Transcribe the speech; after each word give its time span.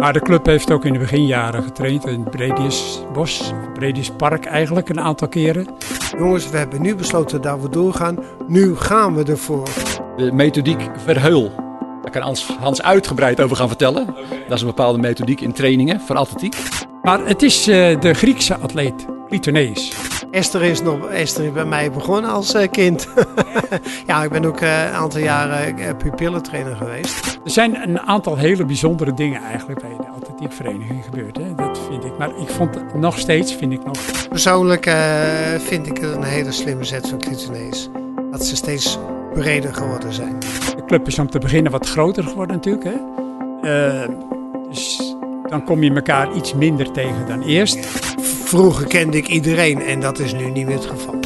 Maar 0.00 0.12
de 0.12 0.20
club 0.20 0.46
heeft 0.46 0.70
ook 0.70 0.84
in 0.84 0.92
de 0.92 0.98
beginjaren 0.98 1.62
getraind 1.62 2.06
in 2.06 2.22
Bredius 2.22 3.00
Bos, 3.12 3.52
Bredius 3.74 4.10
Park 4.10 4.44
eigenlijk 4.44 4.88
een 4.88 5.00
aantal 5.00 5.28
keren. 5.28 5.66
Jongens, 6.18 6.50
we 6.50 6.56
hebben 6.56 6.82
nu 6.82 6.94
besloten 6.94 7.42
dat 7.42 7.60
we 7.60 7.68
doorgaan. 7.68 8.18
Nu 8.48 8.76
gaan 8.76 9.14
we 9.14 9.24
ervoor. 9.24 9.68
De 10.16 10.32
methodiek 10.32 10.90
Verheul. 10.96 11.52
Daar 12.02 12.10
kan 12.10 12.22
Hans, 12.22 12.46
Hans 12.60 12.82
uitgebreid 12.82 13.40
over 13.40 13.56
gaan 13.56 13.68
vertellen. 13.68 14.06
Dat 14.48 14.56
is 14.56 14.60
een 14.60 14.66
bepaalde 14.66 14.98
methodiek 14.98 15.40
in 15.40 15.52
trainingen 15.52 16.00
voor 16.00 16.16
atletiek. 16.16 16.56
Maar 17.02 17.26
het 17.26 17.42
is 17.42 17.68
uh, 17.68 18.00
de 18.00 18.14
Griekse 18.14 18.56
atleet, 18.56 19.06
Clitoneus. 19.28 20.09
Esther 20.30 20.62
is, 20.62 20.82
nog, 20.82 21.06
Esther 21.06 21.44
is 21.44 21.52
bij 21.52 21.64
mij 21.64 21.90
begonnen 21.90 22.30
als 22.30 22.54
uh, 22.54 22.68
kind. 22.70 23.08
ja, 24.06 24.22
ik 24.22 24.30
ben 24.30 24.44
ook 24.44 24.60
uh, 24.60 24.82
een 24.82 24.92
aantal 24.92 25.20
jaren 25.20 25.78
uh, 25.78 25.88
pupillentrainer 25.98 26.76
geweest. 26.76 27.40
Er 27.44 27.50
zijn 27.50 27.88
een 27.88 28.00
aantal 28.00 28.36
hele 28.36 28.64
bijzondere 28.64 29.14
dingen 29.14 29.42
eigenlijk 29.42 29.80
bij 29.80 29.96
de 29.96 30.06
atletiekvereniging 30.06 31.04
gebeurd. 31.04 31.36
Hè? 31.36 31.54
Dat 31.54 31.80
vind 31.88 32.04
ik. 32.04 32.18
Maar 32.18 32.28
ik 32.28 32.48
vond 32.48 32.74
het 32.74 32.94
nog 32.94 33.18
steeds, 33.18 33.54
vind 33.54 33.72
ik 33.72 33.84
nog... 33.84 33.98
Persoonlijk 34.28 34.90
vind 35.58 35.86
ik 35.86 35.96
het 35.96 36.16
een 36.16 36.22
hele 36.22 36.52
slimme 36.52 36.84
zet 36.84 37.08
van 37.08 37.18
Clitoneus. 37.18 37.88
Dat 38.30 38.44
ze 38.44 38.56
steeds 38.56 38.98
breder 39.34 39.74
geworden 39.74 40.12
zijn. 40.12 40.38
De 40.76 40.84
club 40.86 41.06
is 41.06 41.18
om 41.18 41.30
te 41.30 41.38
beginnen 41.38 41.72
wat 41.72 41.88
groter 41.88 42.24
geworden 42.24 42.56
natuurlijk. 42.56 42.84
Hè? 42.84 42.98
dus 44.68 45.14
dan 45.50 45.64
kom 45.64 45.82
je 45.82 45.94
elkaar 45.94 46.34
iets 46.34 46.54
minder 46.54 46.92
tegen 46.92 47.26
dan 47.26 47.42
eerst. 47.42 47.86
Vroeger 48.44 48.86
kende 48.86 49.16
ik 49.16 49.28
iedereen 49.28 49.82
en 49.82 50.00
dat 50.00 50.18
is 50.18 50.32
nu 50.32 50.50
niet 50.50 50.66
meer 50.66 50.74
het 50.74 50.86
geval. 50.86 51.20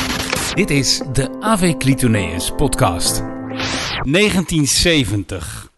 Dit 0.54 0.70
is 0.70 1.02
de 1.12 1.36
AV 1.40 1.76
Clitoneus 1.76 2.50
podcast. 2.50 3.18
1970. 3.18 5.70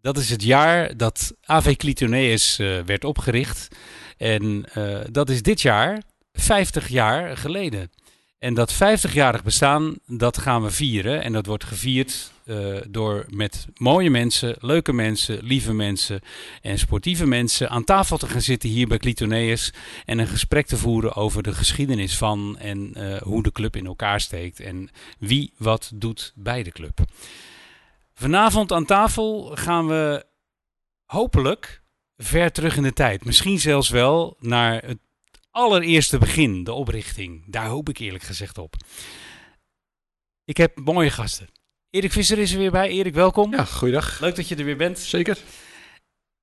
Dat 0.00 0.16
is 0.16 0.30
het 0.30 0.42
jaar 0.42 0.96
dat 0.96 1.32
AV 1.42 1.76
Clitoneus 1.76 2.58
uh, 2.58 2.80
werd 2.86 3.04
opgericht. 3.04 3.68
En 4.16 4.64
uh, 4.78 4.98
dat 5.10 5.30
is 5.30 5.42
dit 5.42 5.60
jaar 5.60 6.02
50 6.32 6.88
jaar 6.88 7.36
geleden. 7.36 7.90
En 8.42 8.54
dat 8.54 8.74
50-jarig 8.74 9.42
bestaan, 9.44 9.94
dat 10.06 10.38
gaan 10.38 10.62
we 10.62 10.70
vieren. 10.70 11.22
En 11.22 11.32
dat 11.32 11.46
wordt 11.46 11.64
gevierd 11.64 12.32
uh, 12.44 12.76
door 12.88 13.26
met 13.28 13.66
mooie 13.76 14.10
mensen, 14.10 14.56
leuke 14.60 14.92
mensen, 14.92 15.44
lieve 15.44 15.72
mensen 15.72 16.20
en 16.62 16.78
sportieve 16.78 17.26
mensen 17.26 17.70
aan 17.70 17.84
tafel 17.84 18.16
te 18.16 18.26
gaan 18.26 18.40
zitten 18.40 18.68
hier 18.68 18.86
bij 18.86 18.98
Clitoneus. 18.98 19.72
En 20.04 20.18
een 20.18 20.26
gesprek 20.26 20.66
te 20.66 20.76
voeren 20.76 21.14
over 21.14 21.42
de 21.42 21.52
geschiedenis 21.52 22.16
van 22.16 22.58
en 22.58 22.94
uh, 22.96 23.16
hoe 23.16 23.42
de 23.42 23.52
club 23.52 23.76
in 23.76 23.86
elkaar 23.86 24.20
steekt. 24.20 24.60
En 24.60 24.90
wie 25.18 25.52
wat 25.56 25.90
doet 25.94 26.32
bij 26.34 26.62
de 26.62 26.72
club. 26.72 27.00
Vanavond 28.14 28.72
aan 28.72 28.86
tafel 28.86 29.50
gaan 29.54 29.86
we 29.86 30.24
hopelijk 31.04 31.82
ver 32.16 32.52
terug 32.52 32.76
in 32.76 32.82
de 32.82 32.92
tijd. 32.92 33.24
Misschien 33.24 33.58
zelfs 33.58 33.88
wel 33.88 34.36
naar 34.38 34.82
het 34.84 34.98
allereerste 35.52 36.18
begin, 36.18 36.64
de 36.64 36.72
oprichting. 36.72 37.42
Daar 37.46 37.66
hoop 37.66 37.88
ik 37.88 37.98
eerlijk 37.98 38.24
gezegd 38.24 38.58
op. 38.58 38.74
Ik 40.44 40.56
heb 40.56 40.78
mooie 40.78 41.10
gasten. 41.10 41.48
Erik 41.90 42.12
Visser 42.12 42.38
is 42.38 42.52
er 42.52 42.58
weer 42.58 42.70
bij. 42.70 42.88
Erik, 42.88 43.14
welkom. 43.14 43.52
Ja, 43.52 43.64
goeiedag. 43.64 44.20
Leuk 44.20 44.36
dat 44.36 44.48
je 44.48 44.56
er 44.56 44.64
weer 44.64 44.76
bent. 44.76 44.98
Zeker. 44.98 45.38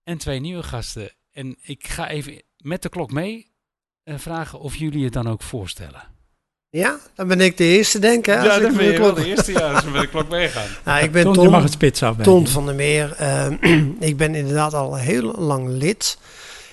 En 0.04 0.18
twee 0.18 0.40
nieuwe 0.40 0.64
gasten. 0.64 1.12
En 1.32 1.58
ik 1.62 1.88
ga 1.88 2.10
even 2.10 2.42
met 2.58 2.82
de 2.82 2.90
klok 2.90 3.12
mee 3.12 3.52
uh, 4.04 4.18
vragen 4.18 4.60
of 4.60 4.76
jullie 4.76 5.04
het 5.04 5.14
dan 5.14 5.28
ook 5.28 5.42
voorstellen. 5.42 6.18
Ja, 6.70 7.00
dan 7.16 7.28
ben 7.28 7.42
ik 7.42 7.58
de 7.58 7.64
eerste, 7.64 8.00
denk 8.00 8.28
ik. 8.28 8.34
Ja, 8.34 8.60
dan 8.60 8.76
ben 8.76 8.92
je 8.92 9.00
wel 9.00 9.14
de 9.14 9.26
eerste, 9.26 9.52
ja, 9.52 9.74
als 9.74 9.84
we 9.84 9.90
met 9.90 10.02
de 10.02 10.08
klok 10.08 10.30
meegaan. 10.30 10.68
Nou, 10.86 11.04
ik 11.04 11.12
ben 11.12 11.24
Ton, 11.24 11.34
Ton, 11.34 11.44
je 11.44 11.50
mag 11.50 11.64
het 11.64 11.72
spits 11.72 12.04
af. 12.04 12.18
Ton 12.18 12.48
van 12.48 12.66
der 12.66 12.76
Meer. 12.76 13.18
Uh, 13.22 13.52
ik 14.10 14.18
ben 14.18 14.36
inderdaad 14.36 14.74
al 14.74 14.96
heel 14.96 15.22
lang 15.22 15.68
lid. 15.68 16.18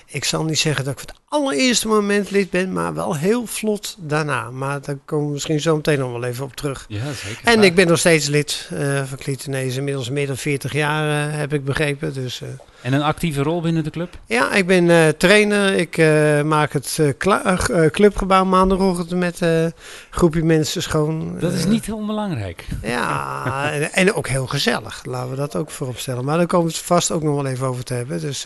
Ik 0.07 0.25
zal 0.25 0.45
niet 0.45 0.59
zeggen 0.59 0.85
dat 0.85 0.93
ik 0.93 0.99
voor 1.01 1.09
het 1.09 1.21
allereerste 1.37 1.89
moment 1.89 2.31
lid 2.31 2.51
ben, 2.51 2.73
maar 2.73 2.95
wel 2.95 3.17
heel 3.17 3.47
vlot 3.47 3.97
daarna. 3.99 4.51
Maar 4.51 4.81
daar 4.81 4.97
komen 5.05 5.27
we 5.27 5.33
misschien 5.33 5.61
zo 5.61 5.77
meteen 5.77 5.99
nog 5.99 6.13
wel 6.13 6.25
even 6.25 6.45
op 6.45 6.57
terug. 6.57 6.85
Ja, 6.89 7.13
zeker. 7.13 7.41
En 7.45 7.63
ik 7.63 7.75
ben 7.75 7.87
nog 7.87 7.99
steeds 7.99 8.29
lid 8.29 8.71
uh, 8.73 9.05
van 9.05 9.19
Clitonees. 9.19 9.77
Inmiddels 9.77 10.11
meer 10.11 10.27
dan 10.27 10.37
40 10.37 10.73
jaar 10.73 11.29
uh, 11.29 11.39
heb 11.39 11.53
ik 11.53 11.65
begrepen. 11.65 12.15
Dus, 12.15 12.41
uh, 12.41 12.49
en 12.83 12.93
een 12.93 13.03
actieve 13.03 13.43
rol 13.43 13.61
binnen 13.61 13.85
de 13.85 13.91
club? 13.91 14.19
Ja, 14.27 14.53
ik 14.53 14.67
ben 14.67 15.17
trainer. 15.17 15.73
Ik 15.75 15.97
maak 16.45 16.73
het 16.73 17.01
clubgebouw 17.91 18.45
maandagochtend 18.45 19.11
met 19.11 19.41
een 19.41 19.73
groepje 20.11 20.45
mensen 20.45 20.83
schoon. 20.83 21.39
Dat 21.39 21.53
is 21.53 21.65
niet 21.65 21.93
onbelangrijk. 21.93 22.65
Ja, 22.83 23.71
en, 23.73 23.93
en, 23.93 24.15
ook 24.15 24.29
heel 24.29 24.47
gezellig. 24.47 25.05
Laten 25.05 25.31
we 25.31 25.37
dat 25.37 25.57
ook 25.57 25.71
voorop 25.71 25.99
stellen. 25.99 26.25
Maar 26.25 26.37
daar 26.37 26.47
komen 26.47 26.67
we 26.67 26.73
het 26.73 26.83
vast 26.83 27.11
ook 27.11 27.23
nog 27.23 27.35
wel 27.35 27.47
even 27.47 27.67
over 27.67 27.85
te 27.85 27.95
hebben. 27.95 28.21
Dus 28.21 28.45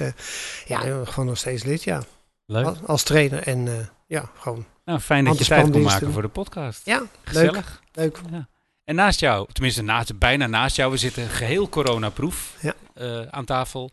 ja, 0.66 0.80
gewoon 1.04 1.26
nog 1.26 1.38
steeds 1.38 1.64
lid, 1.64 1.82
ja. 1.82 2.02
Leuk. 2.50 2.66
Als, 2.66 2.78
als 2.86 3.02
trainer 3.02 3.42
en 3.42 3.66
uh, 3.66 3.72
ja, 4.06 4.30
gewoon. 4.38 4.64
Nou, 4.84 5.00
fijn 5.00 5.24
dat 5.24 5.38
je 5.38 5.44
tijd 5.44 5.70
kon 5.70 5.82
maken 5.82 6.12
voor 6.12 6.22
de 6.22 6.28
podcast. 6.28 6.80
Ja, 6.84 7.02
gezellig. 7.24 7.82
Leuk. 7.92 8.20
leuk. 8.22 8.32
Ja. 8.32 8.48
En 8.84 8.94
naast 8.94 9.20
jou, 9.20 9.48
tenminste 9.52 9.82
naast, 9.82 10.18
bijna 10.18 10.46
naast 10.46 10.76
jou, 10.76 10.90
we 10.90 10.96
zitten 10.96 11.28
geheel 11.28 11.68
coronaproof 11.68 12.56
ja. 12.60 12.74
uh, 12.94 13.20
aan 13.30 13.44
tafel. 13.44 13.90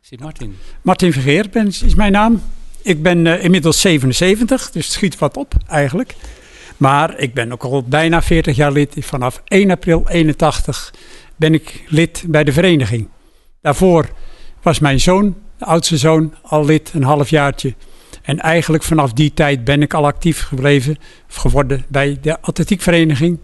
Zit 0.00 0.20
Martin. 0.20 0.58
Martin 0.82 1.12
Vergeer 1.12 1.48
ben, 1.50 1.66
is 1.66 1.94
mijn 1.94 2.12
naam. 2.12 2.42
Ik 2.82 3.02
ben 3.02 3.24
uh, 3.24 3.44
inmiddels 3.44 3.80
77, 3.80 4.70
dus 4.70 4.84
het 4.84 4.94
schiet 4.94 5.18
wat 5.18 5.36
op 5.36 5.54
eigenlijk. 5.66 6.14
Maar 6.76 7.18
ik 7.18 7.34
ben 7.34 7.52
ook 7.52 7.62
al 7.62 7.82
bijna 7.82 8.22
40 8.22 8.56
jaar 8.56 8.72
lid. 8.72 8.94
Vanaf 8.98 9.42
1 9.44 9.70
april 9.70 10.08
81 10.08 10.94
ben 11.36 11.54
ik 11.54 11.84
lid 11.88 12.24
bij 12.26 12.44
de 12.44 12.52
vereniging. 12.52 13.08
Daarvoor 13.60 14.08
was 14.62 14.78
mijn 14.78 15.00
zoon, 15.00 15.36
de 15.58 15.64
oudste 15.64 15.96
zoon, 15.96 16.34
al 16.42 16.64
lid, 16.64 16.90
een 16.94 17.02
halfjaartje. 17.02 17.74
En 18.26 18.40
eigenlijk 18.40 18.82
vanaf 18.82 19.12
die 19.12 19.34
tijd 19.34 19.64
ben 19.64 19.82
ik 19.82 19.94
al 19.94 20.06
actief 20.06 20.42
gebleven, 20.42 20.98
geworden 21.28 21.84
bij 21.88 22.18
de 22.20 22.40
atletiekvereniging. 22.40 23.38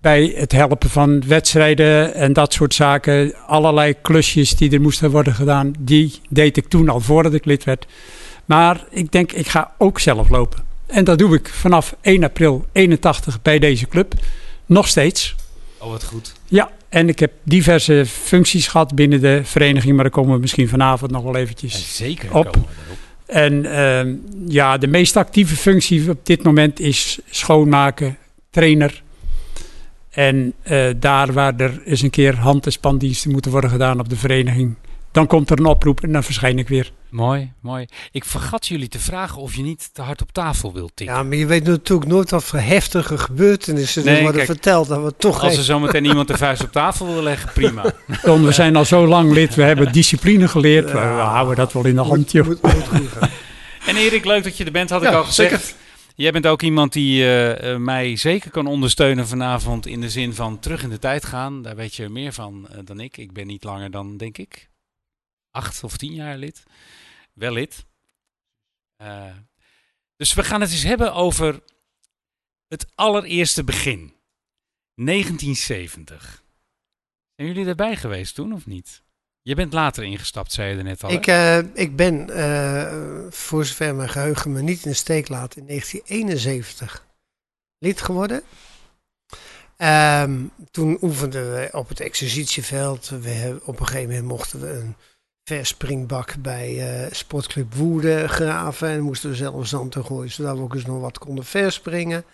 Bij 0.00 0.32
het 0.36 0.52
helpen 0.52 0.90
van 0.90 1.26
wedstrijden 1.26 2.14
en 2.14 2.32
dat 2.32 2.52
soort 2.52 2.74
zaken. 2.74 3.34
Allerlei 3.46 3.94
klusjes 4.02 4.56
die 4.56 4.70
er 4.70 4.80
moesten 4.80 5.10
worden 5.10 5.34
gedaan, 5.34 5.72
die 5.78 6.20
deed 6.28 6.56
ik 6.56 6.68
toen 6.68 6.88
al 6.88 7.00
voordat 7.00 7.34
ik 7.34 7.44
lid 7.44 7.64
werd. 7.64 7.86
Maar 8.44 8.84
ik 8.90 9.12
denk, 9.12 9.32
ik 9.32 9.48
ga 9.48 9.72
ook 9.78 9.98
zelf 9.98 10.28
lopen. 10.28 10.64
En 10.86 11.04
dat 11.04 11.18
doe 11.18 11.34
ik 11.34 11.48
vanaf 11.48 11.96
1 12.00 12.24
april 12.24 12.66
81 12.72 13.42
bij 13.42 13.58
deze 13.58 13.88
club. 13.88 14.14
Nog 14.66 14.88
steeds. 14.88 15.34
Oh, 15.78 15.90
wat 15.90 16.04
goed. 16.04 16.32
Ja, 16.44 16.70
en 16.88 17.08
ik 17.08 17.18
heb 17.18 17.32
diverse 17.42 18.06
functies 18.06 18.66
gehad 18.66 18.94
binnen 18.94 19.20
de 19.20 19.40
vereniging, 19.44 19.94
maar 19.94 20.04
daar 20.04 20.12
komen 20.12 20.34
we 20.34 20.40
misschien 20.40 20.68
vanavond 20.68 21.10
nog 21.10 21.22
wel 21.22 21.36
eventjes 21.36 21.72
ja, 21.72 22.04
zeker 22.04 22.34
op. 22.34 22.56
En 23.28 23.64
uh, 23.64 24.14
ja, 24.46 24.78
de 24.78 24.86
meest 24.86 25.16
actieve 25.16 25.56
functie 25.56 26.10
op 26.10 26.26
dit 26.26 26.42
moment 26.42 26.80
is 26.80 27.18
schoonmaken, 27.30 28.16
trainer. 28.50 29.02
En 30.10 30.52
uh, 30.70 30.86
daar 30.96 31.32
waar 31.32 31.56
er 31.56 31.82
eens 31.84 32.02
een 32.02 32.10
keer 32.10 32.36
hand- 32.36 32.66
en 32.66 32.72
spandiensten 32.72 33.30
moeten 33.30 33.50
worden 33.50 33.70
gedaan 33.70 34.00
op 34.00 34.08
de 34.08 34.16
vereniging, 34.16 34.74
dan 35.18 35.26
komt 35.26 35.50
er 35.50 35.58
een 35.58 35.66
oproep 35.66 36.02
en 36.02 36.12
dan 36.12 36.24
verschijn 36.24 36.58
ik 36.58 36.68
weer. 36.68 36.92
Mooi, 37.10 37.52
mooi. 37.60 37.86
Ik 38.12 38.24
vergat 38.24 38.66
jullie 38.66 38.88
te 38.88 38.98
vragen 38.98 39.42
of 39.42 39.54
je 39.54 39.62
niet 39.62 39.94
te 39.94 40.02
hard 40.02 40.22
op 40.22 40.32
tafel 40.32 40.72
wilt 40.72 40.92
tikken. 40.94 41.16
Ja, 41.16 41.22
maar 41.22 41.36
je 41.36 41.46
weet 41.46 41.64
natuurlijk 41.64 42.10
nooit 42.10 42.30
wat 42.30 42.44
voor 42.44 42.58
heftige 42.58 43.18
gebeurtenissen 43.18 44.04
nee, 44.04 44.14
er 44.14 44.22
worden 44.22 44.40
kijk, 44.40 44.52
verteld. 44.52 44.88
Dat 44.88 45.02
we 45.02 45.14
toch 45.16 45.42
als 45.42 45.56
er 45.56 45.62
zometeen 45.62 46.04
iemand 46.10 46.28
de 46.28 46.36
vuist 46.36 46.62
op 46.62 46.72
tafel 46.72 47.06
wil 47.06 47.22
leggen, 47.22 47.52
prima. 47.52 47.92
Don, 48.24 48.44
we 48.44 48.52
zijn 48.52 48.76
al 48.76 48.84
zo 48.84 49.06
lang 49.06 49.32
lid, 49.32 49.54
we 49.54 49.62
hebben 49.62 49.92
discipline 49.92 50.48
geleerd. 50.48 50.88
Ja, 50.88 51.16
we 51.16 51.22
houden 51.22 51.56
dat 51.56 51.72
wel 51.72 51.86
in 51.86 51.94
de 51.94 52.00
hand, 52.00 52.32
joh. 52.32 52.46
Moet, 52.46 52.62
moet, 52.62 52.92
moet 52.92 53.12
en 53.88 53.96
Erik, 53.96 54.24
leuk 54.24 54.44
dat 54.44 54.56
je 54.56 54.64
er 54.64 54.72
bent, 54.72 54.90
had 54.90 55.02
ja, 55.02 55.08
ik 55.08 55.14
al 55.14 55.24
gezegd. 55.24 55.64
Zeker. 55.64 55.76
Jij 56.14 56.32
bent 56.32 56.46
ook 56.46 56.62
iemand 56.62 56.92
die 56.92 57.24
uh, 57.24 57.76
mij 57.76 58.16
zeker 58.16 58.50
kan 58.50 58.66
ondersteunen 58.66 59.26
vanavond 59.26 59.86
in 59.86 60.00
de 60.00 60.10
zin 60.10 60.34
van 60.34 60.58
terug 60.58 60.82
in 60.82 60.88
de 60.88 60.98
tijd 60.98 61.24
gaan. 61.24 61.62
Daar 61.62 61.76
weet 61.76 61.94
je 61.94 62.08
meer 62.08 62.32
van 62.32 62.68
uh, 62.72 62.78
dan 62.84 63.00
ik. 63.00 63.16
Ik 63.16 63.32
ben 63.32 63.46
niet 63.46 63.64
langer 63.64 63.90
dan, 63.90 64.16
denk 64.16 64.38
ik, 64.38 64.68
acht 65.58 65.84
of 65.84 65.96
tien 65.96 66.14
jaar 66.14 66.36
lid. 66.36 66.62
Wel 67.32 67.52
lid. 67.52 67.84
Uh, 69.02 69.36
dus 70.16 70.34
we 70.34 70.44
gaan 70.44 70.60
het 70.60 70.70
eens 70.70 70.82
hebben 70.82 71.14
over 71.14 71.62
het 72.68 72.86
allereerste 72.94 73.64
begin. 73.64 74.16
1970. 74.94 76.42
Zijn 77.34 77.48
jullie 77.48 77.66
erbij 77.66 77.96
geweest 77.96 78.34
toen 78.34 78.52
of 78.52 78.66
niet? 78.66 79.02
Je 79.42 79.54
bent 79.54 79.72
later 79.72 80.04
ingestapt, 80.04 80.52
zei 80.52 80.70
je 80.70 80.76
er 80.76 80.84
net 80.84 81.04
al. 81.04 81.10
Ik, 81.10 81.26
uh, 81.26 81.58
ik 81.58 81.96
ben, 81.96 82.30
uh, 82.30 83.30
voor 83.30 83.64
zover 83.64 83.94
mijn 83.94 84.08
geheugen 84.08 84.52
me 84.52 84.62
niet 84.62 84.84
in 84.84 84.90
de 84.90 84.96
steek 84.96 85.28
laat, 85.28 85.56
in 85.56 85.66
1971 85.66 87.06
lid 87.78 88.00
geworden. 88.00 88.42
Um, 89.76 90.50
toen 90.70 90.98
oefenden 91.00 91.52
we 91.52 91.68
op 91.72 91.88
het 91.88 92.00
exercitieveld. 92.00 93.08
We 93.08 93.30
hebben, 93.30 93.66
op 93.66 93.80
een 93.80 93.86
gegeven 93.86 94.08
moment 94.08 94.28
mochten 94.28 94.60
we 94.60 94.68
een 94.68 94.96
verspringbak 95.56 96.34
bij 96.38 97.02
uh, 97.04 97.06
Sportclub 97.10 97.74
Woerden 97.74 98.28
graven. 98.28 98.88
En 98.88 99.00
moesten 99.00 99.30
we 99.30 99.36
zelf 99.36 99.66
zand 99.66 99.92
te 99.92 100.02
gooien, 100.04 100.30
zodat 100.30 100.56
we 100.56 100.62
ook 100.62 100.74
eens 100.74 100.84
nog 100.86 101.00
wat 101.00 101.18
konden 101.18 101.44
verspringen. 101.44 102.24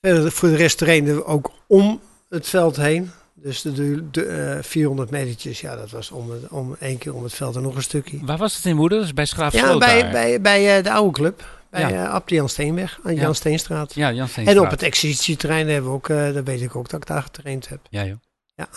Verder 0.00 0.32
voor 0.32 0.48
de 0.48 0.56
rest 0.56 0.78
trainden 0.78 1.14
we 1.16 1.24
ook 1.24 1.52
om 1.66 2.00
het 2.28 2.48
veld 2.48 2.76
heen. 2.76 3.10
Dus 3.34 3.62
de, 3.62 3.72
de, 3.72 4.10
de, 4.10 4.24
eh, 4.24 4.62
400 4.62 5.10
metertjes, 5.10 5.60
ja, 5.60 5.76
dat 5.76 5.90
was 5.90 6.10
om, 6.10 6.30
het, 6.30 6.48
om 6.48 6.76
één 6.80 6.98
keer 6.98 7.14
om 7.14 7.22
het 7.22 7.34
veld 7.34 7.56
en 7.56 7.62
nog 7.62 7.76
een 7.76 7.82
stukje. 7.82 8.18
Waar 8.24 8.38
was 8.38 8.56
het 8.56 8.64
in 8.64 8.76
Woerden? 8.76 9.00
Dus 9.00 9.14
bij 9.14 9.24
Ja, 9.24 9.30
Schraafsloot 9.30 9.78
bij, 9.78 10.10
bij, 10.10 10.40
bij 10.40 10.76
eh, 10.78 10.84
de 10.84 10.92
oude 10.92 11.12
club. 11.12 11.44
Bij 11.70 11.80
Ja. 11.80 11.90
eh, 11.90 12.10
Ab 12.12 12.28
de 12.28 12.34
Jan 12.34 12.48
Steenweg, 12.48 12.98
aan 13.02 13.14
Ja. 13.14 13.20
Jan 13.20 13.34
Steenstraat. 13.34 13.94
Ja, 13.94 14.12
Jan 14.12 14.24
En 14.24 14.28
Steenstraat. 14.28 14.64
op 14.64 14.70
het 14.70 14.82
exercitieterrein 14.82 15.68
hebben 15.68 15.90
we 15.90 15.96
ook, 15.96 16.08
eh 16.08 16.16
daar 16.16 16.44
weet 16.44 16.60
ik 16.62 16.76
ook 16.76 16.88
dat 16.88 17.00
ik 17.00 17.06
daar 17.06 17.22
getraind 17.22 17.68
heb. 17.68 17.80
Ja, 17.90 18.04
joh. 18.04 18.16
Ja. 18.54 18.68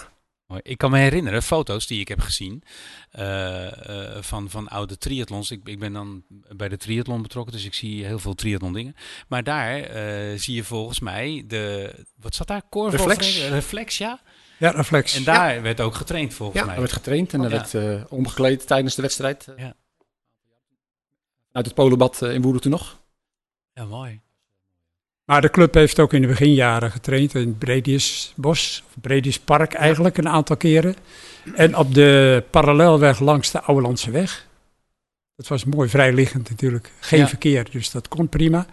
Mooi. 0.48 0.62
Ik 0.64 0.78
kan 0.78 0.92
me 0.92 0.98
herinneren, 0.98 1.44
foto's 1.44 1.88
die 1.88 2.00
ik 2.00 2.08
heb 2.08 2.20
gezien 2.20 2.64
eh, 3.12 4.16
eh, 4.16 4.24
van, 4.24 4.50
van 4.50 4.68
oude 4.68 4.98
triathlons. 4.98 5.52
Ik, 5.52 5.68
ik 5.68 5.80
ben 5.80 5.94
dan 5.94 6.24
bij 6.56 6.70
de 6.70 6.78
triathlon 6.78 7.22
betrokken, 7.22 7.54
dus 7.54 7.66
ik 7.66 7.74
zie 7.74 8.06
heel 8.06 8.20
veel 8.20 8.34
triathlon 8.36 8.74
dingen. 8.74 8.96
Maar 9.28 9.44
daar 9.44 9.80
eh, 9.80 10.40
zie 10.40 10.56
je 10.56 10.64
volgens 10.64 11.00
mij 11.00 11.44
de, 11.48 11.94
wat 12.16 12.36
zat 12.36 12.48
daar? 12.48 12.62
Korfbal- 12.70 13.08
Reflex. 13.08 13.48
Reflex, 13.48 13.98
ja. 13.98 14.22
Ja, 14.60 14.70
reflex. 14.70 15.16
En 15.16 15.24
daar 15.24 15.62
werd 15.62 15.82
ook 15.82 15.96
getraind 15.96 16.34
volgens 16.34 16.60
Ja. 16.60 16.66
mij. 16.66 16.74
Er 16.74 16.80
werd 16.82 16.94
getraind 16.94 17.34
en 17.34 17.42
er 17.44 17.50
Ja. 17.52 17.56
werd 17.56 17.74
eh, 17.74 18.12
omgekleed 18.14 18.68
tijdens 18.68 18.96
de 18.96 19.02
wedstrijd. 19.02 19.48
Ja. 19.58 19.76
Uit 21.52 21.66
het 21.66 21.76
Polenbad 21.76 22.22
in 22.22 22.42
Woerden 22.42 22.62
toen 22.62 22.72
nog. 22.72 23.02
Ja, 23.74 23.86
mooi. 23.86 24.22
Maar 25.26 25.42
de 25.42 25.50
club 25.50 25.74
heeft 25.74 26.00
ook 26.00 26.14
in 26.14 26.22
de 26.22 26.28
beginjaren 26.28 26.92
getraind 26.92 27.34
in 27.36 27.58
Brediusbos, 27.58 28.84
of 28.88 28.94
Brediuspark 29.02 29.74
eigenlijk, 29.74 30.18
een 30.18 30.30
aantal 30.30 30.58
keren. 30.58 30.96
En 31.56 31.78
op 31.78 31.94
de 31.94 32.44
parallelweg 32.50 33.20
langs 33.20 33.52
de 33.52 33.62
Ouwelandse 33.62 34.12
weg. 34.12 34.48
Dat 35.36 35.48
was 35.48 35.66
mooi 35.66 35.90
vrijliggend 35.90 36.50
natuurlijk. 36.50 36.92
Geen 37.00 37.20
Ja. 37.20 37.28
verkeer, 37.28 37.68
dus 37.72 37.92
dat 37.92 38.08
kon 38.08 38.30
prima. 38.30 38.66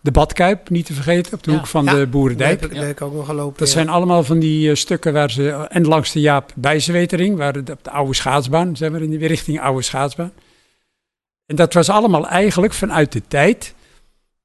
De 0.00 0.10
Badkuip, 0.10 0.68
niet 0.70 0.86
te 0.86 0.92
vergeten, 0.92 1.32
op 1.32 1.42
de 1.42 1.50
Ja. 1.50 1.56
hoek 1.56 1.66
van 1.66 1.84
Ja, 1.84 1.94
de 1.94 2.06
Boerendijk. 2.06 2.60
daar 2.60 2.70
heb 2.84 2.90
ik 2.90 3.00
ook 3.02 3.14
nog 3.14 3.26
gelopen. 3.26 3.58
Dat 3.58 3.68
zijn 3.68 3.88
allemaal 3.88 4.24
van 4.24 4.38
die 4.38 4.70
eh, 4.70 4.74
stukken 4.76 5.12
waar 5.12 5.30
ze... 5.30 5.50
En 5.50 5.86
langs 5.86 6.12
de 6.12 6.20
Jaap 6.20 6.52
Bijzewetering, 6.54 7.36
waar 7.36 7.64
de, 7.64 7.72
op 7.72 7.84
de 7.84 7.90
oude 7.90 8.14
schaatsbaan, 8.14 8.76
zijn 8.76 8.92
we 8.92 9.00
in 9.02 9.10
de 9.18 9.26
richting 9.26 9.60
oude 9.60 9.82
schaatsbaan. 9.82 10.32
En 11.46 11.56
dat 11.56 11.72
was 11.74 11.88
allemaal 11.90 12.28
eigenlijk 12.28 12.72
vanuit 12.72 13.12
de 13.12 13.22
tijd 13.28 13.74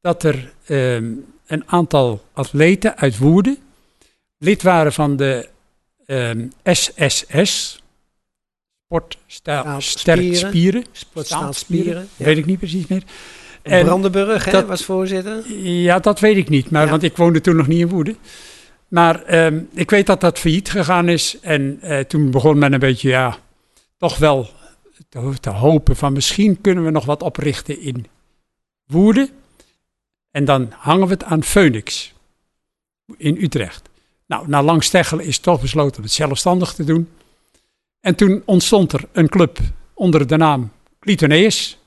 dat 0.02 0.24
er 0.24 0.54
ehm, 0.66 1.12
een 1.54 1.64
aantal 1.66 2.24
atleten 2.34 2.98
uit 2.98 3.18
Woerden 3.18 3.58
lid 4.38 4.62
waren 4.62 4.94
van 4.94 5.16
de 5.16 5.50
ehm, 6.06 6.48
SSS, 6.64 7.82
Sport 8.86 9.18
sta, 9.28 9.60
Staat 9.62 9.84
Sterk 9.84 10.36
Spieren. 10.36 12.08
Ja. 12.18 12.26
weet 12.26 12.38
ik 12.38 12.46
niet 12.46 12.60
precies 12.60 12.88
meer. 12.88 13.04
En- 13.62 13.86
Brandenburg 13.86 14.46
hè, 14.46 14.66
was 14.66 14.84
voorzitter. 14.86 15.44
ja, 15.64 16.00
dat 16.00 16.20
weet 16.20 16.38
ik 16.38 16.50
niet, 16.50 16.70
maar, 16.70 16.84
Ja. 16.84 16.90
want 16.90 17.04
ik 17.04 17.18
woonde 17.18 17.42
toen 17.42 17.56
nog 17.56 17.68
niet 17.68 17.80
in 17.80 17.90
Woerden. 17.90 18.18
Maar 18.88 19.24
ehm, 19.24 19.62
ik 19.74 19.90
weet 19.90 20.06
dat 20.06 20.22
dat 20.22 20.40
failliet 20.40 20.70
gegaan 20.70 21.10
is. 21.10 21.38
En 21.42 21.78
eh, 21.82 22.00
toen 22.00 22.32
begon 22.32 22.58
men 22.58 22.74
een 22.74 22.80
beetje, 22.80 23.10
ja, 23.10 23.38
toch 23.98 24.18
wel 24.18 24.50
te, 25.10 25.34
te 25.40 25.50
hopen 25.50 25.96
van 25.96 26.14
misschien 26.14 26.62
kunnen 26.62 26.84
we 26.84 26.92
nog 26.92 27.06
wat 27.06 27.22
oprichten 27.22 27.82
in 27.82 28.06
Woerden. 28.86 29.30
En 30.34 30.46
dan 30.46 30.74
hangen 30.78 31.08
we 31.08 31.14
het 31.14 31.24
aan 31.24 31.44
Phoenix 31.44 32.14
in 33.18 33.38
Utrecht. 33.42 33.90
Nou, 34.26 34.48
na 34.48 34.64
lang 34.64 34.84
steggelen 34.84 35.26
is 35.26 35.40
toch 35.40 35.62
besloten 35.62 35.98
om 35.98 36.04
het 36.04 36.12
zelfstandig 36.12 36.74
te 36.74 36.84
doen. 36.84 37.10
En 38.00 38.16
toen 38.16 38.42
ontstond 38.46 38.94
er 38.94 39.08
een 39.12 39.30
club 39.30 39.60
onder 39.94 40.28
de 40.28 40.38
naam 40.38 40.72
Clitoneus. 41.00 41.78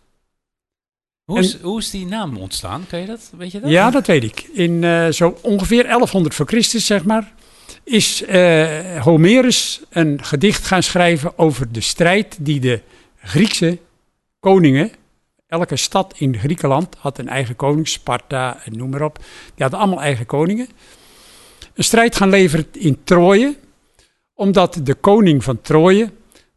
Hoe 1.24 1.36
En- 1.36 1.42
is, 1.42 1.60
hoe 1.60 1.78
is 1.78 1.90
die 1.90 2.06
naam 2.06 2.36
ontstaan? 2.36 2.86
Kan 2.86 3.00
je 3.00 3.06
dat? 3.06 3.30
Weet 3.36 3.52
je 3.52 3.60
dat? 3.60 3.70
Ja, 3.70 3.90
dat 3.90 4.06
weet 4.06 4.24
ik. 4.24 4.40
In 4.42 4.84
eh, 4.84 5.08
zo 5.08 5.38
ongeveer 5.42 5.82
1100 5.82 6.34
voor 6.34 6.46
Christus, 6.46 6.86
zeg 6.86 7.04
maar, 7.04 7.32
is 7.84 8.22
eh, 8.22 9.02
Homerus 9.02 9.82
een 9.90 10.24
gedicht 10.24 10.64
gaan 10.64 10.82
schrijven 10.82 11.38
over 11.38 11.72
de 11.72 11.80
strijd 11.80 12.36
die 12.40 12.60
de 12.60 12.80
Griekse 13.16 13.78
koningen, 14.40 14.90
elke 15.46 15.76
stad 15.76 16.14
in 16.16 16.38
Griekenland 16.38 16.96
had 16.98 17.18
een 17.18 17.28
eigen 17.28 17.56
koning, 17.56 17.88
Sparta 17.88 18.60
en 18.64 18.76
noem 18.76 18.90
maar 18.90 19.02
op, 19.02 19.18
die 19.54 19.62
hadden 19.62 19.78
allemaal 19.78 20.00
eigen 20.00 20.26
koningen. 20.26 20.68
Een 21.74 21.84
strijd 21.84 22.16
gaan 22.16 22.28
leveren 22.28 22.66
in 22.72 23.04
Troje, 23.04 23.56
omdat 24.34 24.80
de 24.82 24.94
koning 24.94 25.44
van 25.44 25.60
Troje, 25.60 26.10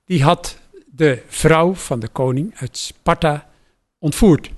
die 0.06 0.24
had 0.24 0.58
de 0.86 1.22
vrouw 1.28 1.74
van 1.74 2.00
de 2.00 2.08
koning 2.08 2.54
uit 2.56 2.78
Sparta 2.78 3.50
ontvoerd 4.00 4.50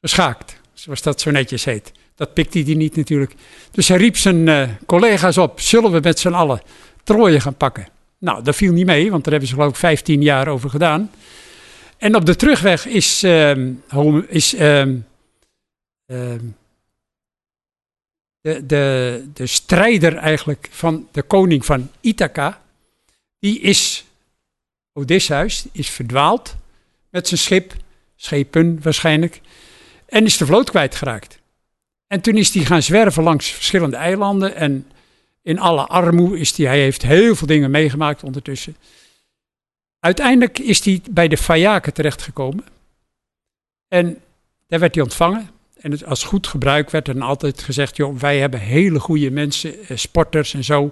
geschaakt, 0.00 0.60
zoals 0.72 1.02
dat 1.02 1.20
zo 1.20 1.30
netjes 1.30 1.64
heet. 1.64 1.92
Dat 2.14 2.34
pikte 2.34 2.58
hij 2.58 2.74
niet 2.74 2.96
natuurlijk. 2.96 3.34
Dus 3.70 3.88
hij 3.88 3.96
riep 3.96 4.16
zijn 4.16 4.48
eh, 4.48 4.68
collega's 4.86 5.36
op, 5.36 5.60
zullen 5.60 5.92
we 5.92 6.00
met 6.00 6.18
z'n 6.18 6.32
allen 6.32 6.62
Troje 7.04 7.40
gaan 7.40 7.56
pakken? 7.56 7.86
Nou, 8.18 8.42
dat 8.42 8.56
viel 8.56 8.72
niet 8.72 8.86
mee, 8.86 9.10
want 9.10 9.24
daar 9.24 9.32
hebben 9.32 9.48
ze 9.50 9.54
geloof 9.54 9.70
ik 9.70 9.76
15 9.76 10.22
jaar 10.22 10.48
over 10.48 10.70
gedaan. 10.70 11.10
En 12.02 12.16
op 12.16 12.26
de 12.26 12.36
terugweg 12.36 12.86
is, 12.86 13.22
ehm, 13.22 13.72
is 14.28 14.54
ehm, 14.54 14.96
ehm, 16.06 16.44
de, 18.40 18.66
de, 18.66 19.24
de 19.32 19.46
strijder 19.46 20.16
eigenlijk 20.16 20.68
van 20.70 21.08
de 21.12 21.22
koning 21.22 21.64
van 21.64 21.90
Ithaca, 22.00 22.62
die 23.38 23.60
is, 23.60 24.04
Odysseus, 24.92 25.66
is 25.72 25.90
verdwaald 25.90 26.56
met 27.10 27.28
zijn 27.28 27.40
schip, 27.40 27.74
schepen 28.16 28.82
waarschijnlijk, 28.82 29.40
en 30.06 30.24
is 30.24 30.36
de 30.36 30.46
vloot 30.46 30.70
kwijtgeraakt. 30.70 31.38
En 32.06 32.20
toen 32.20 32.36
is 32.36 32.54
hij 32.54 32.64
gaan 32.64 32.82
zwerven 32.82 33.22
langs 33.22 33.50
verschillende 33.50 33.96
eilanden. 33.96 34.54
En 34.54 34.90
in 35.42 35.58
alle 35.58 35.86
armoe 35.86 36.38
is 36.38 36.56
hij, 36.56 36.66
hij 36.66 36.80
heeft 36.80 37.02
heel 37.02 37.36
veel 37.36 37.46
dingen 37.46 37.70
meegemaakt 37.70 38.22
ondertussen. 38.22 38.76
Uiteindelijk 40.02 40.58
is 40.58 40.84
hij 40.84 41.00
bij 41.10 41.28
de 41.28 41.36
Fayaken 41.36 41.94
terechtgekomen. 41.94 42.64
En 43.88 44.18
daar 44.68 44.80
werd 44.80 44.94
hij 44.94 45.04
ontvangen. 45.04 45.50
En 45.80 46.06
als 46.06 46.24
goed 46.24 46.46
gebruik 46.46 46.90
werd 46.90 47.08
er 47.08 47.20
altijd 47.20 47.62
gezegd: 47.62 47.96
joh, 47.96 48.18
wij 48.18 48.38
hebben 48.38 48.60
hele 48.60 49.00
goede 49.00 49.30
mensen, 49.30 49.88
eh, 49.88 49.96
sporters 49.96 50.54
en 50.54 50.64
zo. 50.64 50.90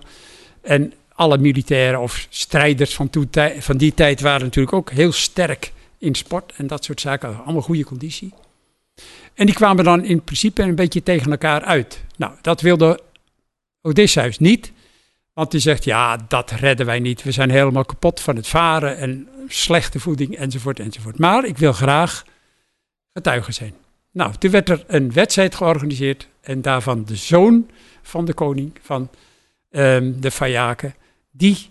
En 0.60 0.92
alle 1.14 1.38
militairen 1.38 2.00
of 2.00 2.26
strijders 2.28 2.94
van, 2.94 3.10
van 3.58 3.76
die 3.76 3.94
tijd 3.94 4.20
waren 4.20 4.40
natuurlijk 4.40 4.74
ook 4.74 4.90
heel 4.90 5.12
sterk 5.12 5.72
in 5.98 6.14
sport 6.14 6.52
en 6.56 6.66
dat 6.66 6.84
soort 6.84 7.00
zaken. 7.00 7.44
Allemaal 7.44 7.62
goede 7.62 7.84
conditie. 7.84 8.32
En 9.34 9.46
die 9.46 9.54
kwamen 9.54 9.84
dan 9.84 10.04
in 10.04 10.22
principe 10.22 10.62
een 10.62 10.74
beetje 10.74 11.02
tegen 11.02 11.30
elkaar 11.30 11.62
uit. 11.64 12.04
Nou, 12.16 12.32
dat 12.40 12.60
wilde 12.60 13.00
Odysseus 13.82 14.38
niet. 14.38 14.72
Want 15.32 15.50
die 15.50 15.60
zegt, 15.60 15.84
ja, 15.84 16.16
dat 16.28 16.50
redden 16.50 16.86
wij 16.86 16.98
niet. 16.98 17.22
We 17.22 17.32
zijn 17.32 17.50
helemaal 17.50 17.84
kapot 17.84 18.20
van 18.20 18.36
het 18.36 18.46
varen 18.46 18.96
en 18.96 19.28
slechte 19.48 20.00
voeding 20.00 20.36
enzovoort 20.36 20.80
enzovoort. 20.80 21.18
Maar 21.18 21.44
ik 21.44 21.58
wil 21.58 21.72
graag 21.72 22.24
getuige 23.12 23.52
zijn. 23.52 23.74
Nou, 24.12 24.34
toen 24.38 24.50
werd 24.50 24.68
er 24.68 24.84
een 24.86 25.12
wedstrijd 25.12 25.54
georganiseerd. 25.54 26.28
En 26.40 26.62
daarvan 26.62 27.04
de 27.04 27.16
zoon 27.16 27.70
van 28.02 28.24
de 28.24 28.34
koning 28.34 28.78
van 28.82 29.10
ehm, 29.70 30.12
de 30.20 30.30
Fayaken, 30.30 30.94
die 31.30 31.70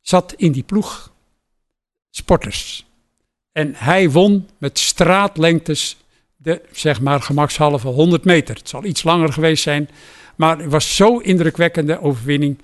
zat 0.00 0.34
in 0.36 0.52
die 0.52 0.62
ploeg 0.62 1.12
sporters. 2.10 2.86
En 3.52 3.74
hij 3.76 4.10
won 4.10 4.48
met 4.58 4.78
straatlengtes 4.78 5.96
de, 6.36 6.62
zeg 6.72 7.00
maar, 7.00 7.22
gemakshalve 7.22 7.88
100 7.88 8.24
meter. 8.24 8.56
Het 8.56 8.68
zal 8.68 8.84
iets 8.84 9.02
langer 9.02 9.32
geweest 9.32 9.62
zijn, 9.62 9.88
maar 10.36 10.58
het 10.58 10.70
was 10.70 10.96
zo 10.96 11.18
indrukwekkende 11.18 12.00
overwinning. 12.00 12.58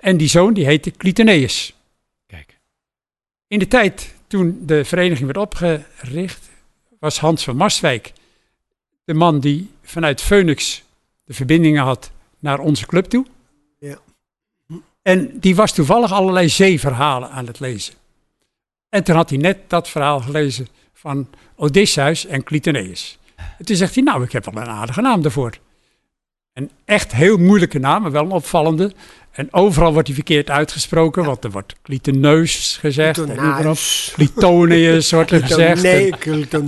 En 0.00 0.16
die 0.16 0.28
zoon, 0.28 0.54
die 0.54 0.64
heette 0.64 0.90
Clitoneus. 0.90 1.74
Kijk. 2.26 2.58
In 3.46 3.58
de 3.58 3.68
tijd 3.68 4.14
toen 4.26 4.62
de 4.66 4.84
vereniging 4.84 5.26
werd 5.26 5.38
opgericht, 5.38 6.48
was 6.98 7.18
Hans 7.18 7.44
van 7.44 7.56
Marswijk 7.56 8.12
de 9.04 9.14
man 9.14 9.40
die 9.40 9.70
vanuit 9.82 10.20
Phoenix 10.20 10.82
de 11.24 11.34
verbindingen 11.34 11.82
had 11.82 12.10
naar 12.38 12.58
onze 12.58 12.86
club 12.86 13.04
toe. 13.04 13.26
Ja. 13.78 13.98
En 15.02 15.38
die 15.40 15.54
was 15.54 15.72
toevallig 15.72 16.12
allerlei 16.12 16.48
zeeverhalen 16.48 17.30
aan 17.30 17.46
het 17.46 17.60
lezen. 17.60 17.94
En 18.88 19.04
toen 19.04 19.14
had 19.14 19.30
hij 19.30 19.38
net 19.38 19.58
dat 19.66 19.88
verhaal 19.88 20.20
gelezen 20.20 20.68
van 20.92 21.28
Odysseus 21.54 22.26
en 22.26 22.42
Clitoneus. 22.42 23.18
En 23.58 23.64
toen 23.64 23.76
zegt 23.76 23.94
hij, 23.94 24.04
nou, 24.04 24.24
ik 24.24 24.32
heb 24.32 24.44
wel 24.44 24.62
een 24.62 24.68
aardige 24.68 25.00
naam 25.00 25.22
daarvoor. 25.22 25.58
Een 26.52 26.70
echt 26.84 27.12
heel 27.12 27.36
moeilijke 27.36 27.78
naam, 27.78 28.02
maar 28.02 28.10
wel 28.10 28.24
een 28.24 28.30
opvallende. 28.30 28.92
En 29.30 29.52
overal 29.52 29.92
wordt 29.92 30.06
hij 30.06 30.16
verkeerd 30.16 30.50
uitgesproken, 30.50 31.24
want 31.24 31.44
er 31.44 31.50
wordt 31.50 31.74
Clitoneus 31.82 32.76
gezegd. 32.80 33.22
Clitoneus. 33.24 34.10
Clitoneus 34.14 35.10
wordt 35.10 35.30
er 35.30 35.40
gezegd. 35.42 35.82
Nee, 35.82 36.06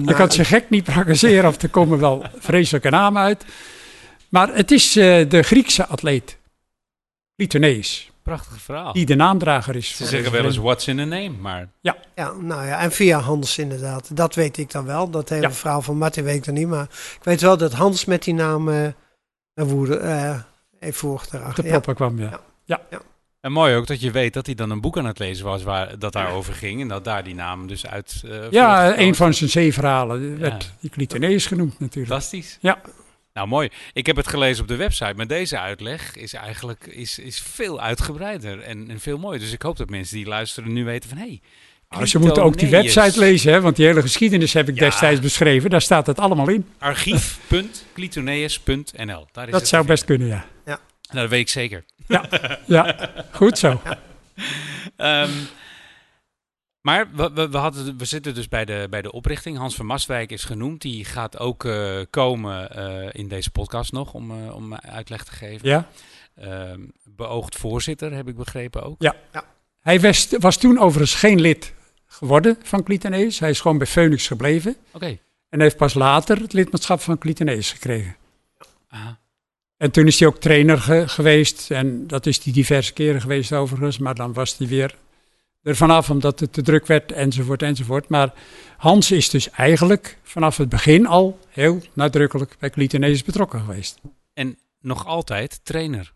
ik 0.06 0.14
kan 0.16 0.30
ze 0.30 0.44
gek 0.44 0.70
niet 0.70 0.84
praktiseren 0.84 1.48
of 1.48 1.62
er 1.62 1.68
komen 1.68 1.98
wel 1.98 2.24
vreselijke 2.38 2.90
namen 2.90 3.22
uit. 3.22 3.44
Maar 4.28 4.54
het 4.54 4.70
is 4.70 4.96
eh, 4.96 5.28
de 5.28 5.42
Griekse 5.42 5.86
atleet, 5.86 6.38
Clitoneus, 7.36 8.10
Prachtig 8.22 8.60
verhaal. 8.60 8.92
die 8.92 9.06
de 9.06 9.14
naamdrager 9.14 9.76
is. 9.76 9.96
Ze 9.96 10.06
zeggen 10.06 10.32
wel 10.32 10.44
eens 10.44 10.56
what's 10.56 10.86
in 10.86 10.98
a 11.00 11.04
name, 11.04 11.30
maar 11.40 11.68
Ja, 11.80 11.96
nou 12.40 12.66
ja, 12.66 12.78
en 12.80 12.92
via 12.92 13.18
Hans 13.18 13.58
inderdaad. 13.58 14.16
Dat 14.16 14.34
weet 14.34 14.58
ik 14.58 14.70
dan 14.70 14.84
wel. 14.84 15.10
Dat 15.10 15.28
hele 15.28 15.42
Ja. 15.42 15.52
verhaal 15.52 15.82
van 15.82 15.96
Martin 15.98 16.24
weet 16.24 16.36
ik 16.36 16.44
dan 16.44 16.54
niet. 16.54 16.68
Maar 16.68 16.84
ik 17.18 17.24
weet 17.24 17.40
wel 17.40 17.56
dat 17.56 17.72
Hans 17.72 18.04
met 18.04 18.22
die 18.24 18.34
naam 18.34 18.68
eh 18.68 18.86
naar 19.54 19.66
Woerden 19.66 20.02
eh 20.02 20.40
heeft 20.78 20.98
voorgedragen. 20.98 21.54
De 21.54 21.62
Ja. 21.62 21.68
proppen 21.70 21.94
kwam, 21.94 22.18
ja. 22.18 22.40
Ja. 22.64 22.80
Ja. 22.90 23.00
En 23.40 23.52
mooi 23.52 23.74
ook 23.76 23.86
dat 23.86 24.00
je 24.00 24.10
weet 24.10 24.34
dat 24.34 24.46
hij 24.46 24.54
dan 24.54 24.70
een 24.70 24.80
boek 24.80 24.98
aan 24.98 25.04
het 25.06 25.18
lezen 25.18 25.44
was 25.44 25.62
waar 25.62 25.98
dat 25.98 26.12
daarover 26.12 26.54
ging. 26.54 26.80
En 26.80 26.88
dat 26.88 27.04
daar 27.04 27.24
die 27.24 27.34
naam 27.34 27.66
dus 27.66 27.86
uit. 27.86 28.22
eh, 28.26 28.50
Ja, 28.50 28.98
een 28.98 29.14
van 29.14 29.34
zijn 29.34 29.50
zeeverhalen 29.50 30.38
werd 30.38 30.70
Ja. 30.80 30.88
die 30.96 31.38
genoemd 31.40 31.80
natuurlijk. 31.80 32.12
Fantastisch. 32.12 32.58
Ja. 32.60 32.80
Nou, 33.32 33.48
mooi. 33.48 33.68
Ik 33.92 34.06
heb 34.06 34.16
het 34.16 34.28
gelezen 34.28 34.62
op 34.62 34.68
de 34.68 34.76
website, 34.76 35.12
maar 35.16 35.26
deze 35.26 35.58
uitleg 35.58 36.16
is 36.16 36.32
eigenlijk 36.32 36.86
is, 36.86 37.18
is 37.18 37.40
veel 37.40 37.80
uitgebreider 37.80 38.60
en, 38.60 38.90
en 38.90 39.00
veel 39.00 39.18
mooier. 39.18 39.40
Dus 39.40 39.52
ik 39.52 39.62
hoop 39.62 39.76
dat 39.76 39.90
mensen 39.90 40.16
die 40.16 40.26
luisteren 40.26 40.72
nu 40.72 40.84
weten 40.84 41.08
van, 41.08 41.18
hé, 41.18 41.24
hey, 41.26 41.40
Nou, 41.92 42.06
ze 42.06 42.18
moeten 42.18 42.42
ook 42.42 42.58
die 42.58 42.70
website 42.70 43.18
lezen, 43.18 43.52
hè, 43.52 43.60
want 43.60 43.76
die 43.76 43.86
hele 43.86 44.00
geschiedenis 44.02 44.52
heb 44.52 44.68
ik 44.68 44.74
Ja. 44.74 44.80
destijds 44.80 45.20
beschreven. 45.20 45.70
Daar 45.70 45.82
staat 45.82 46.06
het 46.06 46.18
allemaal 46.18 46.48
in. 46.48 46.66
Archief.clitoneus.nl. 46.78 49.26
Daar 49.32 49.44
is 49.44 49.50
Dat 49.50 49.60
het 49.60 49.68
zou 49.68 49.86
best 49.86 50.04
kunnen, 50.04 50.28
ja. 50.28 50.46
Nou, 51.12 51.24
dat 51.24 51.30
weet 51.30 51.40
ik 51.40 51.48
zeker. 51.48 51.84
Ja, 52.66 53.10
goed 53.30 53.58
zo. 53.58 53.80
Ehm, 54.96 55.30
maar 56.80 57.08
we, 57.14 57.30
we, 57.34 57.48
we, 57.48 57.56
hadden, 57.56 57.98
we 57.98 58.04
zitten 58.04 58.34
dus 58.34 58.48
bij 58.48 58.64
de, 58.64 58.86
bij 58.90 59.02
de 59.02 59.12
oprichting. 59.12 59.56
Hans 59.56 59.74
van 59.74 59.86
Mastwijk 59.86 60.32
is 60.32 60.44
genoemd. 60.44 60.80
Die 60.80 61.04
gaat 61.04 61.38
ook 61.38 61.64
eh, 61.64 62.00
komen 62.10 62.70
eh, 62.70 63.08
in 63.12 63.28
deze 63.28 63.50
podcast 63.50 63.92
nog 63.92 64.14
om, 64.14 64.30
eh, 64.30 64.54
om 64.54 64.74
uitleg 64.74 65.24
te 65.24 65.32
geven. 65.32 65.68
Ja. 65.68 65.88
Ehm, 66.34 66.80
beoogd 67.04 67.56
voorzitter, 67.56 68.12
heb 68.12 68.28
ik 68.28 68.36
begrepen 68.36 68.82
ook. 68.82 68.96
Hij 69.80 70.00
was, 70.00 70.28
was 70.38 70.56
toen 70.56 70.78
overigens 70.78 71.14
geen 71.14 71.40
lid 71.40 71.72
geworden 72.22 72.56
van 72.62 72.82
Clitoneus. 72.82 73.38
Hij 73.38 73.50
is 73.50 73.60
gewoon 73.60 73.78
bij 73.78 73.86
Phoenix 73.86 74.26
gebleven. 74.26 74.76
Oké. 74.92 75.18
En 75.48 75.60
heeft 75.60 75.76
pas 75.76 75.94
later 75.94 76.40
het 76.40 76.52
lidmaatschap 76.52 77.00
van 77.00 77.18
Clitoneus 77.18 77.72
gekregen. 77.72 78.16
Aha. 78.88 79.18
En 79.76 79.90
toen 79.90 80.06
is 80.06 80.18
hij 80.18 80.28
ook 80.28 80.36
trainer 80.40 80.78
ge- 80.78 81.08
geweest. 81.08 81.70
En 81.70 82.06
dat 82.06 82.26
is 82.26 82.44
hij 82.44 82.52
diverse 82.52 82.92
keren 82.92 83.20
geweest 83.20 83.52
overigens. 83.52 83.98
Maar 83.98 84.14
dan 84.14 84.32
was 84.32 84.58
hij 84.58 84.66
weer 84.66 84.96
er 85.62 85.76
vanaf 85.76 86.10
omdat 86.10 86.40
het 86.40 86.52
te 86.52 86.62
druk 86.62 86.86
werd 86.86 87.12
enzovoort 87.12 87.62
enzovoort. 87.62 88.08
Maar 88.08 88.32
Hans 88.76 89.10
is 89.10 89.28
dus 89.30 89.50
eigenlijk 89.50 90.18
vanaf 90.22 90.56
het 90.56 90.68
begin 90.68 91.06
al 91.06 91.38
heel 91.48 91.80
nadrukkelijk 91.92 92.56
bij 92.58 92.70
Clitoneus 92.70 93.22
betrokken 93.22 93.60
geweest. 93.60 94.00
En 94.34 94.58
nog 94.80 95.06
altijd 95.06 95.60
trainer. 95.62 96.12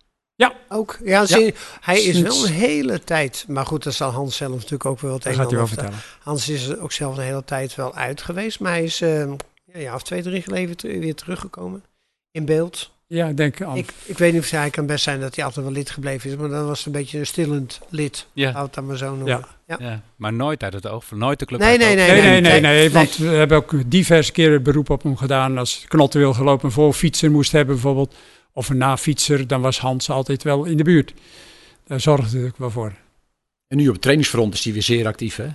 Ook, 0.68 0.98
ja, 1.04 1.26
zie- 1.26 1.54
hij 1.80 2.02
is 2.02 2.20
wel 2.20 2.46
een 2.46 2.52
hele 2.52 3.04
tijd, 3.04 3.44
maar 3.48 3.66
goed, 3.66 3.82
dat 3.84 3.94
zal 3.94 4.10
Hans 4.10 4.36
zelf 4.36 4.52
natuurlijk 4.54 4.84
ook 4.84 5.00
wel 5.00 5.12
het 5.14 5.24
een 5.24 5.34
gaat 5.34 5.48
hij 5.48 5.56
wel 5.58 5.66
vertellen. 5.66 5.92
Hans 6.20 6.48
is 6.48 6.66
er 6.68 6.80
ook 6.80 6.92
zelf 6.92 7.16
een 7.16 7.22
hele 7.22 7.44
tijd 7.44 7.74
wel 7.74 7.94
uit 7.94 8.22
geweest, 8.22 8.60
maar 8.60 8.72
hij 8.72 8.84
is 8.84 9.00
eh, 9.00 9.26
ja, 9.64 9.78
ja, 9.78 9.94
of 9.94 10.02
twee, 10.02 10.22
drie 10.22 10.42
geleden 10.42 11.00
weer 11.00 11.14
teruggekomen 11.14 11.82
in 12.30 12.44
beeld. 12.44 12.90
Ja, 13.06 13.26
ik 13.26 13.36
denk 13.36 13.62
al. 13.62 13.76
Ik, 13.76 13.92
ik 14.04 14.18
weet 14.18 14.32
niet 14.32 14.42
of 14.42 14.50
hij 14.50 14.70
kan 14.70 14.86
best 14.86 15.04
zijn 15.04 15.20
dat 15.20 15.34
hij 15.36 15.44
altijd 15.44 15.64
wel 15.64 15.74
lid 15.74 15.90
gebleven 15.90 16.30
is, 16.30 16.36
maar 16.36 16.48
dan 16.48 16.66
was 16.66 16.78
het 16.78 16.86
een 16.86 16.92
beetje 16.92 17.18
een 17.18 17.26
stillend 17.26 17.80
lid. 17.88 18.26
Ja. 18.32 18.52
Houd 18.52 18.74
dat 18.74 18.84
maar 18.84 18.96
zo 18.96 19.08
noemen. 19.14 19.26
Ja. 19.26 19.48
Ja. 19.66 19.76
ja. 19.90 20.00
Maar 20.16 20.32
nooit 20.32 20.62
uit 20.62 20.72
het 20.72 20.86
oog. 20.86 21.04
van- 21.04 21.18
Nooit 21.18 21.38
de 21.38 21.44
club 21.46 21.60
Nee, 21.60 21.68
uit 21.70 21.82
het 21.82 21.94
nee, 21.94 22.06
oog. 22.06 22.12
Nee, 22.12 22.20
nee, 22.22 22.30
nee, 22.40 22.40
nee, 22.40 22.60
nee, 22.60 22.78
nee. 22.78 22.90
want 22.90 23.16
we 23.16 23.26
hebben 23.26 23.56
ook 23.56 23.72
diverse 23.86 24.32
keren 24.32 24.62
beroep 24.62 24.90
op 24.90 25.02
hem 25.02 25.16
gedaan. 25.16 25.58
Als 25.58 25.84
Knotten 25.88 26.20
wil 26.20 26.32
gelopen 26.34 26.72
voor 26.72 26.92
fietser 26.92 27.30
moest 27.30 27.52
hebben 27.52 27.74
bijvoorbeeld, 27.74 28.14
of 28.56 28.68
een 28.68 28.76
nafietser, 28.76 29.46
dan 29.46 29.60
was 29.60 29.78
Hans 29.78 30.10
altijd 30.10 30.42
wel 30.42 30.64
in 30.64 30.76
de 30.76 30.82
buurt. 30.84 31.12
Daar 31.86 32.00
zorgde 32.00 32.44
ook 32.46 32.56
wel 32.58 32.70
voor. 32.70 32.92
En 33.68 33.76
nu 33.76 33.86
op 33.86 33.92
het 33.92 34.02
trainingsfront 34.02 34.54
is 34.54 34.64
hij 34.64 34.72
weer 34.72 34.82
zeer 34.82 35.06
actief. 35.06 35.36
Hè? 35.36 35.46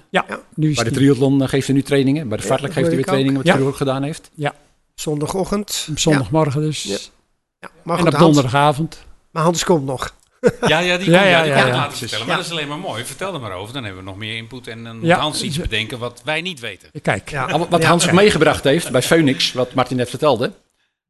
Nu 0.56 0.70
is 0.70 0.76
Bij 0.76 0.84
de 0.84 0.92
triathlon 0.92 1.42
eh, 1.42 1.48
geeft 1.50 1.68
hij 1.68 1.76
nu 1.76 1.82
trainingen. 1.82 2.28
Bij 2.28 2.38
de 2.38 2.44
Ja, 2.44 2.50
vaartelijk 2.50 2.74
geeft 2.76 2.88
hij 2.88 2.96
weer 2.96 3.06
ik 3.06 3.12
trainingen, 3.12 3.38
wat 3.38 3.48
Ja. 3.48 3.56
hij 3.58 3.64
ook 3.68 3.76
gedaan 3.76 4.04
heeft. 4.04 4.32
Zondagochtend. 4.96 5.88
op 5.90 6.00
zondagmorgen 6.00 6.62
dus. 6.62 6.84
Ja. 6.84 6.98
Ja. 7.60 7.70
Maar 7.84 7.98
en 8.00 8.06
op 8.06 8.12
Hans, 8.14 8.24
donderdagavond. 8.26 9.04
maar 9.32 9.44
Hans 9.44 9.64
komt 9.64 9.86
nog. 9.86 10.16
Ja, 10.68 10.80
ja, 10.80 10.98
die 10.98 11.10
Ja, 11.10 11.18
komt, 11.18 11.30
ja, 11.30 11.38
ja, 11.38 11.44
die 11.44 11.52
ja, 11.52 11.68
ja. 11.68 11.76
later 11.76 11.98
vertellen. 11.98 12.26
Maar 12.26 12.36
Ja. 12.36 12.42
dat 12.42 12.46
is 12.52 12.52
alleen 12.58 12.68
maar 12.68 12.78
mooi. 12.80 13.06
Vertel 13.06 13.34
er 13.34 13.40
maar 13.40 13.52
over. 13.54 13.74
Dan 13.74 13.84
hebben 13.84 14.04
we 14.04 14.10
nog 14.10 14.18
meer 14.18 14.36
input. 14.38 14.68
En 14.68 14.84
dan 14.84 14.98
moet 14.98 15.06
Ja. 15.06 15.20
Hans 15.20 15.42
iets 15.42 15.58
bedenken 15.58 16.00
wat 16.00 16.22
wij 16.26 16.42
niet 16.42 16.60
weten. 16.60 16.90
Kijk, 17.02 17.30
Ja. 17.30 17.44
Ah, 17.46 17.70
wat- 17.70 17.82
Ja. 17.82 17.88
Hans 17.88 18.12
meegebracht 18.12 18.64
heeft 18.64 18.92
bij 18.92 19.02
Phoenix, 19.02 19.54
wat 19.54 19.74
Martin 19.74 19.98
net 19.98 20.10
vertelde. 20.10 20.52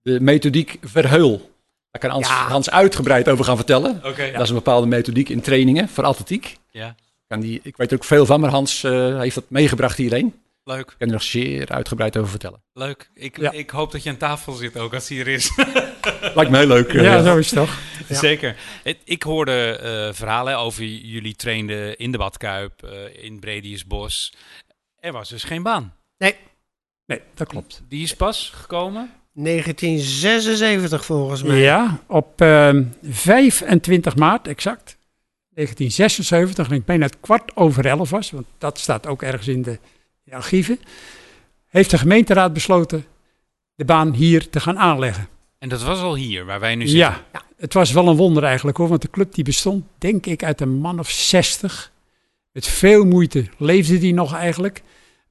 De 0.02 0.20
methodiek 0.22 0.78
Verheul. 0.82 1.50
Daar 1.92 2.02
kan 2.02 2.10
Hans, 2.12 2.28
Ja. 2.28 2.48
Hans 2.48 2.70
uitgebreid 2.70 3.30
over 3.30 3.46
gaan 3.46 3.56
vertellen. 3.56 4.02
Oké. 4.06 4.32
Dat 4.32 4.42
is 4.42 4.50
een 4.50 4.56
bepaalde 4.56 4.88
methodiek 4.88 5.30
in 5.30 5.42
trainingen 5.42 5.90
voor 5.90 6.04
atletiek. 6.04 6.58
Ja, 6.70 6.96
Kan 7.28 7.40
die, 7.40 7.60
ik 7.64 7.78
weet 7.78 7.92
er 7.92 7.98
ook 7.98 8.04
veel 8.04 8.26
van, 8.26 8.40
maar 8.40 8.50
Hans 8.50 8.84
eh, 8.84 9.20
heeft 9.20 9.36
dat 9.36 9.44
meegebracht 9.50 9.98
hierheen. 9.98 10.36
leuk. 10.64 10.86
Kan 10.86 11.08
er 11.08 11.14
nog 11.14 11.24
zeer 11.24 11.70
uitgebreid 11.70 12.18
over 12.18 12.30
vertellen. 12.30 12.62
Leuk. 12.74 13.10
Ik, 13.14 13.38
Ja. 13.40 13.52
ik 13.52 13.70
hoop 13.70 13.92
dat 13.92 14.04
je 14.04 14.10
aan 14.10 14.18
tafel 14.18 14.54
zit 14.54 14.78
ook 14.78 14.94
als 14.94 15.10
hij 15.10 15.20
er 15.20 15.28
is. 15.28 15.52
Lijkt 16.36 16.52
me 16.52 16.58
heel 16.58 16.68
leuk. 16.68 16.94
eh, 16.94 17.04
ja, 17.04 17.24
zo 17.24 17.38
is 17.38 17.50
het 17.52 17.60
toch. 17.60 17.78
Ja. 18.08 18.16
Zeker. 18.16 18.56
Het- 18.84 18.98
ik 19.04 19.24
hoorde 19.24 19.76
eh, 19.76 20.14
verhalen 20.14 20.58
over 20.58 20.84
jullie 20.86 21.36
trainden 21.36 21.98
in 21.98 22.12
de 22.12 22.18
Badkuip, 22.18 22.84
eh, 22.84 23.24
in 23.24 23.40
Brediusbos. 23.40 24.34
Er 25.00 25.12
was 25.12 25.30
dus 25.30 25.44
geen 25.44 25.64
baan. 25.64 25.94
Nee, 27.06 27.22
dat 27.36 27.48
klopt. 27.48 27.82
Die 27.88 28.04
is 28.04 28.16
pas 28.16 28.52
gekomen. 28.56 29.12
1976 29.34 31.06
volgens 31.06 31.44
mij. 31.44 31.60
Ja, 31.60 32.00
op 32.08 32.42
ehm, 32.42 32.84
25 33.04 34.16
maart 34.16 34.48
exact. 34.48 34.98
1976, 35.54 36.68
en 36.70 36.76
ik 36.76 36.86
dat 36.86 37.02
het 37.02 37.18
kwart 37.20 37.56
over 37.56 37.86
elf 37.86 38.10
was, 38.10 38.32
want 38.32 38.46
dat 38.58 38.80
staat 38.80 39.08
ook 39.08 39.22
ergens 39.22 39.48
in 39.48 39.62
de, 39.62 39.80
archieven, 40.30 40.80
heeft 41.68 41.90
de 41.90 41.98
gemeenteraad 41.98 42.54
besloten 42.54 43.06
de 43.76 43.86
baan 43.86 44.14
hier 44.14 44.50
te 44.50 44.60
gaan 44.60 44.80
aanleggen. 44.80 45.28
En 45.58 45.70
dat 45.70 45.84
was 45.84 46.00
al 46.00 46.16
hier, 46.16 46.46
waar 46.46 46.60
wij 46.60 46.76
nu 46.76 46.88
zitten. 46.88 47.24
Ja, 47.32 47.42
het 47.58 47.74
was 47.74 47.92
wel 47.92 48.08
een 48.08 48.16
wonder 48.16 48.44
eigenlijk 48.44 48.78
hoor, 48.78 48.88
want 48.88 49.02
de 49.02 49.10
club 49.10 49.34
die 49.34 49.44
bestond 49.44 49.86
denk 49.98 50.26
ik 50.26 50.44
uit 50.44 50.62
een 50.62 50.74
man 50.74 51.00
of 51.00 51.10
60. 51.10 51.92
Met 52.52 52.68
veel 52.68 53.06
moeite 53.06 53.46
leefde 53.58 53.98
die 53.98 54.14
nog 54.14 54.34
eigenlijk. 54.34 54.82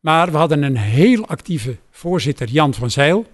Maar 0.01 0.31
we 0.31 0.37
hadden 0.37 0.63
een 0.63 0.77
heel 0.77 1.27
actieve 1.27 1.77
voorzitter, 1.91 2.49
Jan 2.49 2.75
van 2.75 2.91
Zeil. 2.91 3.27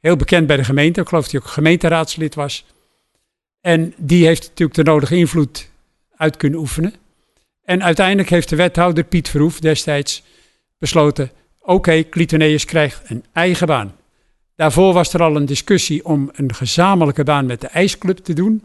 Heel 0.00 0.16
bekend 0.16 0.46
bij 0.46 0.56
de 0.56 0.64
gemeente, 0.64 1.00
ik 1.00 1.08
geloof 1.08 1.22
dat 1.22 1.32
hij 1.32 1.40
ook 1.40 1.46
gemeenteraadslid 1.46 2.34
was. 2.34 2.64
En 3.60 3.94
die 3.96 4.26
heeft 4.26 4.48
natuurlijk 4.48 4.76
de 4.76 4.82
nodige 4.82 5.16
invloed 5.16 5.70
uit 6.16 6.36
kunnen 6.36 6.58
oefenen. 6.58 6.94
En 7.64 7.82
uiteindelijk 7.82 8.28
heeft 8.28 8.48
de 8.48 8.56
wethouder 8.56 9.04
Piet 9.04 9.28
Verhoef 9.28 9.60
destijds 9.60 10.22
besloten... 10.78 11.30
oké, 11.60 12.08
Clitoneus 12.08 12.64
krijgt 12.64 13.10
een 13.10 13.24
eigen 13.32 13.66
baan. 13.66 13.94
Daarvoor 14.56 14.92
was 14.92 15.12
er 15.12 15.22
al 15.22 15.36
een 15.36 15.46
discussie 15.46 16.04
om 16.04 16.30
een 16.32 16.54
gezamenlijke 16.54 17.24
baan 17.24 17.46
met 17.46 17.60
de 17.60 17.66
ijsclub 17.66 18.18
te 18.18 18.32
doen. 18.32 18.62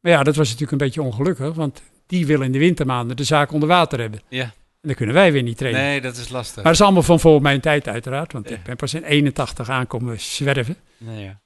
Maar 0.00 0.12
ja, 0.12 0.22
dat 0.22 0.36
was 0.36 0.46
natuurlijk 0.46 0.72
een 0.72 0.86
beetje 0.86 1.02
ongelukkig, 1.02 1.54
want 1.54 1.82
die 2.06 2.26
willen 2.26 2.46
in 2.46 2.52
de 2.52 2.58
wintermaanden 2.58 3.16
de 3.16 3.24
zaak 3.24 3.52
onder 3.52 3.68
water 3.68 4.00
hebben. 4.00 4.20
Ja. 4.28 4.52
En 4.84 4.90
dan 4.90 4.98
kunnen 4.98 5.14
wij 5.14 5.32
weer 5.32 5.42
niet 5.42 5.56
trainen. 5.56 5.82
Nee, 5.82 6.00
dat 6.00 6.16
is 6.16 6.28
lastig. 6.28 6.54
Maar 6.54 6.64
dat 6.64 6.72
is 6.72 6.80
allemaal 6.80 7.02
van 7.02 7.20
voor 7.20 7.42
mijn 7.42 7.60
tijd 7.60 7.88
uiteraard, 7.88 8.32
want 8.32 8.48
Ja. 8.48 8.54
ik 8.54 8.62
ben 8.62 8.76
pas 8.76 8.94
in 8.94 9.02
81 9.04 9.68
aankomen 9.68 10.20
zwerven. 10.20 10.76
Nee, 10.98 11.24
ja. 11.24 11.40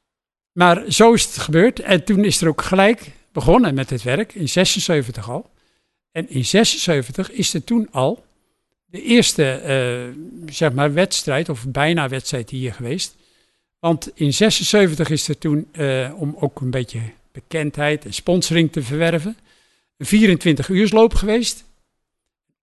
Maar 0.53 0.83
zo 0.89 1.13
is 1.13 1.25
het 1.25 1.39
gebeurd 1.39 1.81
en 1.81 2.05
toen 2.05 2.25
is 2.25 2.41
er 2.41 2.49
ook 2.49 2.63
gelijk 2.63 3.11
begonnen 3.33 3.75
met 3.75 3.91
het 3.91 4.03
werk, 4.03 4.35
in 4.35 4.49
76 4.49 5.31
al. 5.31 5.51
En 6.13 6.31
in 6.31 6.45
76 6.45 7.31
is 7.31 7.55
er 7.55 7.65
toen 7.65 7.89
al 7.91 8.25
de 8.87 9.03
eerste 9.03 9.51
eh, 9.51 10.21
zeg 10.53 10.73
maar 10.73 10.93
wedstrijd, 10.93 11.49
of 11.49 11.65
bijna 11.69 12.09
wedstrijd 12.09 12.51
hier 12.51 12.73
geweest. 12.73 13.17
Want 13.79 14.11
in 14.15 14.33
76 14.35 15.11
is 15.11 15.29
er 15.29 15.39
toen, 15.39 15.69
eh, 15.73 16.13
om 16.17 16.37
ook 16.39 16.61
een 16.61 16.71
beetje 16.71 17.01
bekendheid 17.33 18.05
en 18.05 18.13
sponsoring 18.15 18.73
te 18.73 18.83
verwerven, 18.83 19.37
een 19.97 20.07
24 20.07 20.69
uursloop 20.69 21.15
geweest. 21.15 21.65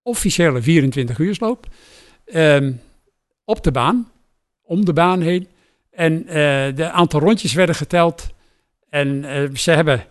Officiële 0.06 0.62
24 0.62 1.18
uursloop. 1.18 1.66
Ehm, 2.24 2.72
op 3.44 3.62
de 3.62 3.70
baan, 3.70 4.10
om 4.62 4.84
de 4.84 4.92
baan 4.92 5.20
heen. 5.20 5.48
En 5.90 6.26
eh 6.26 6.76
de 6.76 6.90
aantal 6.90 7.20
rondjes 7.20 7.52
werden 7.52 7.74
geteld. 7.74 8.26
En 8.88 9.24
eh, 9.24 9.54
ze 9.54 9.70
hebben, 9.70 10.06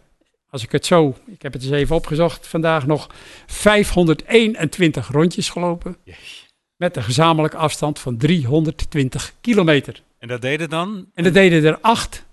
als 0.50 0.64
ik 0.64 0.72
het 0.72 0.86
zo, 0.86 1.16
ik 1.28 1.42
heb 1.42 1.54
het 1.54 1.64
eens 1.64 1.72
even 1.72 1.96
opgezocht 1.96 2.48
vandaag 2.48 2.86
nog, 2.86 3.10
521 3.46 5.08
rondjes 5.08 5.50
gelopen. 5.50 5.98
Met 6.76 6.96
een 6.96 7.04
gezamenlijke 7.04 7.58
afstand 7.58 8.00
van 8.00 8.18
320 8.18 9.34
kilometer. 9.42 10.02
En 10.20 10.28
dat 10.28 10.42
deden 10.42 10.70
dan? 10.70 11.06
En 11.14 11.24
dat 11.24 11.34
deden 11.34 11.64
er 11.64 11.78
acht 11.82 12.26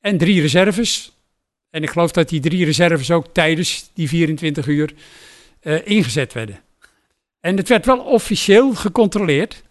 en 0.00 0.18
drie 0.18 0.40
reserves. 0.40 1.12
En 1.70 1.82
ik 1.82 1.90
geloof 1.90 2.12
dat 2.12 2.28
die 2.28 2.40
drie 2.40 2.64
reserves 2.64 3.10
ook 3.10 3.26
tijdens 3.32 3.90
die 3.94 4.08
24 4.08 4.66
uur 4.66 4.94
eh, 5.60 5.86
ingezet 5.86 6.32
werden. 6.32 6.60
En 7.42 7.56
het 7.56 7.68
werd 7.68 7.86
wel 7.86 7.98
officieel 7.98 8.74
gecontroleerd. 8.74 9.62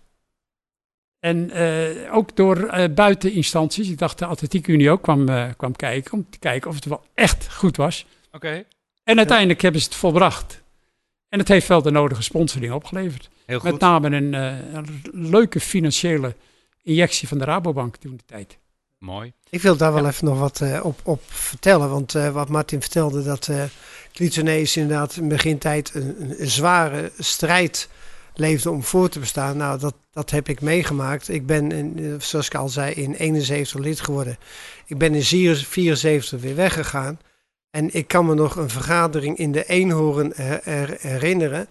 En 1.19 1.49
eh, 1.49 2.13
ook 2.13 2.35
door 2.35 2.67
eh, 2.67 2.93
buiteninstanties. 2.93 3.89
Ik 3.89 3.97
dacht 3.97 4.19
de 4.19 4.25
Atletiek 4.25 4.67
Unie 4.67 4.89
ook 4.89 5.01
kwam, 5.01 5.29
eh, 5.29 5.49
kwam 5.57 5.75
kijken. 5.75 6.13
Om 6.13 6.29
te 6.29 6.39
kijken 6.39 6.69
of 6.69 6.75
het 6.75 6.85
wel 6.85 7.03
echt 7.13 7.53
goed 7.53 7.77
was. 7.77 8.05
Oké, 8.31 8.65
En 9.03 9.17
uiteindelijk 9.17 9.61
hebben 9.61 9.81
ze 9.81 9.87
het 9.87 9.97
volbracht. 9.97 10.61
En 11.31 11.39
het 11.39 11.47
heeft 11.47 11.67
wel 11.67 11.81
de 11.81 11.91
nodige 11.91 12.21
sponsoring 12.21 12.73
opgeleverd. 12.73 13.29
heel 13.45 13.59
goed. 13.59 13.71
Met 13.71 13.79
name 13.79 14.15
een, 14.15 14.33
eh, 14.33 14.73
een 14.73 15.01
leuke 15.11 15.59
financiële 15.59 16.35
injectie 16.83 17.27
van 17.27 17.37
de 17.37 17.43
Rabobank 17.43 17.95
toen 17.95 18.15
de 18.15 18.23
tijd. 18.25 18.57
Mooi. 18.97 19.33
Ik 19.49 19.61
wil 19.61 19.77
daar 19.77 19.93
wel 19.93 20.07
even 20.07 20.25
nog 20.25 20.39
wat 20.39 20.61
eh, 20.61 20.79
op, 20.83 20.99
op 21.03 21.21
vertellen. 21.25 21.89
Want 21.89 22.15
eh, 22.15 22.29
wat 22.29 22.49
Martin 22.49 22.81
vertelde, 22.81 23.23
dat 23.23 23.49
eh 24.11 24.17
Clitoné 24.17 24.55
is 24.55 24.77
inderdaad 24.77 25.15
in 25.15 25.27
begintijd 25.27 25.91
een, 25.93 26.35
een 26.37 26.49
zware 26.49 27.11
strijd 27.17 27.89
leefde 28.33 28.71
om 28.71 28.83
voor 28.83 29.09
te 29.09 29.19
bestaan. 29.19 29.57
Nou, 29.57 29.79
dat, 29.79 29.93
dat 30.11 30.29
heb 30.29 30.49
ik 30.49 30.61
meegemaakt. 30.61 31.29
Ik 31.29 31.45
ben, 31.45 31.71
in, 31.71 32.15
zoals 32.21 32.45
ik 32.45 32.55
al 32.55 32.69
zei, 32.69 32.93
in 32.93 33.13
71 33.13 33.79
lid 33.79 33.99
geworden. 33.99 34.37
Ik 34.85 34.97
ben 34.97 35.15
in 35.15 35.23
74 35.23 36.41
weer 36.41 36.55
weggegaan. 36.55 37.19
En 37.69 37.93
ik 37.93 38.07
kan 38.07 38.25
me 38.25 38.33
nog 38.33 38.55
een 38.55 38.69
vergadering 38.69 39.37
in 39.37 39.51
de 39.51 39.65
Eenhoorn 39.65 40.33
herinneren. 40.99 41.67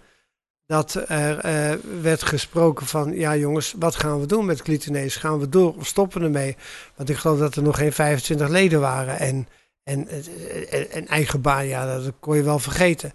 Dat 0.66 0.94
er 1.08 1.38
eh, 1.38 1.72
werd 2.00 2.22
gesproken 2.22 2.86
van, 2.86 3.14
ja 3.14 3.36
jongens, 3.36 3.74
wat 3.78 3.96
gaan 3.96 4.20
we 4.20 4.26
doen 4.26 4.44
met 4.44 4.62
clitonees? 4.62 5.16
Gaan 5.16 5.38
we 5.38 5.48
door 5.48 5.76
of 5.76 5.86
stoppen 5.86 6.22
ermee? 6.22 6.56
Want 6.96 7.08
ik 7.08 7.16
geloof 7.16 7.38
dat 7.38 7.56
er 7.56 7.62
nog 7.62 7.76
geen 7.76 7.92
25 7.92 8.48
leden 8.48 8.80
waren. 8.80 9.18
En, 9.18 9.48
en, 9.90 10.90
en, 10.90 11.06
eigen 11.06 11.40
baan, 11.40 11.66
ja, 11.66 11.86
dat 11.86 12.12
kon 12.20 12.36
je 12.36 12.42
wel 12.42 12.58
vergeten. 12.58 13.12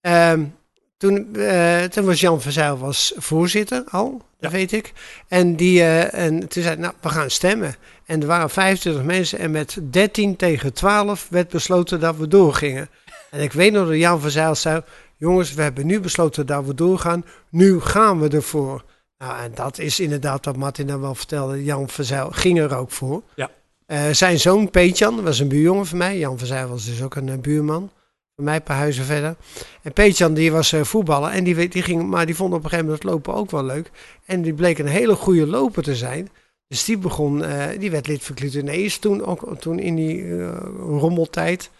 Um, 0.00 0.54
toen, 0.96 1.28
uh, 1.32 1.82
toen 1.82 2.04
was 2.04 2.20
Jan 2.20 2.40
Verzuil 2.40 2.78
was 2.78 3.12
voorzitter 3.16 3.84
al, 3.90 4.22
dat 4.40 4.52
weet 4.52 4.72
ik. 4.72 4.92
En, 5.28 5.56
die, 5.56 5.78
uh, 5.78 6.14
en 6.14 6.48
toen 6.48 6.62
zei 6.62 6.76
nou, 6.76 6.94
we 7.00 7.08
gaan 7.08 7.30
stemmen. 7.30 7.74
En 8.06 8.20
er 8.20 8.26
waren 8.26 8.50
25 8.50 9.02
mensen 9.02 9.38
en 9.38 9.50
met 9.50 9.78
13 9.90 10.36
tegen 10.36 10.72
12 10.72 11.26
werd 11.30 11.48
besloten 11.48 12.00
dat 12.00 12.16
we 12.16 12.28
doorgingen. 12.28 12.88
En 13.30 13.40
ik 13.40 13.52
weet 13.52 13.72
nog 13.72 13.88
dat 13.88 13.96
Jan 13.96 14.20
Verzuil 14.20 14.54
zei, 14.54 14.82
jongens, 15.16 15.54
we 15.54 15.62
hebben 15.62 15.86
nu 15.86 16.00
besloten 16.00 16.46
dat 16.46 16.64
we 16.64 16.74
doorgaan. 16.74 17.24
Nu 17.48 17.80
gaan 17.80 18.20
we 18.20 18.28
ervoor. 18.28 18.84
Nou, 19.18 19.38
en 19.42 19.52
dat 19.54 19.78
is 19.78 20.00
inderdaad 20.00 20.44
wat 20.44 20.56
Martin 20.56 20.86
dan 20.86 21.00
wel 21.00 21.14
vertelde. 21.14 21.64
Jan 21.64 21.88
Verzuil 21.88 22.30
ging 22.30 22.58
er 22.58 22.76
ook 22.76 22.90
voor. 22.90 23.22
Ja. 23.34 23.50
Uh, 23.92 24.10
zijn 24.10 24.40
zoon 24.40 24.70
Peetjan 24.70 25.22
was 25.22 25.38
een 25.38 25.48
buurjongen 25.48 25.86
van 25.86 25.98
mij. 25.98 26.18
Jan 26.18 26.38
Verzuil 26.38 26.68
was 26.68 26.84
dus 26.84 27.02
ook 27.02 27.14
een 27.14 27.40
buurman 27.40 27.90
mij 28.34 28.56
een 28.56 28.62
paar 28.62 28.76
huizen 28.76 29.04
verder. 29.04 29.36
En 29.82 29.92
Peetjan 29.92 30.34
die 30.34 30.52
was 30.52 30.72
uh, 30.72 30.82
voetballer 30.82 31.30
en 31.30 31.44
die, 31.44 31.68
die 31.68 31.82
ging, 31.82 32.06
maar 32.06 32.26
die 32.26 32.34
vond 32.34 32.54
op 32.54 32.64
een 32.64 32.70
gegeven 32.70 32.84
moment 32.84 33.02
het 33.02 33.12
lopen 33.12 33.34
ook 33.34 33.50
wel 33.50 33.64
leuk. 33.64 33.90
En 34.24 34.42
die 34.42 34.52
bleek 34.52 34.78
een 34.78 34.86
hele 34.86 35.14
goede 35.14 35.46
loper 35.46 35.82
te 35.82 35.96
zijn. 35.96 36.28
Dus 36.66 36.84
die 36.84 36.98
begon, 36.98 37.44
die 37.78 37.90
werd 37.90 38.06
lid 38.06 38.22
van 38.22 38.34
Clutenees 38.34 38.98
toen, 38.98 39.24
ook 39.24 39.56
toen 39.60 39.78
in 39.78 39.94
die 39.94 40.44
rommeltijd. 40.78 41.70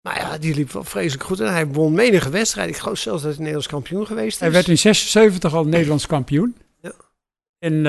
Maar 0.00 0.16
ja, 0.16 0.38
die 0.38 0.54
liep 0.54 0.72
wel 0.72 0.84
vreselijk 0.84 1.24
goed 1.24 1.40
en 1.40 1.52
hij 1.52 1.66
won 1.66 1.92
menige 1.92 2.30
wedstrijd. 2.30 2.68
Ik 2.68 2.76
geloof 2.76 2.98
zelfs 2.98 3.22
dat 3.22 3.30
hij 3.30 3.38
Nederlands 3.38 3.68
kampioen 3.68 4.06
geweest 4.06 4.34
is. 4.34 4.40
Hij 4.40 4.50
werd 4.50 4.68
in 4.68 4.78
76 4.78 5.54
al 5.54 5.64
Nederlands 5.64 6.06
kampioen. 6.06 6.56
Ja. 6.80 6.92
En 7.58 7.82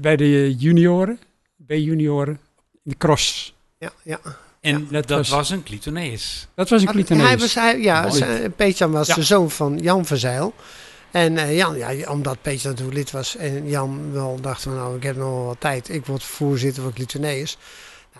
bij 0.00 0.16
de 0.16 0.54
junioren, 0.54 1.18
B-junioren, 1.66 2.40
de 2.84 2.96
cross. 2.96 3.54
Ja, 3.78 3.92
ja. 4.02 4.20
En 4.60 4.86
dat, 4.90 5.08
was, 5.08 5.28
was, 5.28 5.50
een 5.50 5.62
Clitoneus. 5.62 6.48
Dat 6.54 6.68
was 6.68 6.82
een 6.82 6.88
Clitoneus. 6.88 7.26
Hij 7.26 7.38
was, 7.38 7.54
hij, 7.54 7.80
ja, 7.80 8.08
Peetjan 8.56 8.90
was 8.90 9.08
de 9.08 9.22
zoon 9.22 9.50
van 9.50 9.78
Jan 9.78 10.06
Verzeil. 10.06 10.54
En 11.10 11.32
uh, 11.32 11.56
Jan, 11.56 11.76
ja, 11.76 12.10
omdat 12.10 12.42
Peetjan 12.42 12.70
natuurlijk 12.70 12.96
lid 12.96 13.10
was 13.10 13.36
en 13.36 13.68
Jan 13.68 14.12
wel 14.12 14.40
dacht 14.40 14.62
van 14.62 14.74
nou, 14.74 14.96
ik 14.96 15.02
heb 15.02 15.16
nog 15.16 15.28
wel 15.28 15.44
wat 15.44 15.60
tijd. 15.60 15.88
Ik 15.88 16.06
word 16.06 16.22
voorzitter 16.22 16.82
van 16.82 16.92
Clitoneus. 16.92 17.56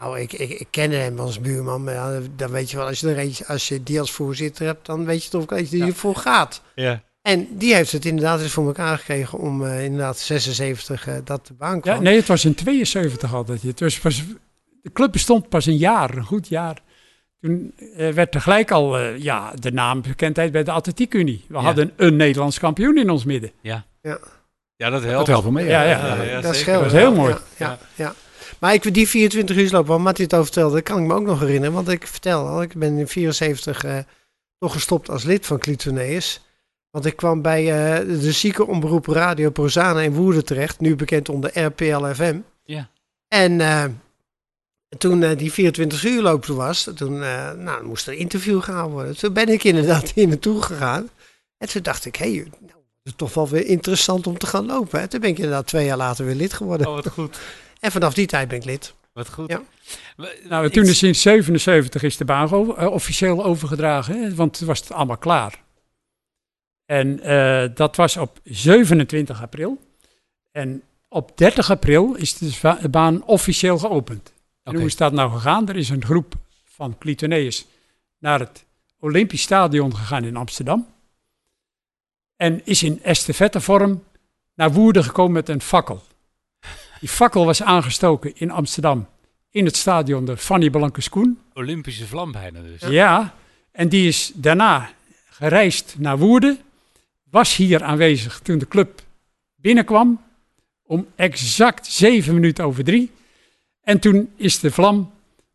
Nou, 0.00 0.20
ik, 0.20 0.32
ik, 0.32 0.50
ik 0.50 0.66
kende 0.70 0.96
hem 0.96 1.18
als 1.18 1.40
buurman, 1.40 1.84
maar 1.84 1.94
ja, 1.94 2.20
dan 2.36 2.50
weet 2.50 2.70
je 2.70 2.76
wel, 2.76 2.86
als 2.86 3.00
je, 3.00 3.08
er 3.08 3.18
eentje, 3.18 3.46
als 3.46 3.68
je 3.68 3.82
die 3.82 4.00
als 4.00 4.12
voorzitter 4.12 4.66
hebt, 4.66 4.86
dan 4.86 5.04
weet 5.04 5.24
je 5.24 5.30
toch 5.30 5.44
dat 5.44 5.70
je 5.70 5.84
ervoor 5.84 6.16
gaat. 6.16 6.62
Ja. 6.74 7.02
En 7.22 7.48
die 7.50 7.74
heeft 7.74 7.92
het 7.92 8.04
inderdaad 8.04 8.40
eens 8.40 8.52
voor 8.52 8.66
elkaar 8.66 8.98
gekregen 8.98 9.38
om 9.38 9.62
uh, 9.62 9.84
inderdaad 9.84 10.18
76 10.18 11.08
uh, 11.08 11.14
dat 11.24 11.46
de 11.46 11.54
baan 11.54 11.80
kwam. 11.80 11.94
Ja, 11.94 12.00
nee, 12.00 12.16
het 12.16 12.26
was 12.26 12.44
in 12.44 12.54
72 12.54 13.34
altijd. 13.34 13.62
Het 13.62 13.80
was, 13.80 14.00
was 14.00 14.22
de 14.84 14.92
club 14.92 15.12
bestond 15.12 15.48
pas 15.48 15.66
een 15.66 15.76
jaar, 15.76 16.16
een 16.16 16.24
goed 16.24 16.48
jaar. 16.48 16.82
Toen 17.40 17.74
uh, 17.78 18.12
werd 18.12 18.32
tegelijk 18.32 18.70
al 18.70 19.00
uh, 19.00 19.18
ja, 19.18 19.52
de 19.54 19.72
naam 19.72 20.02
bekendheid 20.02 20.52
bij 20.52 20.64
de 20.64 20.70
Atletiek 20.70 21.14
Unie. 21.14 21.44
We 21.48 21.54
ja. 21.54 21.60
hadden 21.60 21.92
een 21.96 22.16
Nederlands 22.16 22.58
kampioen 22.58 22.98
in 22.98 23.10
ons 23.10 23.24
midden. 23.24 23.50
Ja, 23.60 23.84
ja. 24.02 24.18
ja 24.76 24.90
dat 24.90 25.02
helpt. 25.02 25.26
Dat 25.26 25.26
helpt 25.26 25.50
mee. 25.50 25.66
Ja, 25.66 25.82
ja, 25.82 26.06
ja, 26.06 26.22
ja, 26.22 26.34
dat, 26.40 26.42
dat 26.42 26.54
is 26.86 26.92
heel 26.92 27.14
mooi. 27.14 27.34
Ja, 27.56 27.78
ja, 27.94 28.14
Maar 28.58 28.74
ik, 28.74 28.94
die 28.94 29.08
24 29.08 29.56
uur 29.56 29.70
lopen, 29.70 29.88
waar 29.88 30.00
Martin 30.00 30.24
het 30.24 30.34
over 30.34 30.52
vertelde, 30.52 30.82
kan 30.82 30.98
ik 30.98 31.06
me 31.06 31.14
ook 31.14 31.26
nog 31.26 31.40
herinneren. 31.40 31.74
Want 31.74 31.88
ik 31.88 32.06
vertel 32.06 32.46
al, 32.46 32.62
ik 32.62 32.74
ben 32.74 32.98
in 32.98 33.08
74 33.08 33.84
uh, 33.84 33.98
nog 34.58 34.72
gestopt 34.72 35.10
als 35.10 35.24
lid 35.24 35.46
van 35.46 35.58
Clitoneus. 35.58 36.40
Want 36.90 37.06
ik 37.06 37.16
kwam 37.16 37.42
bij 37.42 37.62
uh, 37.62 38.20
de 38.20 38.32
zieke 38.32 38.66
omroep 38.66 39.06
Radio 39.06 39.50
Prozana 39.50 40.00
in 40.00 40.12
Woerden 40.12 40.44
terecht, 40.44 40.80
nu 40.80 40.96
bekend 40.96 41.28
onder 41.28 41.60
RPL-FM. 41.64 42.38
Ja. 42.64 42.88
En 43.28 43.52
uh, 43.52 43.84
toen 44.98 45.22
uh, 45.22 45.36
die 45.36 45.52
24 45.52 46.04
uur 46.04 46.22
lopen 46.22 46.56
was, 46.56 46.90
toen 46.94 47.14
uh, 47.14 47.52
nou, 47.52 47.84
moest 47.84 48.06
er 48.06 48.12
een 48.12 48.18
interview 48.18 48.62
gaan 48.62 48.90
worden. 48.90 49.16
Toen 49.16 49.32
ben 49.32 49.48
ik 49.48 49.64
inderdaad 49.64 50.10
hier 50.14 50.28
naartoe 50.28 50.62
gegaan. 50.62 51.08
En 51.58 51.68
toen 51.68 51.82
dacht 51.82 52.04
ik, 52.04 52.16
hé, 52.16 52.34
hey, 52.34 52.44
nou, 52.44 52.52
het 52.62 53.02
is 53.02 53.12
toch 53.16 53.34
wel 53.34 53.48
weer 53.48 53.66
interessant 53.66 54.26
om 54.26 54.38
te 54.38 54.46
gaan 54.46 54.66
lopen. 54.66 55.00
Hè? 55.00 55.08
Toen 55.08 55.20
ben 55.20 55.30
ik 55.30 55.36
inderdaad 55.36 55.66
twee 55.66 55.84
jaar 55.84 55.96
later 55.96 56.24
weer 56.24 56.34
lid 56.34 56.52
geworden. 56.52 56.86
Oh, 56.86 56.94
wat 56.94 57.08
goed. 57.08 57.38
En 57.80 57.92
vanaf 57.92 58.14
die 58.14 58.26
tijd 58.26 58.48
ben 58.48 58.58
ik 58.58 58.64
lid. 58.64 58.94
Wat 59.12 59.28
goed. 59.28 59.50
Ja. 59.50 59.62
Nou, 60.48 60.70
toen 60.70 60.84
is 60.84 61.02
in 61.02 61.14
77 61.14 62.02
is 62.02 62.16
de 62.16 62.24
baan 62.24 62.48
uh, 62.52 62.86
officieel 62.86 63.44
overgedragen, 63.44 64.22
hè, 64.22 64.34
want 64.34 64.58
toen 64.58 64.66
was 64.66 64.80
het 64.80 64.92
allemaal 64.92 65.16
klaar. 65.16 65.62
En 66.84 67.20
dat 67.74 67.96
was 67.96 68.16
op 68.16 68.40
27 68.44 69.42
april. 69.42 69.78
En 70.50 70.82
op 71.08 71.38
30 71.38 71.70
april 71.70 72.14
is 72.14 72.38
de 72.38 72.88
baan 72.90 73.24
officieel 73.24 73.78
geopend. 73.78 74.33
En 74.64 74.74
hoe 74.74 74.84
is 74.84 74.96
dat 74.96 75.12
nou 75.12 75.30
gegaan? 75.30 75.68
Er 75.68 75.76
is 75.76 75.88
een 75.88 76.04
groep 76.04 76.34
van 76.64 76.98
Clitoneus 76.98 77.66
naar 78.18 78.40
het 78.40 78.64
Olympisch 78.98 79.42
Stadion 79.42 79.96
gegaan 79.96 80.24
in 80.24 80.36
Amsterdam. 80.36 80.86
En 82.36 82.60
is 82.64 82.82
in 82.82 83.02
estafettevorm 83.02 84.04
naar 84.54 84.72
Woerden 84.72 85.04
gekomen 85.04 85.32
met 85.32 85.48
een 85.48 85.60
fakkel. 85.60 86.02
Die 87.00 87.08
fakkel 87.08 87.44
was 87.44 87.62
aangestoken 87.62 88.36
in 88.36 88.50
Amsterdam. 88.50 89.06
In 89.50 89.64
het 89.64 89.76
stadion 89.76 90.24
de 90.24 90.36
Fanny 90.36 90.70
Koen. 91.10 91.38
Olympische 91.52 92.06
vlam 92.06 92.32
bijna 92.32 92.60
dus. 92.60 92.80
Ja, 92.80 93.34
en 93.70 93.88
die 93.88 94.08
is 94.08 94.32
daarna 94.34 94.90
gereisd 95.28 95.94
naar 95.98 96.18
Woerden. 96.18 96.58
Was 97.30 97.56
hier 97.56 97.82
aanwezig 97.82 98.38
toen 98.38 98.58
de 98.58 98.68
club 98.68 99.02
binnenkwam. 99.54 100.22
Om 100.82 101.06
exact 101.14 101.86
zeven 101.86 102.34
minuten 102.34 102.64
over 102.64 102.84
drie 102.84 103.10
en 103.84 103.98
toen 103.98 104.30
is 104.36 104.58
de 104.60 104.70
vlam 104.70 105.10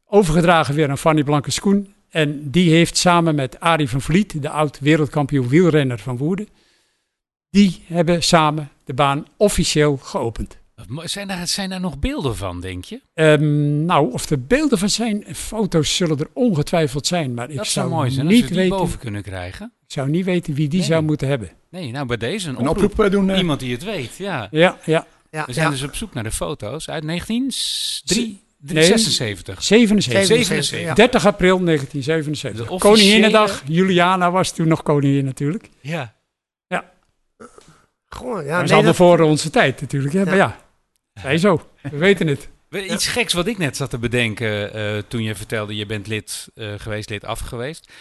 overgedragen 0.06 0.76
weer 0.76 0.89
aan 0.89 0.98
Fanny 0.98 1.24
Blanke-Schoen. 1.24 1.94
En 2.10 2.50
die 2.52 2.70
heeft 2.72 2.98
samen 2.98 3.36
met 3.36 3.60
Arie 3.60 3.89
van 3.89 4.02
Vliet, 4.02 4.42
de 4.42 4.50
oud 4.50 4.80
wereldkampioen 4.80 5.48
wielrenner 5.48 6.00
van 6.00 6.18
Woerden, 6.18 6.48
die 7.50 7.84
hebben 7.88 8.24
samen 8.24 8.70
de 8.86 8.94
baan 8.94 9.26
officieel 9.38 9.98
geopend. 9.98 10.58
Zijn 11.04 11.28
daar, 11.28 11.48
zijn 11.48 11.70
daar 11.70 11.80
nog 11.80 12.00
beelden 12.00 12.36
van, 12.36 12.62
denk 12.62 12.84
je? 12.86 13.02
Um, 13.13 13.86
nou, 13.86 14.12
of 14.12 14.30
er 14.30 14.42
beelden 14.46 14.78
van 14.78 14.89
zijn, 14.89 15.26
foto's 15.36 15.96
zullen 15.96 16.18
er 16.20 16.28
ongetwijfeld 16.34 17.08
zijn. 17.08 17.34
Maar 17.34 17.48
dat 17.48 17.56
ik 17.58 17.63
zou, 17.63 17.88
zou 17.88 17.89
mooi 18.00 18.12
zijn 18.12 18.28
niet 18.28 18.42
als 18.42 18.50
we 18.52 18.56
weten, 18.58 18.78
boven 18.78 19.00
kunnen 19.00 19.22
krijgen. 19.24 19.72
Ik 19.88 19.92
zou 19.94 20.10
niet 20.10 20.26
weten 20.26 20.54
wie 20.54 20.68
die 20.68 20.80
Nee. 20.80 20.88
zou 20.88 21.04
moeten 21.04 21.28
hebben. 21.28 21.50
Nee, 21.70 21.92
nou 21.92 22.06
bij 22.06 22.18
deze 22.18 22.50
een, 22.50 22.60
Een 22.60 22.68
oproep. 22.68 22.92
oproep 22.92 23.06
eh, 23.06 23.12
doen. 23.12 23.30
eh, 23.30 23.38
Iemand 23.38 23.60
die 23.60 23.72
het 23.72 23.84
weet, 23.84 24.18
ja. 24.18 24.48
Ja, 24.52 24.78
ja. 24.86 25.06
Ja, 25.30 25.46
We 25.46 25.54
zijn 25.54 25.65
ja. 25.65 25.72
dus 25.72 25.84
op 25.84 25.96
zoek 25.96 26.13
naar 26.13 26.24
de 26.24 26.32
foto's 26.32 26.89
uit 26.89 27.04
1976. 27.04 28.48
Nee. 28.62 28.84
76. 28.84 29.63
77. 29.63 30.26
77. 30.26 30.80
Ja. 30.80 30.94
30 30.94 31.26
april 31.26 31.60
1977. 31.63 32.65
De 32.65 32.72
officiële- 32.72 32.96
Koninginnedag. 32.96 33.63
Juliana 33.68 34.32
was 34.32 34.52
toen 34.54 34.68
nog 34.68 34.84
koningin 34.84 35.26
natuurlijk. 35.26 35.70
Ja. 35.82 36.18
Ja, 36.68 36.86
maar 38.26 38.44
nee, 38.44 38.68
ze 38.68 38.74
hadden 38.74 38.84
dat- 38.84 38.96
voor 38.96 39.20
onze 39.20 39.50
tijd 39.50 39.82
natuurlijk. 39.82 40.13
Hè? 40.13 40.20
Ja. 40.20 40.26
Maar 40.26 40.36
ja, 40.38 40.60
zij 41.13 41.38
zo. 41.38 41.70
We 41.82 41.98
weten 41.98 42.28
het. 42.28 42.50
We- 42.70 42.86
Iets 42.86 43.08
geks 43.08 43.34
wat 43.34 43.48
ik 43.48 43.58
net 43.58 43.78
zat 43.78 43.89
te 43.89 43.98
bedenken 43.98 44.74
eh, 44.74 44.98
toen 45.08 45.24
je 45.24 45.36
vertelde 45.36 45.76
je 45.76 45.86
bent 45.86 46.08
lid 46.08 46.48
eh, 46.56 46.74
geweest, 46.78 47.10
lid 47.10 47.24
af 47.26 47.39
geweest. 47.39 47.92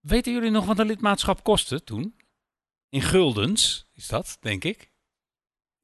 Weten 0.00 0.32
jullie 0.32 0.50
nog 0.50 0.64
wat 0.64 0.78
een 0.78 0.86
lidmaatschap 0.86 1.44
kostte 1.44 1.84
toen? 1.84 2.14
In 2.88 3.02
guldens 3.02 3.86
is 3.94 4.06
dat, 4.06 4.36
denk 4.40 4.64
ik. 4.64 4.90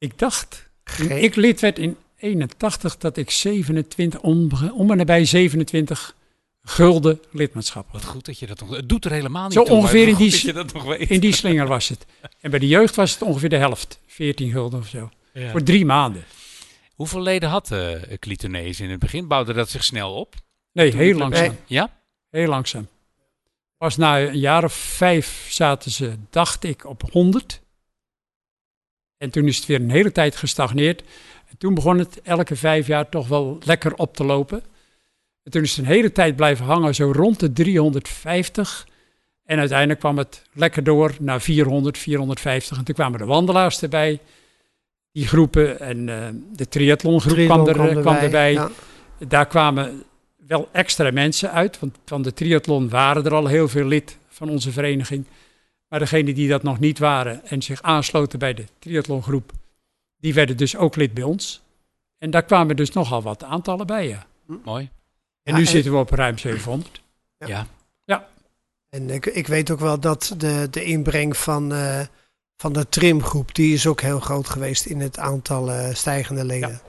Ik 0.05 0.19
dacht, 0.19 0.71
Geen- 0.85 1.23
ik 1.23 1.35
lid 1.35 1.61
werd 1.61 1.79
in 1.79 1.97
81, 2.17 2.97
dat 2.99 3.17
ik 3.17 3.31
27, 3.31 4.21
om, 4.21 4.51
om 4.75 4.91
en 4.91 4.97
nabij 4.97 5.25
27 5.25 6.15
gulden 6.63 7.21
lidmaatschap 7.31 7.87
had. 7.91 8.03
Wat 8.03 8.11
goed 8.11 8.25
dat 8.25 8.39
je 8.39 8.47
dat 8.47 8.61
nog... 8.61 8.77
Het 8.77 8.89
doet 8.89 9.05
er 9.05 9.11
helemaal 9.11 9.45
niet 9.45 9.53
Zo 9.53 9.63
toe, 9.65 9.77
ongeveer 9.77 10.09
in 10.09 10.15
die 10.15 10.31
goed 10.31 10.33
dat 10.33 10.41
je 10.41 10.53
dat 10.53 10.73
nog 10.73 10.85
weet. 10.85 11.11
In 11.11 11.21
die 11.21 11.35
slinger 11.35 11.67
was 11.67 11.89
het. 11.89 12.07
En 12.41 12.51
bij 12.51 12.59
de 12.59 12.69
jeugd 12.69 12.95
was 12.95 13.13
het 13.13 13.23
ongeveer 13.23 13.49
de 13.49 13.57
helft. 13.57 14.01
14 14.07 14.51
gulden 14.51 14.81
of 14.81 14.89
zo. 14.89 15.11
Ja. 15.33 15.51
Voor 15.51 15.63
drie 15.63 15.85
maanden. 15.85 16.25
Hoeveel 16.95 17.21
leden 17.21 17.49
had 17.49 17.71
uh, 17.71 17.93
Clitonees 18.19 18.81
in 18.81 18.91
het 18.91 18.99
begin? 18.99 19.29
Bouwde 19.29 19.53
dat 19.53 19.71
zich 19.71 19.85
snel 19.85 20.15
op? 20.15 20.35
Nee, 20.73 20.91
Toen 20.91 21.01
heel 21.01 21.19
langzaam. 21.19 21.57
Ja? 21.67 21.91
Heel 22.31 22.49
langzaam. 22.49 22.89
Pas 23.79 23.97
na 23.97 24.21
een 24.21 24.39
jaar 24.39 24.65
of 24.65 24.73
vijf 24.73 25.47
zaten 25.51 25.91
ze, 25.91 26.15
dacht 26.31 26.65
ik, 26.65 26.87
op 26.87 27.03
100. 27.11 27.61
En 29.19 29.31
toen 29.31 29.47
is 29.47 29.57
het 29.57 29.67
weer 29.67 29.81
een 29.81 29.91
hele 29.91 30.13
tijd 30.13 30.37
gestagneerd. 30.37 31.03
En 31.49 31.57
toen 31.59 31.75
begon 31.75 31.99
het 31.99 32.21
elke 32.23 32.57
vijf 32.57 32.87
jaar 32.87 33.09
toch 33.09 33.29
wel 33.29 33.59
lekker 33.65 33.95
op 33.95 34.17
te 34.17 34.25
lopen. 34.25 34.63
En 35.43 35.51
toen 35.51 35.63
is 35.63 35.77
het 35.77 35.87
een 35.87 35.93
hele 35.93 36.13
tijd 36.13 36.37
blijven 36.37 36.65
hangen, 36.65 36.95
zo 36.95 37.13
rond 37.13 37.41
de 37.41 37.53
350. 37.53 38.87
En 39.45 39.59
uiteindelijk 39.59 40.01
kwam 40.01 40.19
het 40.19 40.43
lekker 40.53 40.85
door 40.85 41.15
naar 41.21 41.41
400, 41.41 41.99
450. 41.99 42.79
En 42.79 42.85
toen 42.85 42.95
kwamen 42.95 43.19
de 43.19 43.25
wandelaars 43.25 43.83
erbij, 43.83 44.21
die 45.13 45.27
groepen. 45.27 45.81
En 45.81 46.09
eh, 46.09 46.29
de 46.53 46.69
triathlongroep 46.69 47.35
Triathlon 47.35 47.65
kwam, 47.73 47.87
er, 47.87 48.01
kwam 48.01 48.15
erbij. 48.17 48.53
Ja. 48.53 48.71
Daar 49.29 49.47
kwamen 49.47 50.03
wel 50.47 50.69
extra 50.73 51.11
mensen 51.11 51.51
uit, 51.51 51.79
want 51.79 51.99
van 52.05 52.23
de 52.23 52.33
triathlon 52.33 52.89
waren 52.89 53.25
er 53.25 53.35
al 53.35 53.47
heel 53.47 53.69
veel 53.69 53.87
lid 53.87 54.19
van 54.29 54.49
onze 54.49 54.73
vereniging. 54.73 55.27
Maar 55.95 56.03
degenen 56.03 56.35
die 56.35 56.49
dat 56.49 56.63
nog 56.63 56.79
niet 56.79 56.99
waren 56.99 57.47
en 57.47 57.63
zich 57.63 57.83
aansloten 57.83 58.39
bij 58.39 58.55
de 58.55 58.65
triathlongroep, 58.79 59.53
die 60.17 60.35
werden 60.35 60.57
dus 60.57 60.77
ook 60.77 60.97
lid 60.97 61.15
bij 61.15 61.23
ons. 61.23 61.63
En 62.19 62.31
daar 62.31 62.43
kwamen 62.45 62.77
dus 62.77 62.91
nogal 62.93 63.23
wat 63.23 63.45
aantallen 63.45 63.87
bij, 63.87 64.09
ja. 64.09 64.27
Mooi. 64.65 64.85
En 65.43 65.53
Ja, 65.53 65.59
nu 65.59 65.65
en- 65.65 65.71
zitten 65.71 65.93
we 65.93 65.99
op 65.99 66.11
ruim 66.11 66.39
700. 66.39 67.03
Ja. 67.39 67.67
Ja. 68.05 68.29
En 68.89 69.11
ik, 69.11 69.27
ik 69.27 69.47
weet 69.47 69.71
ook 69.71 69.79
wel 69.81 70.01
dat 70.01 70.35
de, 70.37 70.69
de 70.71 70.85
inbreng 70.85 71.37
van, 71.37 71.73
eh, 71.73 72.01
van 72.57 72.73
de 72.73 72.89
trimgroep, 72.89 73.55
die 73.55 73.75
is 73.75 73.87
ook 73.87 74.01
heel 74.01 74.21
groot 74.21 74.49
geweest 74.49 74.87
in 74.87 75.01
het 75.01 75.19
aantal 75.19 75.71
eh, 75.71 75.95
stijgende 75.95 76.45
leden. 76.45 76.81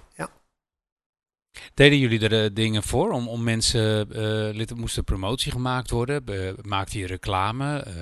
Deden 1.74 2.00
jullie 2.00 2.20
er 2.30 2.44
eh, 2.44 2.50
dingen 2.54 2.84
voor 2.84 3.12
om, 3.12 3.28
om 3.28 3.44
mensen, 3.44 4.12
eh 4.12 4.56
lid, 4.56 4.76
moest 4.76 4.98
er 4.98 5.04
promotie 5.04 5.52
gemaakt 5.52 5.90
worden? 5.90 6.24
Maakte 6.62 7.00
je 7.00 7.08
reclame? 7.08 7.80
Eh, 7.80 7.94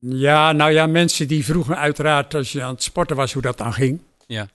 Ja, 0.00 0.52
nou 0.52 0.72
ja, 0.72 0.86
mensen 0.86 1.28
die 1.28 1.44
vroegen 1.44 1.76
uiteraard 1.76 2.34
als 2.34 2.52
je 2.52 2.62
aan 2.62 2.72
het 2.74 2.82
sporten 2.82 3.16
was 3.16 3.32
hoe 3.32 3.42
dat 3.42 3.58
dan 3.58 3.72
ging. 3.72 4.00
Ja. 4.26 4.48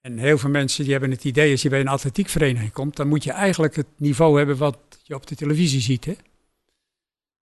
En 0.00 0.18
heel 0.18 0.38
veel 0.38 0.50
mensen 0.50 0.82
die 0.82 0.92
hebben 0.92 1.10
het 1.10 1.24
idee 1.24 1.50
als 1.50 1.62
je 1.62 1.68
bij 1.68 1.80
een 1.80 1.88
atletiekvereniging 1.88 2.72
komt, 2.72 2.96
dan 2.96 3.08
moet 3.08 3.24
je 3.24 3.32
eigenlijk 3.32 3.76
het 3.76 3.86
niveau 3.96 4.36
hebben 4.38 4.56
wat 4.56 4.78
je 5.02 5.14
op 5.14 5.26
de 5.26 5.34
televisie 5.34 5.80
ziet. 5.80 6.04
Hè? 6.04 6.14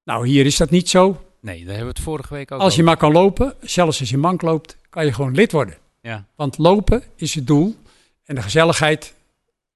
Nou, 0.04 0.26
hier 0.26 0.46
is 0.46 0.56
dat 0.56 0.70
niet 0.70 0.88
zo. 0.88 1.24
nee, 1.40 1.58
daar 1.58 1.66
hebben 1.66 1.92
we 1.92 1.98
het 1.98 2.00
vorige 2.00 2.34
week 2.34 2.50
ook 2.52 2.60
Als 2.60 2.74
je 2.74 2.82
over. 2.82 2.84
maar 2.84 2.96
kan 3.00 3.12
lopen, 3.12 3.54
zelfs 3.60 4.00
als 4.00 4.10
je 4.10 4.16
mank 4.18 4.42
loopt, 4.42 4.76
kan 4.90 5.04
je 5.04 5.12
gewoon 5.12 5.34
lid 5.34 5.52
worden. 5.52 5.76
Ja, 6.00 6.26
Want 6.34 6.58
lopen 6.58 7.02
is 7.16 7.34
het 7.34 7.46
doel. 7.46 7.76
En 8.24 8.34
de 8.34 8.42
gezelligheid, 8.42 9.14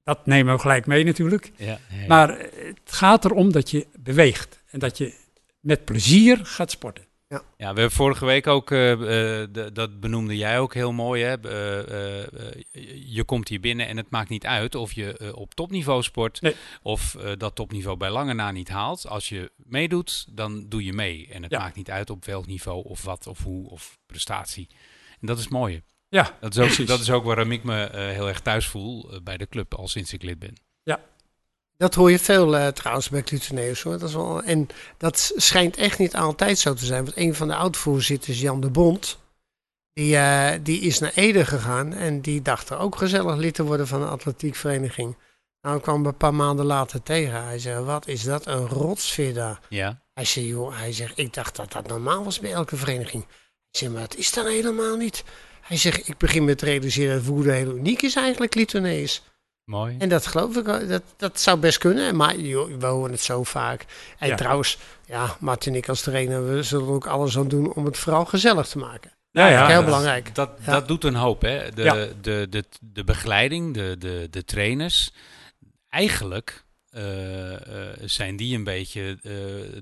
dat 0.03 0.27
nemen 0.27 0.55
we 0.55 0.61
gelijk 0.61 0.87
mee 0.87 1.05
natuurlijk. 1.05 1.53
ja, 1.57 1.67
ja, 1.67 1.79
ja. 2.01 2.07
Maar 2.07 2.29
het 2.39 2.81
gaat 2.85 3.25
erom 3.25 3.53
dat 3.53 3.71
je 3.71 3.87
beweegt. 3.99 4.63
En 4.71 4.79
dat 4.79 4.99
je 4.99 5.15
met 5.61 5.85
plezier 5.85 6.41
gaat 6.43 6.71
sporten. 6.71 7.05
Ja, 7.29 7.39
we 7.57 7.81
hebben 7.81 7.91
vorige 7.91 8.25
week 8.25 8.47
ook, 8.47 8.71
eh, 8.71 8.93
eh, 8.93 8.99
de- 9.53 9.71
dat 9.73 10.01
benoemde 10.01 10.37
jij 10.37 10.59
ook 10.59 10.75
heel 10.75 10.93
mooi. 10.93 11.23
Hè? 11.23 11.33
Eh, 11.41 12.63
je 13.13 13.25
komt 13.25 13.49
hier 13.49 13.61
binnen 13.61 13.87
en 13.87 13.97
het 13.97 14.11
maakt 14.11 14.29
niet 14.29 14.47
uit 14.47 14.75
of 14.75 14.93
je 14.93 15.33
op 15.37 15.55
topniveau 15.55 16.03
sport 16.03 16.41
Nee. 16.41 16.55
of 16.83 17.17
dat 17.39 17.55
topniveau 17.55 17.97
bij 17.97 18.11
lange 18.11 18.35
na 18.35 18.51
niet 18.51 18.69
haalt. 18.69 19.07
Als 19.09 19.29
je 19.29 19.51
meedoet, 19.57 20.27
dan 20.37 20.69
doe 20.69 20.85
je 20.85 20.93
mee. 20.93 21.29
En 21.31 21.43
het 21.43 21.51
Ja. 21.53 21.59
maakt 21.59 21.77
niet 21.77 21.91
uit 21.91 22.11
op 22.11 22.25
welk 22.25 22.47
niveau 22.47 22.85
of 22.85 23.03
wat 23.05 23.27
of 23.27 23.43
hoe 23.43 23.71
of 23.71 23.99
prestatie. 24.07 24.69
En 25.21 25.27
dat 25.27 25.39
is 25.39 25.49
mooi. 25.49 25.83
Ja, 26.09 26.37
Dat 26.41 26.53
is 26.53 26.59
ook, 26.59 26.65
Precies. 26.67 26.87
dat 26.87 27.01
is 27.01 27.11
ook 27.11 27.25
waarom 27.25 27.53
ik 27.53 27.65
me 27.65 27.89
heel 27.93 28.29
erg 28.29 28.41
thuis 28.41 28.67
voel 28.67 29.21
bij 29.23 29.37
de 29.37 29.49
club 29.49 29.75
al 29.75 29.89
sinds 29.89 30.13
ik 30.13 30.23
lid 30.23 30.39
ben. 30.39 30.55
Dat 31.77 31.95
hoor 31.95 32.11
je 32.11 32.19
veel 32.19 32.57
eh, 32.57 32.67
trouwens 32.67 33.09
bij 33.09 33.23
Cluteneus 33.23 33.83
hoor. 33.83 33.99
Dat 33.99 34.09
is 34.09 34.15
wel, 34.15 34.43
en 34.43 34.67
dat 34.99 35.33
schijnt 35.37 35.77
echt 35.77 35.99
niet 35.99 36.17
altijd 36.17 36.59
zo 36.59 36.75
te 36.75 36.85
zijn. 36.85 37.05
Want 37.05 37.17
een 37.17 37.35
van 37.35 37.49
de 37.49 37.55
oud-voorzitters, 37.55 38.41
Jan 38.41 38.61
de 38.61 38.71
Bond, 38.71 39.19
die, 39.93 40.17
eh, 40.17 40.59
die 40.63 40.81
is 40.81 40.99
naar 40.99 41.13
Ede 41.15 41.45
gegaan. 41.45 41.93
En 41.93 42.21
die 42.21 42.43
dacht 42.43 42.71
er 42.71 42.79
ook 42.79 42.97
gezellig 42.97 43.37
lid 43.37 43.55
te 43.55 43.63
worden 43.63 43.87
van 43.87 44.03
een 44.03 44.09
atletiekvereniging. 44.09 45.17
Nou, 45.61 45.77
ik 45.77 45.83
kwam 45.83 45.97
hem 45.97 46.07
een 46.07 46.17
paar 46.17 46.35
maanden 46.35 46.67
later 46.67 47.03
tegen. 47.03 47.45
Hij 47.45 47.59
zei, 47.59 47.85
wat 47.85 48.07
is 48.07 48.23
dat 48.23 48.47
een 48.47 48.69
rotsfeer 48.69 49.35
daar. 49.35 49.61
Ja, 49.69 50.03
Hij 50.15 50.25
zei, 50.25 50.47
joh, 50.47 50.79
hij 50.79 50.93
zegt, 50.93 51.19
ik 51.19 51.35
dacht 51.35 51.57
dat 51.57 51.73
dat 51.73 51.87
normaal 51.87 52.25
was 52.25 52.41
bij 52.41 52.53
elke 52.53 52.77
vereniging. 52.77 53.23
Ik 53.71 53.79
zeg, 53.79 53.91
maar 53.91 54.01
dat 54.01 54.17
is 54.17 54.33
dan 54.33 54.47
helemaal 54.47 54.97
niet. 54.97 55.25
Hij 55.61 55.77
zegt, 55.77 56.09
ik 56.09 56.19
begin 56.19 56.45
me 56.45 56.55
te 56.55 56.65
realiseren 56.65 57.15
dat 57.15 57.25
Woerden 57.25 57.55
heel 57.55 57.77
uniek 57.77 58.03
is 58.03 58.17
eigenlijk, 58.17 58.55
Litonees. 58.55 59.23
Mooi. 59.65 59.97
En 59.99 60.09
dat 60.09 60.27
geloof 60.27 60.57
ik, 60.57 60.89
dat, 60.89 61.03
dat 61.17 61.41
zou 61.41 61.59
best 61.59 61.79
kunnen. 61.79 62.17
Maar 62.17 62.37
joh, 62.37 62.79
we 62.79 62.87
horen 62.87 63.11
het 63.11 63.21
zo 63.21 63.43
vaak. 63.45 63.85
En 64.19 64.29
Ja. 64.29 64.35
trouwens, 64.37 64.79
ja, 65.07 65.37
Martin 65.41 65.73
en 65.73 65.79
ik 65.79 65.89
als 65.89 66.01
trainer, 66.03 66.49
we 66.49 66.63
zullen 66.63 66.89
ook 66.89 67.07
alles 67.07 67.39
aan 67.39 67.49
doen 67.49 67.73
om 67.75 67.85
het 67.85 67.99
vooral 67.99 68.25
gezellig 68.25 68.67
te 68.67 68.79
maken. 68.79 69.13
Ja, 69.31 69.49
ja. 69.49 69.67
heel 69.67 69.77
dat- 69.77 69.85
belangrijk. 69.85 70.35
Dat, 70.35 70.51
Ja. 70.65 70.73
dat 70.73 70.89
doet 70.89 71.05
een 71.05 71.15
hoop, 71.15 71.43
hè? 71.43 71.71
De, 71.71 72.13
de, 72.21 72.47
de, 72.51 72.65
de 72.81 73.05
begeleiding, 73.05 73.75
de, 73.75 73.97
de, 73.99 74.27
de 74.31 74.45
trainers. 74.45 75.11
Eigenlijk 75.89 76.65
zijn 78.05 78.37
die 78.37 78.57
een 78.57 78.65
beetje 78.65 79.19
eh, 79.23 79.33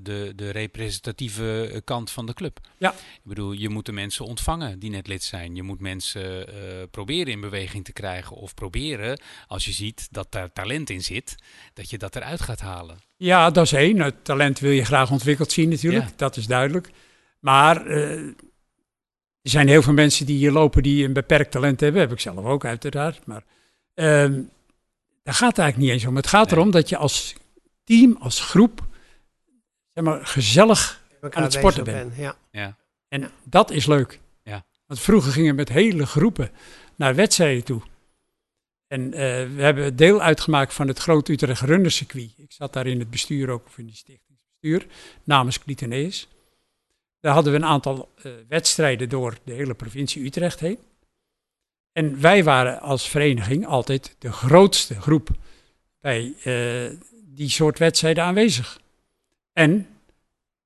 de, 0.03 0.33
de 0.37 0.51
representatieve 0.51 1.83
kant 1.85 2.11
van 2.11 2.27
de 2.27 2.35
club. 2.35 2.61
Ja. 2.79 2.90
Ik 2.92 3.20
bedoel, 3.25 3.53
je 3.53 3.68
moet 3.68 3.87
de 3.87 3.92
mensen 3.92 4.25
ontvangen 4.25 4.79
die 4.79 4.90
net 4.90 5.07
lid 5.07 5.22
zijn. 5.22 5.55
Je 5.55 5.62
moet 5.62 5.81
mensen 5.81 6.48
eh, 6.48 6.55
proberen 6.90 7.33
in 7.33 7.40
beweging 7.40 7.85
te 7.85 7.92
krijgen. 7.92 8.37
Of 8.37 8.55
proberen, 8.55 9.20
als 9.46 9.64
je 9.64 9.72
ziet 9.72 10.09
dat 10.11 10.33
daar 10.33 10.53
talent 10.53 10.90
in 10.90 11.03
zit, 11.03 11.35
dat 11.75 11.90
je 11.90 11.98
dat 11.98 12.16
eruit 12.16 12.40
gaat 12.40 12.61
halen. 12.61 12.98
Ja, 13.16 13.51
dat 13.51 13.64
is 13.64 13.72
één. 13.72 14.01
Het 14.01 14.25
talent 14.25 14.59
wil 14.59 14.70
je 14.70 14.85
graag 14.85 15.11
ontwikkeld 15.11 15.53
zien 15.53 15.68
natuurlijk, 15.68 16.05
Ja. 16.05 16.12
dat 16.16 16.37
is 16.37 16.46
duidelijk. 16.46 16.90
Maar 17.40 17.87
eh, 17.87 18.18
er 19.42 19.51
zijn 19.51 19.68
heel 19.68 19.83
veel 19.83 19.92
mensen 19.92 20.27
die 20.27 20.37
hier 20.37 20.53
lopen 20.53 20.83
die 20.83 21.05
een 21.05 21.12
beperkt 21.12 21.51
talent 21.51 21.81
hebben. 21.81 22.01
Heb 22.01 22.12
ik 22.12 22.20
zelf 22.20 22.44
ook 22.44 22.64
uiteraard. 22.64 23.27
Maar 23.27 23.44
ehm 23.94 24.40
daar 25.22 25.35
gaat 25.35 25.48
het 25.48 25.58
eigenlijk 25.58 25.76
niet 25.78 26.00
eens 26.00 26.11
om. 26.11 26.16
Het 26.16 26.26
gaat 26.26 26.50
Nee. 26.50 26.58
erom 26.58 26.70
dat 26.70 26.88
je 26.88 26.96
als 26.96 27.35
team, 27.85 28.16
als 28.20 28.40
groep, 28.40 28.87
zeg 29.88 30.04
maar, 30.04 30.26
gezellig... 30.26 31.00
Aan 31.30 31.42
het 31.42 31.52
sporten 31.52 31.85
ben. 31.85 31.94
bent, 31.94 32.16
Ja. 32.16 32.37
Ja. 32.50 32.76
En 33.08 33.30
dat 33.44 33.70
is 33.70 33.87
leuk. 33.87 34.20
Ja. 34.42 34.64
Want 34.87 35.00
vroeger 35.00 35.32
gingen 35.32 35.50
we 35.50 35.56
met 35.56 35.68
hele 35.68 36.06
groepen 36.06 36.50
naar 36.96 37.14
wedstrijden 37.14 37.64
toe. 37.64 37.82
En 38.87 39.12
eh, 39.12 39.20
we 39.54 39.62
hebben 39.62 39.96
deel 39.96 40.22
uitgemaakt 40.22 40.74
van 40.74 40.88
het 40.88 40.98
Groot 40.98 41.28
Utrecht 41.28 41.61
Rundercircuit. 41.61 42.32
Ik 42.37 42.52
zat 42.52 42.72
daar 42.72 42.87
in 42.87 42.98
het 42.98 43.11
bestuur 43.11 43.50
ook, 43.50 43.66
of 43.66 43.78
in 43.78 43.87
die 43.87 43.94
stichtingsbestuur, 43.96 44.87
namens 45.24 45.58
Clitoneus. 45.58 46.28
Daar 47.20 47.32
hadden 47.32 47.52
we 47.52 47.58
een 47.58 47.64
aantal 47.64 48.08
eh, 48.22 48.32
wedstrijden 48.48 49.08
door 49.08 49.37
de 49.44 49.52
hele 49.52 49.74
provincie 49.74 50.24
Utrecht 50.24 50.61
heen. 50.61 50.78
En 51.92 52.20
wij 52.20 52.44
waren 52.44 52.81
als 52.81 53.09
vereniging 53.09 53.66
altijd 53.66 54.16
de 54.18 54.33
grootste 54.33 55.00
groep 55.00 55.28
bij 56.00 56.35
eh, 56.42 56.98
die 57.24 57.48
soort 57.48 57.78
wedstrijden 57.78 58.24
aanwezig. 58.24 58.81
En 59.52 59.87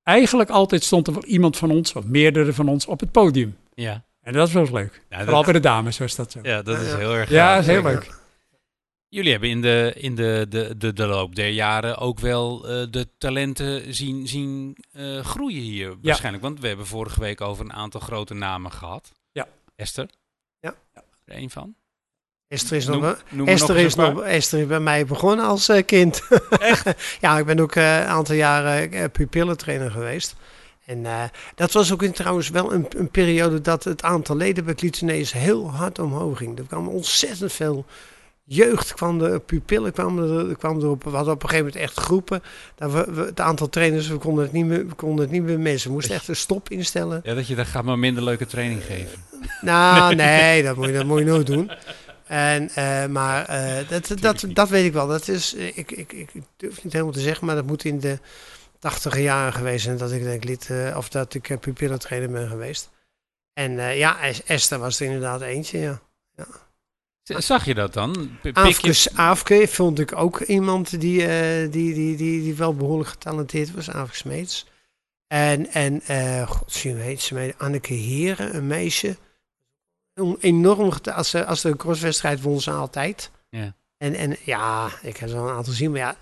eigenlijk 0.03 0.51
altijd 0.51 0.85
stond 0.85 1.07
er 1.07 1.13
wel 1.13 1.25
iemand 1.25 1.57
van 1.57 1.71
ons, 1.71 1.93
of 1.93 2.05
meerdere 2.05 2.53
van 2.53 2.69
ons, 2.69 2.87
op 2.87 3.01
het 3.01 3.11
podium. 3.13 3.57
Ja, 3.75 4.05
En 4.21 4.33
dat 4.33 4.51
was 4.51 4.71
leuk. 4.71 5.03
ja, 5.09 5.17
Vooral 5.19 5.35
dat, 5.35 5.45
bij 5.45 5.53
de 5.53 5.61
dames 5.69 5.99
was 5.99 6.15
dat 6.17 6.33
zo. 6.33 6.39
ja, 6.43 6.63
dat 6.63 6.81
is 6.81 6.93
heel 6.95 7.15
erg 7.15 7.31
Ja, 7.31 7.47
gaaf. 7.47 7.61
is 7.61 7.67
heel 7.67 7.83
zeker. 7.83 7.91
leuk. 7.93 8.25
Jullie 9.09 9.31
hebben 9.31 9.49
in 9.51 9.61
de, 9.63 9.93
in 9.97 10.15
de, 10.15 10.47
de, 10.49 10.75
de, 10.77 10.93
de 10.93 11.07
loop 11.07 11.35
der 11.35 11.49
jaren 11.49 11.97
ook 11.99 12.21
wel 12.21 12.69
eh, 12.69 12.87
de 12.91 13.09
talenten 13.19 13.95
zien, 13.95 14.27
zien 14.29 14.77
eh, 14.93 15.19
groeien 15.25 15.63
hier 15.63 15.95
waarschijnlijk. 16.03 16.43
Want 16.45 16.61
we 16.61 16.69
hebben 16.69 16.87
vorige 16.87 17.21
week 17.21 17.41
over 17.41 17.65
een 17.65 17.73
aantal 17.73 18.01
grote 18.01 18.35
namen 18.35 18.73
gehad. 18.73 19.13
Ja. 19.33 19.49
Esther? 19.77 20.09
Ja. 20.61 20.75
Er 21.27 21.37
een 21.37 21.51
van? 21.51 21.75
Esther 22.49 22.77
is 22.77 22.87
Noem- 22.87 23.01
nog... 23.01 23.23
noem 23.31 23.47
er 23.47 23.53
Esther 23.53 23.77
is, 23.77 23.95
nog, 23.95 24.23
Esther 24.23 24.61
is 24.61 24.67
bij 24.67 24.81
mij 24.81 25.07
begonnen 25.07 25.45
als 25.45 25.69
eh, 25.69 25.85
kind. 25.85 26.23
ja, 27.21 27.39
ik 27.39 27.47
ben 27.47 27.61
ook 27.61 27.75
eh, 27.75 27.97
een 27.97 28.07
aantal 28.07 28.35
jaren 28.35 28.93
eh, 28.93 29.05
pupillentrainer 29.13 29.91
geweest. 29.91 30.35
En 30.85 31.07
eh, 31.07 31.23
dat 31.55 31.73
was 31.73 31.93
ook 31.93 32.03
in, 32.03 32.13
trouwens 32.13 32.49
wel 32.49 32.73
een, 32.73 32.87
een 32.97 33.11
periode 33.11 33.61
dat 33.61 33.85
het 33.85 34.03
aantal 34.03 34.37
leden 34.37 34.65
bij 34.65 34.75
Clitoneus 34.75 35.33
heel 35.33 35.71
hard 35.71 35.99
omhoog 35.99 36.39
ging. 36.39 36.59
Er 36.59 36.65
kwam 36.65 36.89
ontzettend 36.89 37.53
veel 37.53 37.87
jeugd, 38.49 38.95
kwam 38.95 39.19
de 39.19 39.41
pupillen 39.47 39.93
kwamen 39.93 40.49
er, 40.49 40.57
kwam 40.57 40.79
erop. 40.81 41.05
We 41.05 41.11
hadden 41.11 41.35
op 41.35 41.43
een 41.43 41.49
gegeven 41.49 41.73
moment 41.73 41.85
echt 41.91 42.01
groepen. 42.05 42.43
Daar 42.75 42.93
we, 42.93 43.07
we- 43.15 43.25
het 43.25 43.41
aantal 43.41 43.69
trainers, 43.69 44.09
we 44.09 44.17
konden 44.19 44.45
het 44.45 44.53
niet 44.53 44.65
meer, 44.67 44.87
we 44.89 44.95
konden 44.95 45.25
het 45.25 45.31
niet 45.33 45.43
meer 45.43 45.61
mensen. 45.61 45.89
We 45.89 45.95
moesten 45.95 46.15
echt 46.15 46.29
een 46.29 46.37
stop 46.37 46.71
instellen. 46.71 47.21
Ja, 47.25 47.35
dat 47.35 47.47
je 47.47 47.55
daar 47.55 47.67
gaat 47.67 47.85
maar 47.85 47.99
minder 47.99 48.23
leuke 48.23 48.47
training 48.47 48.83
geven. 48.85 49.19
Nou, 49.61 50.15
nee, 50.25 50.63
dat, 50.63 50.77
moet 50.77 50.87
je, 50.87 50.93
dat 50.93 51.07
moet 51.07 51.19
je 51.19 51.25
nooit 51.25 51.47
doen. 51.47 51.71
En, 52.27 52.69
eh, 52.75 53.07
maar 53.07 53.45
eh, 53.45 53.89
dat, 53.89 54.13
dat, 54.21 54.45
dat 54.49 54.69
weet 54.69 54.85
ik 54.85 54.93
wel. 54.93 55.07
Dat 55.07 55.29
is, 55.29 55.55
eh, 55.55 55.67
ik, 55.79 55.91
ik, 55.93 56.13
ik 56.13 56.31
durf 56.57 56.85
niet 56.85 56.93
helemaal 56.93 57.15
te 57.15 57.21
zeggen, 57.21 57.47
maar 57.47 57.55
dat 57.55 57.67
moet 57.67 57.85
in 57.85 58.01
de 58.01 58.19
tachtige 58.79 59.23
jaren 59.23 59.53
geweest 59.53 59.85
zijn 59.85 59.97
dat 59.97 60.13
ik 60.13 60.23
denk 60.23 60.45
lid, 60.45 60.71
eh, 60.71 60.95
of 60.97 61.09
dat 61.09 61.35
ik 61.35 61.57
pupillentrainer 61.61 62.31
ben 62.31 62.49
geweest. 62.49 62.91
En 63.53 63.79
eh, 63.79 63.99
ja, 63.99 64.23
Es- 64.23 64.43
Esther 64.45 64.79
was 64.79 65.01
er 65.01 65.07
inderdaad 65.07 65.41
eentje, 65.41 65.79
ja. 65.79 66.01
Z- 66.37 66.43
Zag 67.35 67.65
je 67.65 67.75
dat 67.75 67.93
dan? 67.93 68.39
Je, 68.43 69.11
Aafke 69.15 69.69
vond 69.69 69.99
ik 69.99 70.17
ook 70.17 70.41
iemand 70.41 71.01
die, 71.01 71.27
eh, 71.27 71.73
die, 71.73 71.95
die, 71.95 72.17
die, 72.17 72.43
die 72.43 72.55
wel 72.55 72.75
behoorlijk 72.75 73.09
getalenteerd 73.09 73.75
was, 73.75 73.91
Aafke 73.91 74.17
Smeets. 74.17 74.67
En, 75.27 75.67
en 75.71 76.01
eh 76.01 76.49
god, 76.49 76.73
zie 76.73 76.93
hoe 76.93 77.01
heet 77.01 77.23
ze 77.23 77.35
mij? 77.35 77.55
Anneke 77.57 77.93
Heren, 77.95 78.57
een 78.57 78.67
meisje. 78.67 79.17
Een 80.15 80.37
Enorm, 80.41 80.93
als 81.15 81.31
ze, 81.31 81.45
als 81.45 81.65
een 81.65 81.77
crosswedstrijd 81.77 82.41
won 82.41 82.61
ze 82.61 82.71
altijd. 82.71 83.31
Ja. 83.49 83.75
En, 83.97 84.15
en 84.15 84.37
ja, 84.45 84.91
ik 85.03 85.17
heb 85.17 85.29
er 85.29 85.35
wel 85.35 85.49
een 85.49 85.55
aantal 85.55 85.73
zien, 85.73 85.91
maar 85.91 86.01
ja, 86.01 86.17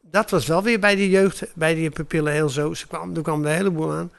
dat 0.00 0.30
was 0.30 0.46
wel 0.46 0.62
weer 0.62 0.80
bij 0.80 0.94
de 0.94 1.10
jeugd, 1.10 1.54
bij 1.54 1.74
die 1.74 1.90
pupillen 1.90 2.32
heel 2.32 2.48
zo. 2.48 2.74
Ze 2.74 2.86
kwam, 2.86 3.16
er 3.16 3.22
kwam 3.22 3.44
een 3.44 3.54
heleboel 3.54 3.92
aan. 3.92 4.12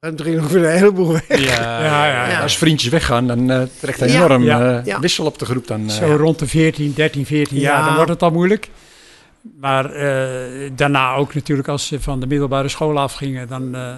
En 0.00 0.16
toen 0.16 0.26
ging 0.26 0.42
ook 0.42 0.48
weer 0.48 0.64
een 0.64 0.76
heleboel 0.78 1.12
weg. 1.12 1.28
Ja, 1.48 1.82
Ja, 1.84 2.06
ja, 2.06 2.28
ja. 2.28 2.40
Als 2.42 2.56
vriendjes 2.58 2.90
weggaan, 2.90 3.26
dan 3.26 3.50
eh, 3.50 3.62
trekt 3.80 4.00
hij 4.00 4.08
enorm 4.08 4.42
Ja. 4.42 4.78
eh, 4.78 4.84
Ja. 4.84 5.00
wissel 5.00 5.26
op 5.26 5.38
de 5.38 5.44
groep. 5.44 5.66
Dan, 5.66 5.80
eh, 5.88 5.94
Zo 5.94 6.16
rond 6.16 6.38
de 6.38 6.46
14, 6.46 6.92
13, 6.94 7.26
14 7.26 7.58
jaar, 7.58 7.78
Ja. 7.80 7.86
dan 7.86 7.94
wordt 7.94 8.10
het 8.10 8.22
al 8.22 8.30
moeilijk. 8.30 8.68
Maar 9.60 9.90
eh, 9.92 10.70
daarna 10.76 11.14
ook 11.14 11.34
natuurlijk 11.34 11.68
als 11.68 11.86
ze 11.86 12.00
van 12.00 12.20
de 12.20 12.26
middelbare 12.26 12.68
school 12.68 12.98
afgingen, 12.98 13.48
dan 13.48 13.74
eh 13.74 13.96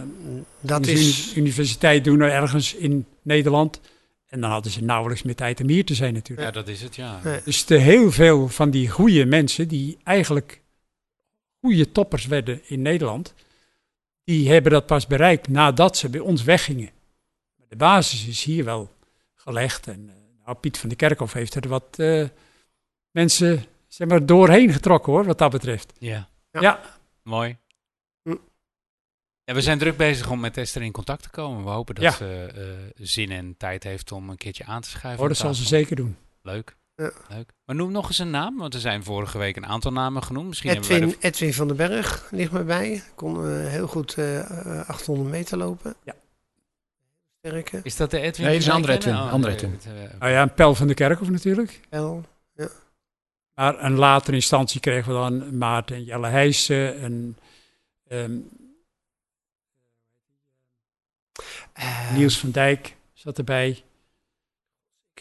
Dat 0.60 0.86
is, 0.86 1.30
uni- 1.32 1.40
universiteit 1.40 2.04
doen 2.04 2.20
ergens 2.20 2.74
in 2.74 3.06
Nederland. 3.22 3.80
En 4.28 4.40
dan 4.40 4.50
hadden 4.50 4.72
ze 4.72 4.84
nauwelijks 4.84 5.22
meer 5.22 5.34
tijd 5.34 5.60
om 5.60 5.68
hier 5.68 5.84
te 5.84 5.94
zijn 5.94 6.12
natuurlijk. 6.14 6.48
Ja, 6.48 6.54
dat 6.54 6.68
is 6.68 6.82
het, 6.82 6.96
ja. 6.96 7.20
Nee. 7.24 7.40
Dus 7.44 7.62
te 7.62 7.74
heel 7.74 8.10
veel 8.12 8.48
van 8.48 8.70
die 8.70 8.88
goede 8.88 9.24
mensen 9.26 9.68
die 9.68 9.98
eigenlijk 10.04 10.60
goede 11.60 11.92
toppers 11.92 12.26
werden 12.26 12.60
in 12.66 12.82
Nederland, 12.82 13.34
die 14.28 14.50
hebben 14.50 14.72
dat 14.72 14.86
pas 14.86 15.06
bereikt 15.06 15.48
nadat 15.48 15.96
ze 15.96 16.08
bij 16.08 16.20
ons 16.20 16.42
weggingen. 16.42 16.90
De 17.68 17.76
basis 17.76 18.26
is 18.26 18.44
hier 18.44 18.64
wel 18.64 18.90
gelegd. 19.34 19.86
En 19.86 20.08
eh, 20.08 20.44
nou, 20.44 20.56
Piet 20.56 20.78
van 20.78 20.88
de 20.88 20.94
Kerkhof 20.96 21.32
heeft 21.32 21.54
er 21.54 21.68
wat 21.68 21.98
eh, 21.98 22.28
mensen 23.10 23.64
zeg 23.86 24.08
maar, 24.08 24.26
doorheen 24.26 24.72
getrokken 24.72 25.12
hoor, 25.12 25.24
wat 25.24 25.38
dat 25.38 25.50
betreft. 25.50 25.92
Ja. 25.98 26.28
Ja. 26.50 26.60
Ja. 26.60 26.80
Mooi. 27.22 27.56
Hm. 28.22 28.36
Ja, 29.44 29.54
we 29.54 29.60
zijn 29.60 29.78
druk 29.78 29.96
bezig 29.96 30.30
om 30.30 30.40
met 30.40 30.56
Esther 30.56 30.82
in 30.82 30.92
contact 30.92 31.22
te 31.22 31.30
komen. 31.30 31.64
We 31.64 31.70
hopen 31.70 31.94
dat 31.94 32.04
Ja. 32.04 32.10
ze 32.12 32.52
eh, 32.54 33.04
zin 33.06 33.30
en 33.30 33.56
tijd 33.56 33.82
heeft 33.84 34.12
om 34.12 34.30
een 34.30 34.36
keertje 34.36 34.64
aan 34.64 34.80
te 34.80 34.88
schuiven. 34.88 35.28
Dat 35.28 35.36
zal 35.36 35.54
ze 35.54 35.64
zeker 35.64 35.96
doen. 35.96 36.16
Leuk. 36.42 36.76
Ja. 37.02 37.10
Leuk. 37.28 37.52
Maar 37.64 37.76
noem 37.76 37.92
nog 37.92 38.06
eens 38.08 38.18
een 38.18 38.30
naam, 38.30 38.56
want 38.56 38.74
er 38.74 38.80
zijn 38.80 39.04
vorige 39.04 39.38
week 39.38 39.56
een 39.56 39.66
aantal 39.66 39.92
namen 39.92 40.22
genoemd. 40.22 40.48
Misschien 40.48 40.70
Edwin, 40.70 41.08
de- 41.08 41.16
Edwin 41.20 41.54
van 41.54 41.66
den 41.68 41.76
Berg 41.76 42.28
ligt 42.30 42.52
mij 42.52 42.64
bij. 42.64 43.02
Kon 43.14 43.36
eh, 43.36 43.66
heel 43.66 43.86
goed 43.86 44.14
eh, 44.14 44.78
eh, 44.80 44.88
800 44.88 45.30
meter 45.30 45.58
lopen. 45.58 45.94
Ja. 46.04 46.14
Sterke. 47.38 47.80
Is 47.82 47.96
dat 47.96 48.10
de 48.10 48.20
Edwin? 48.20 48.44
Nee, 48.46 48.52
dat 48.54 48.62
is 48.62 48.68
een 48.68 48.74
andere? 48.74 48.92
Edwin, 48.92 49.14
andere 49.14 49.54
nee, 49.54 49.72
Edwin. 49.74 49.94
eh, 50.10 50.18
Nou 50.18 50.32
ja, 50.32 50.42
een 50.42 50.54
Pel 50.54 50.74
van 50.74 50.86
de 50.86 50.94
Kerkhof 50.94 51.30
natuurlijk. 51.30 51.80
L. 51.90 52.20
Maar 53.54 53.82
een 53.84 53.94
latere 53.94 54.36
instantie 54.36 54.80
kregen 54.80 55.12
we 55.12 55.18
dan 55.18 55.58
Maarten 55.58 55.96
en 55.96 56.04
Jelle 56.04 56.26
Heijsen 56.28 56.98
en 57.00 57.36
ehm, 58.08 58.36
Eh, 61.72 62.12
Niels 62.12 62.38
van 62.38 62.50
Dijk 62.50 62.96
zat 63.12 63.38
erbij. 63.38 63.84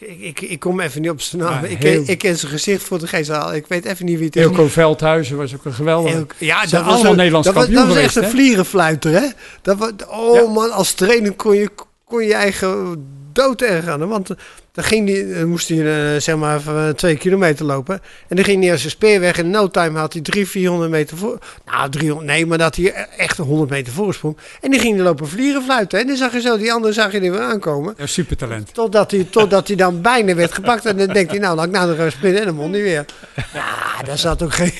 Ik, 0.00 0.18
ik, 0.20 0.40
ik 0.40 0.60
kom 0.60 0.80
even 0.80 1.00
niet 1.00 1.10
op 1.10 1.20
zijn 1.20 1.42
naam. 1.42 1.64
Ja, 1.64 1.68
ik, 1.70 1.82
heel- 1.82 2.02
ik 2.06 2.18
ken 2.18 2.36
zijn 2.38 2.52
gezicht 2.52 2.82
voor 2.82 2.98
de 2.98 3.06
geest 3.06 3.30
al. 3.30 3.54
Ik 3.54 3.66
weet 3.66 3.84
even 3.84 4.04
niet 4.04 4.16
wie 4.16 4.26
het 4.26 4.36
is. 4.36 4.42
Ilko 4.42 4.66
Veldhuizen 4.68 5.36
was 5.36 5.54
ook 5.54 5.64
een 5.64 5.72
geweldige. 5.72 6.26
Ja, 6.38 6.66
zijn 6.66 6.84
was 6.84 6.92
allemaal 6.94 7.10
een- 7.10 7.16
Nederlands 7.16 7.46
dat 7.46 7.56
was, 7.56 7.64
kampioen 7.64 7.86
dat 7.86 7.94
was 7.96 8.04
echt 8.04 8.16
een 8.16 8.30
vlierenfluiter, 8.30 9.12
hè? 9.12 9.26
Dat 9.62 9.78
was, 9.78 9.90
oh 10.08 10.34
Ja. 10.34 10.46
man, 10.48 10.70
als 10.72 10.92
trainer 10.92 11.32
kon 11.32 11.56
je, 11.56 11.70
kon 12.04 12.24
je 12.24 12.34
eigen 12.34 13.06
dood 13.32 13.62
erg 13.62 13.86
aan. 13.86 14.08
Want 14.08 14.30
dan, 14.78 14.86
ging 14.86 15.06
die, 15.06 15.34
dan 15.34 15.48
moest 15.48 15.68
hij 15.68 15.78
eh, 16.14 16.20
zeg 16.20 16.36
maar 16.36 16.56
even, 16.56 16.86
eh, 16.86 16.94
twee 16.94 17.16
kilometer 17.16 17.64
lopen. 17.66 18.00
En 18.28 18.36
dan 18.36 18.44
ging 18.44 18.62
hij 18.62 18.72
als 18.72 18.84
een 18.84 18.90
speerweg. 18.90 19.38
In 19.38 19.50
no 19.50 19.68
time 19.68 19.98
had 19.98 20.12
hij 20.12 20.22
drie, 20.22 20.48
400 20.48 20.90
meter 20.90 21.16
voor. 21.16 21.38
Nou, 21.66 21.90
300, 21.90 22.26
nee, 22.26 22.46
maar 22.46 22.58
dat 22.58 22.76
hij 22.76 22.92
echt 23.16 23.36
100 23.36 23.70
meter 23.70 23.92
voorsprong. 23.92 24.36
En 24.60 24.70
die 24.70 24.80
ging 24.80 24.94
hij 24.94 25.04
lopen 25.04 25.28
vlierenfluiten. 25.28 26.00
En 26.00 26.06
dan 26.06 26.16
zag 26.16 26.32
je 26.32 26.40
zo, 26.40 26.56
die 26.58 26.72
andere 26.72 26.92
zag 26.92 27.12
je 27.12 27.20
er 27.20 27.30
weer 27.30 27.40
aankomen. 27.40 27.94
Ja, 27.96 28.06
supertalent. 28.06 28.74
Totdat 28.74 29.10
hij, 29.10 29.24
totdat 29.30 29.66
hij 29.66 29.76
dan 29.76 30.00
bijna 30.02 30.34
werd 30.34 30.52
gepakt. 30.54 30.86
En 30.86 30.96
dan 30.96 31.06
denkt 31.08 31.30
hij, 31.30 31.40
nou, 31.40 31.56
laat 31.56 31.66
ik 31.66 31.72
nou 31.72 31.88
nog 31.88 31.98
even 31.98 32.12
springen. 32.12 32.38
En 32.40 32.46
dan 32.46 32.56
won 32.56 32.72
hij 32.72 32.82
weer. 32.82 33.04
Ja, 33.52 34.02
daar 34.04 34.18
zat 34.18 34.42
ook 34.42 34.52
geen... 34.54 34.72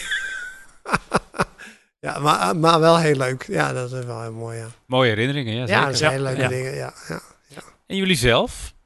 ja, 2.06 2.18
maar, 2.18 2.56
maar 2.56 2.80
wel 2.80 2.98
heel 2.98 3.16
leuk. 3.16 3.44
Ja, 3.48 3.72
dat 3.72 3.92
is 3.92 4.04
wel 4.04 4.22
heel 4.22 4.32
mooi, 4.32 4.58
ja. 4.58 4.66
Mooie 4.86 5.08
herinneringen, 5.08 5.54
ja. 5.54 5.60
Ja, 5.60 5.66
zeker. 5.66 5.86
dat 5.86 5.96
zijn 5.98 6.10
hele 6.12 6.22
leuke 6.22 6.40
Ja. 6.40 6.48
dingen, 6.48 6.74
ja. 6.74 6.92
ja. 7.08 7.20
En 7.86 7.96
jullie 7.96 8.16
zelf? 8.16 8.76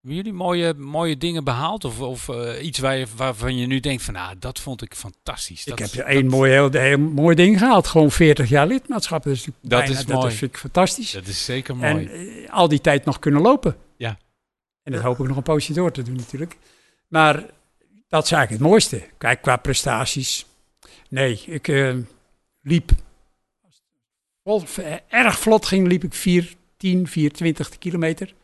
Hebben 0.00 0.16
jullie 0.18 0.32
mooie, 0.32 0.74
mooie 0.74 1.16
dingen 1.16 1.44
behaald? 1.44 1.84
Of, 1.84 2.00
of 2.00 2.28
eh, 2.28 2.64
iets 2.64 2.78
waar 2.78 2.96
je, 2.96 3.06
waarvan 3.16 3.56
je 3.56 3.66
nu 3.66 3.80
denkt 3.80 4.02
van, 4.02 4.14
nou, 4.14 4.36
dat 4.38 4.58
vond 4.60 4.82
ik 4.82 4.94
fantastisch. 4.94 5.66
Ik 5.66 5.76
Dat- 5.76 5.92
heb 5.92 6.04
één 6.06 6.26
mooi, 6.26 6.52
heel, 6.52 6.70
heel 6.70 6.98
mooi 6.98 7.36
ding 7.36 7.58
gehaald. 7.58 7.86
Gewoon 7.86 8.10
40 8.10 8.48
jaar 8.48 8.66
lidmaatschap. 8.66 9.22
Dat 9.22 9.32
is, 9.32 9.44
Dat 9.44 9.54
bijna- 9.60 9.84
is 9.98 10.06
mooi. 10.06 10.20
Dat 10.20 10.32
vind 10.32 10.50
ik 10.52 10.58
fantastisch. 10.58 11.10
Dat 11.12 11.26
is 11.26 11.44
zeker 11.44 11.82
en 11.82 11.92
mooi. 11.92 12.06
eh, 12.44 12.50
al 12.52 12.68
die 12.68 12.80
tijd 12.80 13.04
nog 13.04 13.18
kunnen 13.18 13.40
lopen. 13.42 13.76
Ja. 13.96 14.18
En 14.82 14.92
dat 14.92 15.02
hoop 15.02 15.18
ik 15.20 15.26
nog 15.28 15.36
een 15.36 15.42
poosje 15.42 15.72
door 15.72 15.92
te 15.92 16.02
doen 16.02 16.16
natuurlijk. 16.16 16.56
Maar 17.08 17.34
dat 18.08 18.24
is 18.24 18.32
eigenlijk 18.32 18.50
het 18.50 18.60
mooiste. 18.70 19.08
Kijk, 19.18 19.42
qua 19.42 19.56
prestaties. 19.56 20.46
Nee, 21.08 21.42
ik 21.46 21.68
eh, 21.68 21.94
liep... 22.62 22.90
Erg 25.08 25.38
vlot 25.38 25.66
ging, 25.66 25.86
liep 25.88 26.04
ik 26.04 26.14
4, 26.14 26.54
10, 26.76 27.08
4, 27.08 27.54
kilometer. 27.78 28.34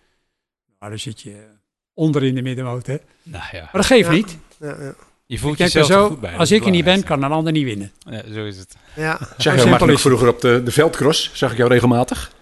Nou, 0.78 0.90
dan 0.90 0.98
zit 1.00 1.20
je 1.20 1.46
onder 1.94 2.24
in 2.24 2.34
de 2.34 2.42
middenmoot, 2.42 2.86
hè. 2.86 2.96
nou 3.22 3.44
ja, 3.52 3.60
Maar 3.60 3.70
dat 3.72 3.86
geeft 3.86 4.06
Ja. 4.08 4.12
niet. 4.12 4.36
Ja, 4.60 4.76
ja. 4.80 4.94
je 5.26 5.38
voelt 5.38 5.52
Ik 5.52 5.58
denk 5.58 5.70
jezelf 5.70 5.86
zo, 5.86 6.08
goed 6.08 6.20
bij. 6.20 6.36
als 6.36 6.50
ik 6.50 6.64
er 6.64 6.70
niet 6.70 6.84
ben, 6.84 7.02
kan 7.04 7.22
een 7.22 7.32
ander 7.32 7.52
niet 7.52 7.64
winnen. 7.64 7.92
Ja, 7.98 8.22
zo 8.32 8.44
is 8.44 8.56
het. 8.58 8.76
ja. 8.96 9.18
Zag 9.36 9.62
je 9.62 9.68
Martin 9.68 9.72
ook 9.74 9.80
is 9.82 9.90
het. 9.92 10.00
vroeger 10.00 10.28
op 10.28 10.40
de, 10.40 10.62
de 10.62 10.70
veldcross? 10.70 11.30
Zag 11.34 11.50
ik 11.50 11.56
jou 11.56 11.70
regelmatig? 11.70 12.34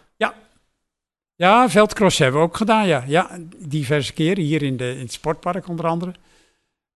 Ja, 1.36 1.68
veldcross 1.70 2.18
hebben 2.18 2.40
we 2.40 2.46
ook 2.46 2.56
gedaan, 2.56 2.86
ja. 2.86 3.04
Ja, 3.06 3.38
diverse 3.58 4.12
keren. 4.12 4.44
Hier 4.44 4.62
in, 4.62 4.76
de, 4.76 4.90
in 4.94 4.98
het 5.00 5.12
sportpark 5.12 5.68
onder 5.68 5.86
andere. 5.86 6.14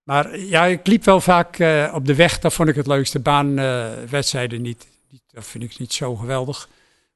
Maar 0.03 0.39
ja, 0.39 0.65
ik 0.65 0.87
liep 0.87 1.05
wel 1.05 1.21
vaak 1.21 1.59
eh, 1.59 1.93
op 1.95 2.07
de 2.07 2.15
weg. 2.15 2.39
Dat 2.39 2.55
vond 2.55 2.69
ik 2.69 2.75
het 2.75 2.87
leukste. 2.87 3.19
Baanwedstrijden 3.21 4.63
niet, 4.63 4.87
niet. 5.11 5.23
Dat 5.31 5.47
vind 5.47 5.65
ik 5.65 5.79
niet 5.79 5.93
zo 5.93 6.17
geweldig. 6.17 6.69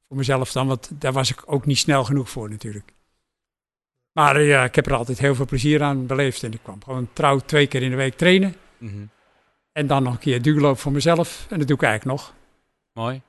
Voor 0.07 0.17
mezelf 0.17 0.51
dan, 0.51 0.67
want 0.67 0.89
daar 0.91 1.11
was 1.13 1.29
ik 1.31 1.41
ook 1.45 1.65
niet 1.65 1.77
snel 1.77 2.03
genoeg 2.03 2.29
voor 2.29 2.49
natuurlijk. 2.49 2.93
Maar 4.13 4.35
eh, 4.35 4.47
ja, 4.47 4.63
ik 4.63 4.75
heb 4.75 4.85
er 4.85 4.93
altijd 4.93 5.19
heel 5.19 5.35
veel 5.35 5.45
plezier 5.45 5.83
aan 5.83 6.05
beleefd. 6.05 6.43
En 6.43 6.53
ik 6.53 6.59
kwam 6.63 6.83
gewoon 6.83 7.09
trouw 7.13 7.39
twee 7.39 7.67
keer 7.67 7.81
in 7.81 7.89
de 7.89 7.95
week 7.95 8.17
trainen. 8.17 8.55
Mhm. 8.77 9.05
En 9.71 9.87
dan 9.87 10.03
nog 10.03 10.13
een 10.13 10.19
keer 10.19 10.41
duurloop 10.41 10.79
voor 10.79 10.91
mezelf. 10.91 11.45
En 11.49 11.59
dat 11.59 11.67
doe 11.67 11.77
ik 11.77 11.83
eigenlijk 11.83 12.17
nog. 12.17 12.33
Mooi. 12.93 13.21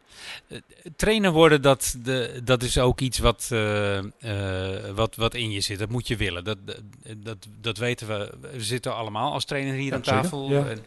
Eh, 0.49 0.59
trainer 0.97 1.31
worden, 1.31 1.63
dat, 1.63 1.97
de, 2.03 2.41
dat 2.45 2.63
is 2.63 2.79
ook 2.79 3.01
iets 3.01 3.19
wat, 3.19 3.49
eh, 3.53 3.99
eh, 3.99 4.95
wat, 4.95 5.17
wat 5.17 5.35
in 5.35 5.51
je 5.51 5.61
zit. 5.61 5.79
Dat 5.79 5.89
moet 5.89 6.09
je 6.09 6.17
willen. 6.17 6.45
Dat, 6.45 6.59
dat, 7.17 7.47
dat, 7.61 7.77
weten 7.77 8.09
we. 8.09 8.35
We 8.53 8.63
zitten 8.63 8.95
allemaal 8.95 9.33
als 9.33 9.45
trainer 9.45 9.75
hier 9.75 9.91
Ja, 9.91 9.95
aan 9.95 10.01
tafel. 10.01 10.51
Ja. 10.51 10.67
En 10.67 10.85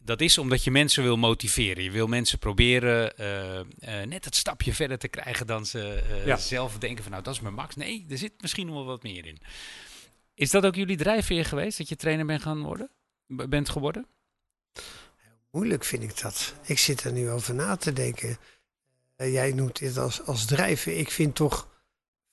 dat 0.00 0.20
is 0.20 0.38
omdat 0.38 0.64
je 0.64 0.70
mensen 0.70 1.02
wil 1.02 1.16
motiveren. 1.16 1.82
Je 1.82 1.90
wil 1.90 2.06
mensen 2.06 2.38
proberen 2.38 3.16
eh, 3.16 3.58
eh, 3.60 3.66
net 4.08 4.24
het 4.24 4.36
stapje 4.36 4.74
verder 4.74 4.98
te 4.98 5.08
krijgen 5.08 5.46
dan 5.46 5.66
ze 5.66 5.92
eh, 6.10 6.26
Ja. 6.26 6.36
zelf 6.36 6.78
denken 6.78 7.02
van 7.02 7.12
nou 7.12 7.24
dat 7.24 7.34
is 7.34 7.40
mijn 7.40 7.54
max. 7.54 7.74
Nee, 7.76 8.06
er 8.08 8.18
zit 8.18 8.32
misschien 8.40 8.66
nog 8.66 8.74
wel 8.74 8.84
wat 8.84 9.02
meer 9.02 9.26
in. 9.26 9.38
Is 10.34 10.50
dat 10.50 10.64
ook 10.66 10.74
jullie 10.74 10.96
drijfveer 10.96 11.44
geweest 11.44 11.78
dat 11.78 11.88
je 11.88 11.96
trainer 11.96 12.26
bent 12.26 12.42
gaan 12.42 12.62
worden? 12.62 12.90
B- 13.36 13.46
Bent 13.48 13.68
geworden? 13.68 14.06
Moeilijk 15.50 15.84
vind 15.84 16.02
ik 16.02 16.20
dat. 16.20 16.54
Ik 16.64 16.78
zit 16.78 17.04
er 17.04 17.12
nu 17.12 17.30
over 17.30 17.54
na 17.54 17.76
te 17.76 17.92
denken. 17.92 18.38
Eh, 19.16 19.32
jij 19.32 19.52
noemt 19.52 19.78
dit 19.78 19.98
als, 19.98 20.22
als 20.22 20.44
drijven. 20.44 20.98
Ik 20.98 21.10
vind 21.10 21.34
toch 21.34 21.68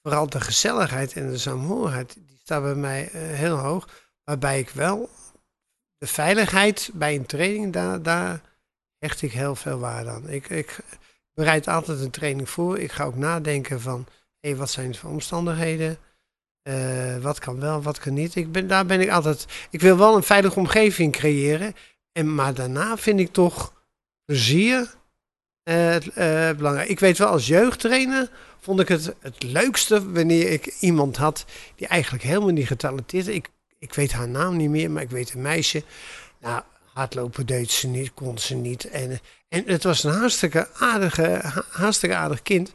vooral 0.04 0.30
de 0.30 0.42
gezelligheid 0.42 1.14
en 1.14 1.32
de 1.32 1.38
saamhorigheid, 1.38 2.14
die 2.28 2.38
staat 2.44 2.62
bij 2.64 2.76
mij 2.76 3.10
heel 3.14 3.58
hoog. 3.58 4.10
Waarbij 4.24 4.60
ik 4.60 4.70
wel 4.70 5.10
de 6.02 6.08
veiligheid 6.08 6.90
bij 6.94 7.16
een 7.16 7.26
training, 7.26 7.74
daar, 7.74 8.02
daar 8.02 8.42
hecht 8.98 9.22
ik 9.22 9.32
heel 9.32 9.56
veel 9.56 9.80
waarde 9.80 10.10
aan. 10.10 10.30
Ik, 10.30 10.50
ik 10.50 10.80
bereid 11.34 11.68
altijd 11.68 12.00
een 12.00 12.10
training 12.10 12.50
voor. 12.50 12.80
Ik 12.80 12.92
ga 12.92 13.04
ook 13.04 13.16
nadenken 13.16 13.82
van, 13.82 14.06
hé, 14.40 14.56
wat 14.56 14.70
zijn 14.70 14.92
de 14.92 15.08
omstandigheden? 15.08 15.98
Eh, 16.62 17.18
wat 17.18 17.40
kan 17.40 17.60
wel, 17.60 17.82
wat 17.82 18.00
kan 18.00 18.14
niet? 18.14 18.36
Ik 18.36 18.52
ben, 18.52 18.68
daar 18.68 18.86
ben 18.86 19.02
ik 19.02 19.10
altijd... 19.10 19.46
Ik 19.70 19.82
wil 19.82 19.98
wel 19.98 20.16
een 20.16 20.24
veilige 20.24 20.60
omgeving 20.60 21.12
creëren. 21.12 21.74
En, 22.12 22.36
maar 22.36 22.54
daarna 22.54 22.98
vind 22.98 23.20
ik 23.20 23.32
toch 23.32 23.74
plezier 24.26 24.94
eh, 25.64 26.50
eh, 26.50 26.58
belangrijk. 26.58 26.90
Ik 26.90 27.00
weet 27.00 27.18
wel, 27.18 27.28
als 27.28 27.48
jeugdtrainer 27.48 28.32
vond 28.60 28.80
ik 28.80 28.88
het 28.88 29.14
het 29.20 29.44
leukste 29.44 30.12
wanneer 30.12 30.52
ik 30.52 30.76
iemand 30.80 31.18
had 31.18 31.46
die 31.76 31.88
eigenlijk 31.88 32.24
helemaal 32.24 32.50
niet 32.50 32.68
getalenteerd 32.68 33.28
is. 33.28 33.36
Ik, 33.36 33.50
ik 33.82 33.94
weet 33.94 34.12
haar 34.12 34.28
naam 34.28 34.58
niet 34.58 34.70
meer, 34.70 34.92
maar 34.92 35.02
ik 35.02 35.10
weet 35.10 35.34
een 35.34 35.42
meisje. 35.42 35.84
Nou, 36.40 36.62
hardlopen 36.94 37.46
deed 37.46 37.72
ze 37.72 37.88
niet, 37.88 38.14
kon 38.14 38.38
ze 38.38 38.56
niet. 38.56 38.90
En, 38.90 39.20
en 39.50 39.64
het 39.66 39.84
was 39.84 40.04
een 40.04 40.14
hartstikke, 40.14 40.68
aardige, 40.74 41.40
ha- 41.44 41.66
hartstikke 41.70 42.16
aardig 42.16 42.42
kind. 42.42 42.74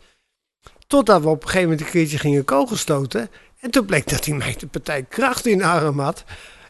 Totdat 0.86 1.22
we 1.22 1.28
op 1.28 1.42
een 1.42 1.48
gegeven 1.48 1.68
moment 1.68 1.86
een 1.86 1.92
keertje 1.92 2.18
gingen 2.18 2.44
kogelstoten. 2.44 3.30
En 3.60 3.70
toen 3.70 3.84
bleek 3.86 4.08
dat 4.08 4.24
die 4.24 4.34
meid 4.34 4.60
de 4.60 4.66
partij 4.66 5.02
kracht 5.02 5.46
in 5.46 5.58
de 5.58 5.64
arm 5.64 5.98
had. 6.00 6.24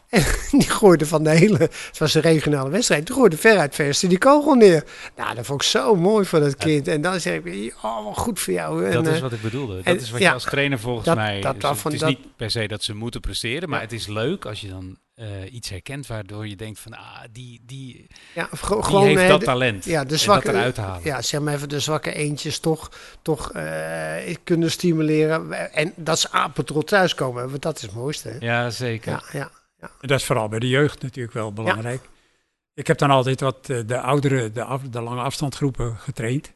En 0.09 0.23
die 0.59 0.69
gooide 0.69 1.05
van 1.05 1.23
de 1.23 1.29
hele, 1.29 1.57
het 1.57 1.97
was 1.97 2.13
een 2.13 2.21
regionale 2.21 2.69
wedstrijd, 2.69 3.05
die 3.05 3.15
gooide 3.15 3.37
veruit 3.37 3.75
verste 3.75 4.07
die 4.07 4.17
kogel 4.17 4.53
neer. 4.53 4.83
Nou, 5.15 5.35
dat 5.35 5.45
vond 5.45 5.61
ik 5.61 5.67
zo 5.67 5.95
mooi 5.95 6.25
voor 6.25 6.39
dat 6.39 6.55
kind. 6.55 6.87
En 6.87 7.01
dan 7.01 7.19
zeg 7.19 7.33
ik, 7.43 7.75
oh, 7.81 8.05
wat 8.05 8.17
goed 8.17 8.39
voor 8.39 8.53
jou. 8.53 8.85
En, 8.85 8.91
dat 8.91 9.07
is 9.07 9.15
eh, 9.15 9.21
wat 9.21 9.31
ik 9.31 9.41
bedoelde. 9.41 9.75
Dat 9.75 9.85
en- 9.85 9.99
is 9.99 10.11
wat 10.11 10.19
ja, 10.21 10.27
je 10.27 10.33
als 10.33 10.43
trainer 10.43 10.79
volgens 10.79 11.05
dat- 11.05 11.15
mij... 11.15 11.41
dat 11.41 11.61
dus 11.61 11.83
het 11.83 11.93
is 11.93 11.99
dat- 11.99 12.09
niet 12.09 12.35
per 12.35 12.51
se 12.51 12.67
dat 12.67 12.83
ze 12.83 12.95
moeten 12.95 13.21
presteren, 13.21 13.69
maar 13.69 13.77
Ja. 13.79 13.83
het 13.85 13.93
is 13.93 14.07
leuk 14.07 14.45
als 14.45 14.61
je 14.61 14.67
dan 14.69 14.97
eh, 15.15 15.25
iets 15.53 15.69
herkent 15.69 16.07
waardoor 16.07 16.47
je 16.47 16.55
denkt 16.55 16.79
van, 16.79 16.93
ah, 16.93 17.19
die, 17.31 17.61
die, 17.65 18.07
Ja, 18.35 18.47
of 18.51 18.59
ge- 18.59 18.73
die 18.73 18.83
gewoon 18.83 19.05
heeft 19.17 19.27
dat 19.27 19.43
talent. 19.43 19.85
ja, 19.85 20.03
de 20.03 20.17
zwakke, 20.17 20.45
dat 20.45 20.55
eruit 20.55 20.77
halen. 20.77 21.01
Ja, 21.03 21.21
zeg 21.21 21.41
maar 21.41 21.53
even 21.53 21.69
de 21.69 21.79
zwakke 21.79 22.13
eentjes 22.13 22.59
toch, 22.59 22.91
toch 23.21 23.51
eh, 23.51 24.35
kunnen 24.43 24.71
stimuleren. 24.71 25.71
En 25.73 25.93
dat 25.95 26.19
ze 26.19 26.31
apetrots 26.31 26.89
thuiskomen, 26.91 27.49
want 27.49 27.61
dat 27.61 27.75
is 27.75 27.81
het 27.81 27.93
mooiste. 27.93 28.29
Hè? 28.29 28.35
Ja, 28.39 28.69
zeker. 28.69 29.11
Ja, 29.11 29.23
ja. 29.39 29.49
En 29.77 30.07
dat 30.07 30.19
is 30.19 30.25
vooral 30.25 30.47
bij 30.47 30.59
de 30.59 30.69
jeugd 30.69 31.01
natuurlijk 31.01 31.33
wel 31.33 31.53
belangrijk. 31.53 32.09
Ik 32.73 32.87
heb 32.87 32.97
dan 32.97 33.09
altijd 33.09 33.39
wat 33.39 33.69
eh, 33.69 33.79
de 33.85 33.99
oudere, 33.99 34.51
de, 34.51 34.63
af, 34.63 34.81
de 34.81 35.01
lange 35.01 35.21
afstandgroepen 35.21 35.97
getraind. 35.97 36.53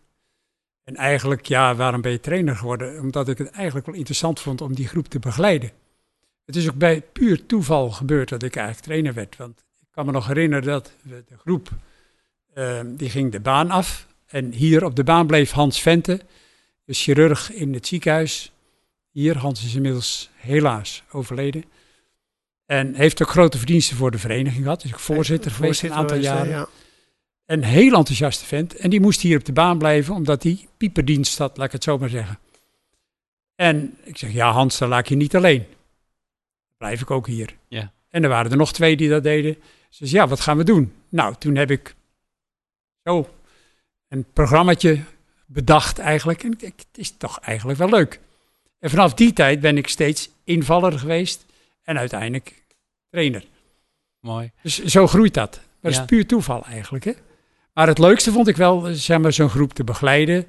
En 0.84 0.96
eigenlijk, 0.96 1.46
ja, 1.46 1.76
waarom 1.76 2.02
ben 2.02 2.12
je 2.12 2.20
trainer 2.20 2.56
geworden? 2.56 3.00
Omdat 3.00 3.28
ik 3.28 3.38
het 3.38 3.50
eigenlijk 3.50 3.86
wel 3.86 3.96
interessant 3.96 4.40
vond 4.40 4.62
om 4.62 4.76
die 4.76 4.88
groep 4.88 5.08
te 5.08 5.20
begeleiden. 5.20 5.72
Het 6.46 6.56
is 6.56 6.70
ook 6.70 6.76
bij 6.76 7.02
puur 7.02 7.46
toeval 7.46 7.92
gebeurd 7.92 8.30
dat 8.30 8.44
ik 8.44 8.56
eigenlijk 8.56 8.86
trainer 8.86 9.14
werd. 9.14 9.38
Want 9.38 9.64
ik 9.80 9.88
kan 9.92 10.06
me 10.06 10.12
nog 10.12 10.28
herinneren 10.28 10.66
dat 10.66 10.94
we 11.02 11.24
de 11.28 11.38
groep, 11.38 11.70
eh, 12.54 12.80
die 12.86 13.10
ging 13.10 13.32
de 13.32 13.40
baan 13.40 13.72
af. 13.72 14.08
En 14.28 14.52
hier 14.52 14.84
op 14.86 14.96
de 14.96 15.04
baan 15.04 15.28
bleef 15.28 15.52
Hans 15.52 15.82
Vente, 15.82 16.22
de 16.84 16.94
chirurg 16.94 17.52
in 17.52 17.74
het 17.74 17.88
ziekenhuis. 17.88 18.52
Hier, 19.12 19.38
Hans 19.38 19.66
is 19.66 19.76
inmiddels 19.76 20.30
helaas 20.36 21.04
overleden. 21.12 21.64
En 22.72 22.96
heeft 22.96 23.22
ook 23.22 23.30
grote 23.30 23.58
verdiensten 23.58 23.98
voor 23.98 24.12
de 24.12 24.18
vereniging 24.18 24.64
gehad. 24.64 24.84
Is 24.84 24.94
ook 24.94 25.00
voorzitter 25.00 25.52
geweest 25.52 25.84
een 25.84 25.94
aantal 25.94 26.18
jaren. 26.18 26.50
Ja. 26.50 26.68
Een 27.46 27.64
heel 27.64 27.94
enthousiaste 27.94 28.46
vent. 28.46 28.76
En 28.76 28.90
die 28.90 29.00
moest 29.00 29.22
hier 29.22 29.38
op 29.38 29.46
de 29.46 29.52
baan 29.52 29.78
blijven, 29.78 30.14
omdat 30.14 30.44
hij 30.44 30.68
pieperdienst 30.78 31.38
had, 31.38 31.58
laat 31.58 31.66
ik 31.66 31.72
het 31.72 31.84
zo 31.84 31.98
maar 31.98 32.10
zeggen. 32.10 32.40
En 33.56 33.98
ik 34.04 34.18
zeg, 34.18 34.32
ja 34.32 34.52
Hans, 34.52 34.78
dan 34.78 34.90
laat 34.90 35.00
ik 35.00 35.08
je 35.10 35.16
niet 35.16 35.36
alleen. 35.36 35.66
Blijf 36.78 37.02
ik 37.02 37.12
ook 37.12 37.28
hier. 37.28 37.56
Ja. 37.68 37.92
En 38.10 38.24
er 38.24 38.30
waren 38.30 38.52
er 38.52 38.58
nog 38.58 38.74
twee 38.74 38.98
die 38.98 39.10
dat 39.10 39.24
deden. 39.24 39.58
Ze 39.90 40.08
zei, 40.08 40.22
ja, 40.22 40.28
wat 40.28 40.40
gaan 40.40 40.58
we 40.58 40.64
doen? 40.64 40.94
Nou, 41.10 41.36
toen 41.40 41.56
heb 41.56 41.72
ik 41.72 41.96
zo 43.04 43.30
een 44.08 44.26
programmaatje 44.34 45.00
bedacht 45.46 46.00
eigenlijk. 46.00 46.44
En 46.44 46.52
ik 46.52 46.60
denk, 46.60 46.80
het 46.80 46.98
is 46.98 47.18
toch 47.18 47.40
eigenlijk 47.40 47.80
wel 47.80 47.90
leuk. 47.90 48.20
En 48.80 48.90
vanaf 48.90 49.14
die 49.14 49.34
tijd 49.34 49.60
ben 49.60 49.78
ik 49.78 49.88
steeds 49.88 50.30
invaller 50.44 51.00
geweest. 51.00 51.46
En 51.84 51.98
uiteindelijk 51.98 52.61
trainer. 53.12 53.45
Mooi. 54.19 54.52
Dus 54.62 54.84
zo 54.84 55.08
groeit 55.08 55.34
dat. 55.34 55.62
Dat 55.82 55.93
Ja. 55.93 56.00
is 56.00 56.06
puur 56.06 56.28
toeval 56.28 56.65
eigenlijk. 56.65 57.04
Hè? 57.06 57.12
Maar 57.74 57.88
het 57.88 57.97
leukste 57.97 58.32
vond 58.32 58.47
ik 58.47 58.56
wel, 58.56 58.88
eh, 58.88 58.93
zeg 58.93 59.19
maar, 59.19 59.34
zo'n 59.34 59.50
groep 59.50 59.74
te 59.74 59.84
begeleiden, 59.84 60.47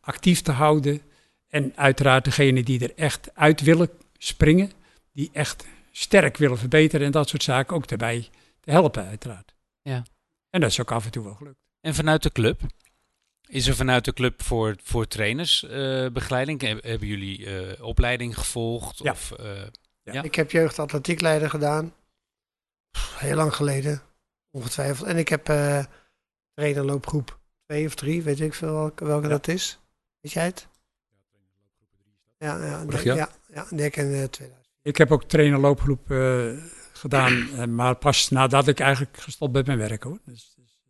actief 0.00 0.40
te 0.40 0.52
houden. 0.52 1.00
En 1.48 1.72
uiteraard 1.76 2.24
degene 2.24 2.62
die 2.62 2.80
er 2.80 2.92
echt 2.96 3.34
uit 3.34 3.60
willen 3.60 3.90
springen, 4.18 4.70
die 5.12 5.30
echt 5.32 5.66
sterk 5.92 6.36
willen 6.36 6.58
verbeteren 6.58 7.06
en 7.06 7.12
dat 7.12 7.28
soort 7.28 7.42
zaken 7.42 7.76
ook 7.76 7.84
erbij 7.86 8.28
te 8.60 8.70
helpen, 8.70 9.06
uiteraard. 9.06 9.54
Ja. 9.82 10.02
En 10.50 10.60
dat 10.60 10.70
is 10.70 10.80
ook 10.80 10.92
af 10.92 11.04
en 11.04 11.10
toe 11.10 11.24
wel 11.24 11.34
gelukt. 11.34 11.58
En 11.80 11.94
vanuit 11.94 12.22
de 12.22 12.32
club? 12.32 12.60
Is 13.48 13.66
er 13.66 13.74
vanuit 13.76 14.04
de 14.04 14.12
club 14.12 14.42
voor, 14.42 14.76
voor 14.82 15.06
trainers 15.06 15.64
eh, 15.64 16.06
begeleiding? 16.08 16.60
Heb- 16.60 16.82
hebben 16.82 17.08
jullie 17.08 17.46
eh, 17.46 17.84
opleiding 17.86 18.38
gevolgd? 18.38 18.98
Ja. 18.98 19.10
Of, 19.10 19.32
eh, 19.32 19.46
Ja. 20.02 20.22
Ik 20.22 20.34
heb 20.34 20.50
jeugdatletiekleider 20.50 21.50
gedaan. 21.50 21.92
Heel 22.98 23.36
lang 23.36 23.54
geleden. 23.54 24.02
Ongetwijfeld. 24.50 25.08
En 25.08 25.16
ik 25.16 25.28
heb 25.28 25.48
eh 25.48 25.84
trainerloopgroep 26.54 27.38
2 27.66 27.86
of 27.86 27.94
3, 27.94 28.22
weet 28.22 28.40
ik 28.40 28.54
veel 28.54 28.72
welke, 28.72 29.04
welke 29.04 29.28
dat 29.28 29.48
is. 29.48 29.78
Weet 30.20 30.32
jij 30.32 30.44
het? 30.44 30.68
Ja, 32.38 32.64
ja, 32.64 32.82
Vorig 32.82 33.02
ja, 33.02 33.14
ja, 33.14 33.66
heb 33.68 33.78
ik 33.78 33.96
in 33.96 34.12
eh, 34.12 34.24
2000. 34.24 34.68
Ik 34.82 34.96
heb 34.96 35.12
ook 35.12 35.24
trainerloopgroep 35.24 36.10
eh 36.10 36.52
gedaan, 36.92 37.74
maar 37.74 37.94
pas 37.96 38.28
nadat 38.28 38.68
ik 38.68 38.80
eigenlijk 38.80 39.16
gestopt 39.18 39.52
ben 39.52 39.64
met 39.66 39.76
werken 39.88 40.10
hoor. 40.10 40.18
Dus, 40.24 40.54
dus, 40.56 40.80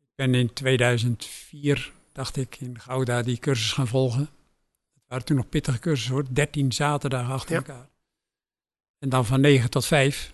ik 0.00 0.08
ben 0.14 0.34
in 0.34 0.52
2004, 0.52 1.92
dacht 2.12 2.36
ik, 2.36 2.56
in 2.60 2.80
Gouda 2.80 3.22
die 3.22 3.38
cursus 3.38 3.72
gaan 3.72 3.86
volgen. 3.86 4.20
Het 4.20 5.02
waren 5.06 5.24
toen 5.24 5.36
nog 5.36 5.48
pittige 5.48 5.78
cursussen 5.78 6.14
hoor, 6.14 6.24
13 6.30 6.72
zaterdagen 6.72 7.32
achter 7.34 7.50
Ja. 7.50 7.56
elkaar. 7.56 7.88
En 8.98 9.08
dan 9.08 9.26
van 9.26 9.40
9 9.40 9.70
tot 9.70 9.86
5. 9.86 10.33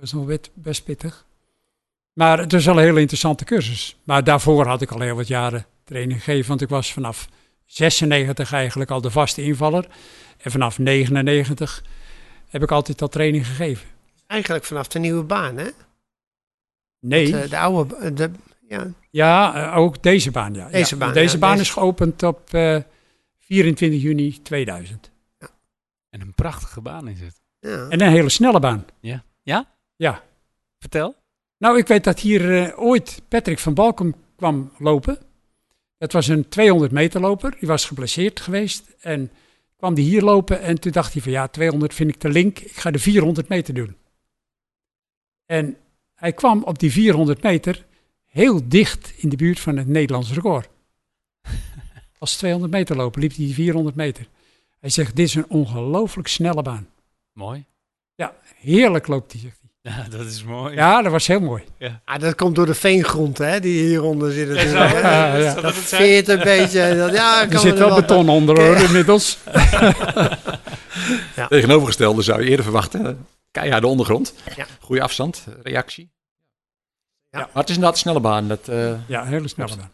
Dat 0.00 0.10
was 0.10 0.12
nog 0.20 0.26
best, 0.26 0.50
best 0.54 0.84
pittig. 0.84 1.26
Maar 2.12 2.38
het 2.38 2.52
was 2.52 2.64
wel 2.64 2.76
een 2.78 2.82
hele 2.84 3.00
interessante 3.00 3.44
cursus. 3.44 3.96
Maar 4.04 4.24
daarvoor 4.24 4.66
had 4.66 4.82
ik 4.82 4.90
al 4.90 5.00
heel 5.00 5.14
wat 5.16 5.26
jaren 5.28 5.66
training 5.84 6.22
gegeven, 6.22 6.48
want 6.48 6.60
ik 6.60 6.68
was 6.68 6.92
vanaf 6.92 7.28
96 7.66 8.52
eigenlijk 8.52 8.90
al 8.90 9.00
de 9.00 9.10
vaste 9.10 9.42
invaller. 9.42 9.86
En 10.38 10.50
vanaf 10.50 10.78
99 10.78 11.84
heb 12.48 12.62
ik 12.62 12.70
altijd 12.70 13.02
al 13.02 13.08
training 13.08 13.46
gegeven. 13.46 13.88
Eigenlijk 14.26 14.64
vanaf 14.64 14.88
de 14.88 14.98
nieuwe 14.98 15.22
baan, 15.22 15.56
hè? 15.56 15.68
Nee, 17.00 17.30
De, 17.30 17.48
de 17.48 17.58
oude, 17.58 17.94
ba- 17.94 18.10
de, 18.10 18.30
ja, 18.68 18.86
ja, 19.10 19.54
eh, 19.70 19.76
ook 19.76 20.02
deze 20.02 20.30
baan. 20.30 20.54
Ja. 20.54 20.68
Deze 20.68 20.94
Ja, 20.94 21.00
baan, 21.00 21.12
Deze 21.14 21.34
ja, 21.34 21.38
baan 21.40 21.50
deze- 21.56 21.62
is 21.62 21.70
geopend 21.70 22.22
op 22.22 22.54
eh, 22.54 22.78
24 23.38 24.02
juni 24.02 24.42
2000. 24.42 25.10
en 26.10 26.20
een 26.20 26.34
prachtige 26.34 26.80
baan 26.80 27.08
is 27.08 27.20
het. 27.20 27.40
ja. 27.58 27.88
En 27.88 28.00
een 28.00 28.10
hele 28.10 28.28
snelle 28.28 28.60
baan. 28.60 28.86
Ja? 29.00 29.24
Ja? 29.42 29.68
Ja. 30.00 30.22
Vertel. 30.78 31.16
Nou, 31.58 31.78
ik 31.78 31.86
weet 31.86 32.04
dat 32.04 32.20
hier 32.20 32.62
eh, 32.62 32.82
ooit 32.82 33.22
Patrick 33.28 33.58
van 33.58 33.74
Balkum 33.74 34.14
kwam 34.36 34.72
lopen. 34.78 35.18
Dat 35.98 36.12
was 36.12 36.28
een 36.28 36.48
200 36.48 36.92
meter 36.92 37.20
loper. 37.20 37.56
Die 37.58 37.68
was 37.68 37.84
geblesseerd 37.84 38.40
geweest. 38.40 38.94
En 39.00 39.30
kwam 39.76 39.94
die 39.94 40.04
hier 40.04 40.22
lopen. 40.22 40.60
En 40.60 40.80
toen 40.80 40.92
dacht 40.92 41.12
hij 41.12 41.22
van 41.22 41.32
ja, 41.32 41.48
200 41.48 41.94
vind 41.94 42.10
ik 42.10 42.16
te 42.16 42.28
link. 42.28 42.58
Ik 42.58 42.76
ga 42.76 42.90
de 42.90 42.98
400 42.98 43.48
meter 43.48 43.74
doen. 43.74 43.96
En 45.46 45.76
hij 46.14 46.32
kwam 46.32 46.62
op 46.62 46.78
die 46.78 46.92
400 46.92 47.42
meter 47.42 47.86
heel 48.26 48.68
dicht 48.68 49.12
in 49.16 49.28
de 49.28 49.36
buurt 49.36 49.60
van 49.60 49.76
het 49.76 49.86
Nederlands 49.86 50.32
record. 50.32 50.68
Als 52.18 52.36
200 52.36 52.72
meter 52.72 52.96
lopen 52.96 53.20
liep 53.20 53.34
hij 53.34 53.44
die 53.44 53.54
400 53.54 53.96
meter. 53.96 54.28
Hij 54.78 54.90
zegt, 54.90 55.16
dit 55.16 55.26
is 55.26 55.34
een 55.34 55.50
ongelooflijk 55.50 56.28
snelle 56.28 56.62
baan. 56.62 56.88
Mooi. 57.32 57.64
Ja, 58.14 58.36
heerlijk 58.54 59.06
loopt 59.06 59.32
hij. 59.32 59.52
Ja, 59.82 60.06
dat 60.16 60.26
is 60.26 60.44
mooi. 60.44 60.74
Ja, 60.74 61.02
dat 61.02 61.12
was 61.12 61.26
heel 61.26 61.40
mooi. 61.40 61.64
Ah, 62.04 62.20
dat 62.20 62.34
komt 62.34 62.54
door 62.54 62.66
de 62.66 62.74
veengrond, 62.74 63.38
hè, 63.38 63.60
die 63.60 63.86
hieronder 63.86 64.32
zit. 64.32 64.48
Ja. 64.48 64.84
Ja, 64.92 65.36
ja. 65.36 65.52
Zal 65.52 65.62
Dat 65.62 65.74
veert 65.74 66.28
een 66.28 66.38
beetje. 66.38 66.96
Dat, 66.96 67.12
ja, 67.12 67.40
Er 67.42 67.48
kan 67.48 67.60
zit 67.60 67.72
er 67.72 67.78
wel 67.86 67.94
beton 67.94 68.28
onder 68.28 68.60
hoor, 68.62 68.76
inmiddels. 68.76 69.38
Tegenovergestelde 71.48 72.22
zou 72.22 72.42
je 72.42 72.48
eerder 72.48 72.64
verwachten. 72.64 73.26
Keiharde 73.50 73.86
ondergrond. 73.86 74.34
Ja. 74.56 74.66
Goede 74.80 75.02
afstand, 75.02 75.44
reactie. 75.62 76.10
Ja. 77.30 77.38
Maar 77.38 77.48
het 77.52 77.68
is 77.68 77.74
inderdaad 77.74 77.92
een 77.92 78.00
snelle 78.00 78.20
baan. 78.20 78.48
Dat, 78.48 78.68
eh, 78.68 78.92
Ja, 79.06 79.24
hele 79.24 79.48
snelle 79.48 79.76
baan. 79.76 79.90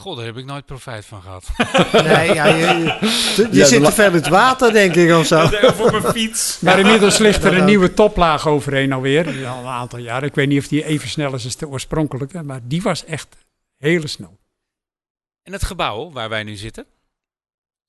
God, 0.00 0.16
daar 0.16 0.26
heb 0.26 0.36
ik 0.36 0.44
nooit 0.44 0.66
profijt 0.66 1.04
van 1.04 1.22
gehad. 1.22 1.48
Nee, 1.92 2.34
ja, 2.34 2.46
je, 2.46 2.66
je, 2.66 3.08
je 3.36 3.48
Ja, 3.52 3.66
zit 3.66 3.84
te 3.84 3.92
veel 3.92 4.06
in 4.06 4.12
het 4.12 4.28
water, 4.28 4.72
denk 4.72 4.94
ik, 4.94 5.12
of 5.12 5.26
zo. 5.26 5.46
Voor 5.78 5.90
mijn 6.00 6.12
fiets. 6.12 6.60
Maar 6.60 6.78
inmiddels 6.78 7.18
ligt 7.18 7.44
er 7.44 7.58
een 7.58 7.64
nieuwe 7.64 7.94
toplaag 7.94 8.46
overheen 8.48 8.92
alweer. 8.92 9.46
Al 9.46 9.58
een 9.58 9.66
aantal 9.66 9.98
jaar. 9.98 10.22
Ik 10.22 10.34
weet 10.34 10.48
niet 10.48 10.58
of 10.58 10.68
die 10.68 10.84
even 10.84 11.08
snel 11.08 11.34
is 11.34 11.44
als 11.44 11.56
de 11.56 11.68
oorspronkelijke. 11.68 12.42
Maar 12.42 12.60
die 12.62 12.82
was 12.82 13.04
echt 13.04 13.36
hele 13.76 14.06
snel. 14.06 14.38
En 15.42 15.52
het 15.52 15.64
gebouw 15.64 16.10
waar 16.10 16.28
wij 16.28 16.42
nu 16.42 16.56
zitten, 16.56 16.86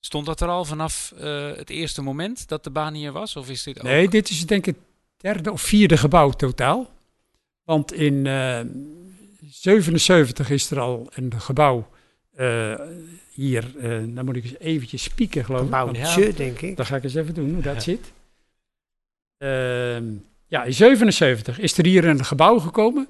stond 0.00 0.26
dat 0.26 0.40
er 0.40 0.48
al 0.48 0.64
vanaf 0.64 1.12
eh, 1.18 1.50
het 1.56 1.70
eerste 1.70 2.02
moment 2.02 2.48
dat 2.48 2.64
de 2.64 2.70
baan 2.70 2.94
hier 2.94 3.12
was? 3.12 3.36
Of 3.36 3.48
is 3.48 3.62
dit 3.62 3.78
ook... 3.78 3.84
Nee, 3.84 4.08
dit 4.08 4.30
is 4.30 4.46
denk 4.46 4.66
ik 4.66 4.74
het 4.74 4.84
derde 5.16 5.52
of 5.52 5.62
vierde 5.62 5.96
gebouw 5.96 6.30
totaal. 6.30 6.90
Want 7.64 7.92
in 7.92 8.26
eh 8.26 8.60
77 9.50 10.50
is 10.50 10.70
er 10.70 10.80
al 10.80 11.08
een 11.14 11.40
gebouw 11.40 11.88
eh, 12.40 12.80
hier. 13.32 13.64
eh 13.78 13.90
dan 14.06 14.24
moet 14.24 14.36
ik 14.36 14.44
eens 14.44 14.58
eventjes 14.58 15.02
spieken 15.02 15.44
geloof 15.44 15.62
ik. 15.64 15.70
want- 15.70 15.92
Bouwtje, 15.92 16.32
denk 16.34 16.60
ik. 16.60 16.76
Dat 16.76 16.86
ga 16.86 16.96
ik 16.96 17.04
eens 17.04 17.14
even 17.14 17.34
doen 17.34 17.52
hoe 17.54 17.62
dat 17.62 17.82
zit. 17.82 18.12
Ehm, 19.38 20.04
ja, 20.46 20.64
in 20.64 20.74
77 20.74 21.58
is 21.58 21.78
er 21.78 21.84
hier 21.86 22.04
een 22.04 22.24
gebouw 22.24 22.58
gekomen. 22.58 23.08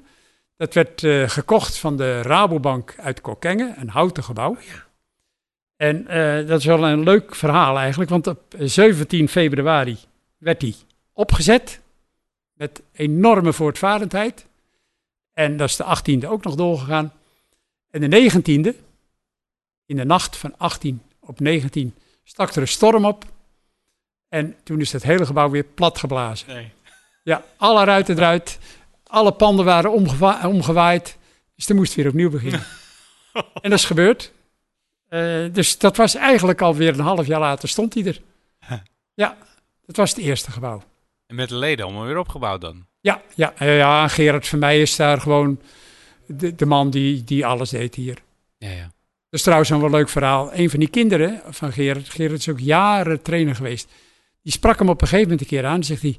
Dat 0.57 0.75
werd 0.75 1.05
eh, 1.05 1.29
gekocht 1.29 1.77
van 1.79 1.97
de 1.97 2.23
Rabobank 2.23 2.95
uit 2.99 3.21
Kokkengen, 3.21 3.75
een 3.81 3.89
houten 3.89 4.25
gebouw. 4.25 4.57
En 5.77 6.07
eh, 6.07 6.47
dat 6.47 6.59
is 6.59 6.65
wel 6.65 6.87
een 6.89 7.03
leuk 7.03 7.35
verhaal 7.35 7.79
eigenlijk, 7.79 8.11
want 8.11 8.27
op 8.27 8.55
17 8.59 9.29
februari 9.29 9.97
werd 10.39 10.61
die 10.61 10.77
opgezet 11.13 11.81
met 12.53 12.83
enorme 12.93 13.53
voortvarendheid. 13.53 14.47
En 15.33 15.57
dat 15.57 15.69
is 15.69 15.77
de 15.77 15.85
18e 15.85 16.27
ook 16.29 16.45
nog 16.45 16.55
doorgegaan. 16.55 17.13
En 17.91 18.01
de 18.11 18.31
19e, 18.31 18.75
in 19.91 19.97
de 19.97 20.05
nacht 20.05 20.37
van 20.37 20.55
18 20.57 21.03
op 21.21 21.41
19, 21.41 21.95
stak 22.25 22.51
er 22.55 22.61
een 22.61 22.69
storm 22.69 23.05
op. 23.05 23.25
En 24.29 24.57
toen 24.63 24.81
is 24.81 24.93
het 24.93 25.03
hele 25.03 25.27
gebouw 25.27 25.51
weer 25.51 25.65
plat 25.65 25.99
geblazen. 25.99 26.49
Nee. 26.49 26.71
Ja, 27.23 27.45
alle 27.57 27.85
ruiten 27.85 28.17
eruit. 28.17 28.59
Alle 29.07 29.33
panden 29.33 29.65
waren 29.65 29.93
omgewa- 29.93 30.49
omgewaaid. 30.49 31.17
Dus 31.55 31.69
er 31.69 31.75
moest 31.75 31.95
weer 31.95 32.09
opnieuw 32.09 32.31
beginnen. 32.31 32.65
en 33.63 33.71
dat 33.71 33.79
is 33.79 33.85
gebeurd. 33.85 34.33
Eh, 35.09 35.45
dus 35.53 35.79
dat 35.79 35.97
was 35.97 36.15
eigenlijk 36.15 36.61
alweer 36.61 36.93
een 36.93 37.01
half 37.01 37.27
jaar 37.27 37.41
later 37.41 37.69
stond 37.69 37.95
hij 37.95 38.05
er. 38.05 38.21
Ja, 39.15 39.37
dat 39.87 39.97
was 39.97 40.11
het 40.11 40.19
eerste 40.19 40.51
gebouw. 40.51 40.83
En 41.27 41.35
met 41.35 41.49
de 41.49 41.57
leden 41.57 41.85
allemaal 41.85 42.05
weer 42.05 42.19
opgebouwd 42.19 42.61
dan. 42.61 42.87
Ja, 43.01 43.23
ja, 43.35 43.53
ja 43.59 44.09
Gerard 44.09 44.49
van 44.49 44.59
mij 44.59 44.81
is 44.81 44.97
daar 44.97 45.21
gewoon 45.21 45.61
de, 46.27 46.55
de 46.55 46.67
man 46.67 46.91
die, 46.91 47.25
die 47.25 47.47
alles 47.47 47.71
deed 47.71 47.95
hier. 47.95 48.19
Ja, 48.59 48.71
ja. 48.71 48.91
Dat 49.31 49.39
is 49.39 49.43
trouwens 49.43 49.71
een 49.71 49.81
wel 49.81 49.91
leuk 49.91 50.09
verhaal. 50.09 50.55
Een 50.55 50.71
van 50.71 50.79
die 50.79 50.89
kinderen 50.91 51.41
van 51.49 51.73
Gerard, 51.73 52.09
Gerard 52.09 52.39
is 52.39 52.49
ook 52.49 52.61
jaren 52.61 53.23
trainer 53.23 53.55
geweest. 53.55 53.89
Die 54.43 54.53
sprak 54.53 54.79
hem 54.79 54.89
op 54.89 55.01
een 55.03 55.09
gegeven 55.09 55.31
moment 55.31 55.41
een 55.41 55.57
keer 55.57 55.67
aan. 55.67 55.75
En 55.77 55.85
zegt 55.85 56.03
hij, 56.03 56.17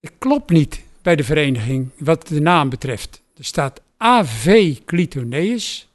het 0.00 0.12
klopt 0.18 0.50
niet 0.50 0.80
bij 1.02 1.16
de 1.16 1.24
vereniging 1.24 1.90
wat 1.98 2.28
de 2.28 2.40
naam 2.40 2.68
betreft. 2.68 3.22
Er 3.36 3.44
staat 3.44 3.80
AV 3.96 4.74
Clitoneus. 4.84 5.88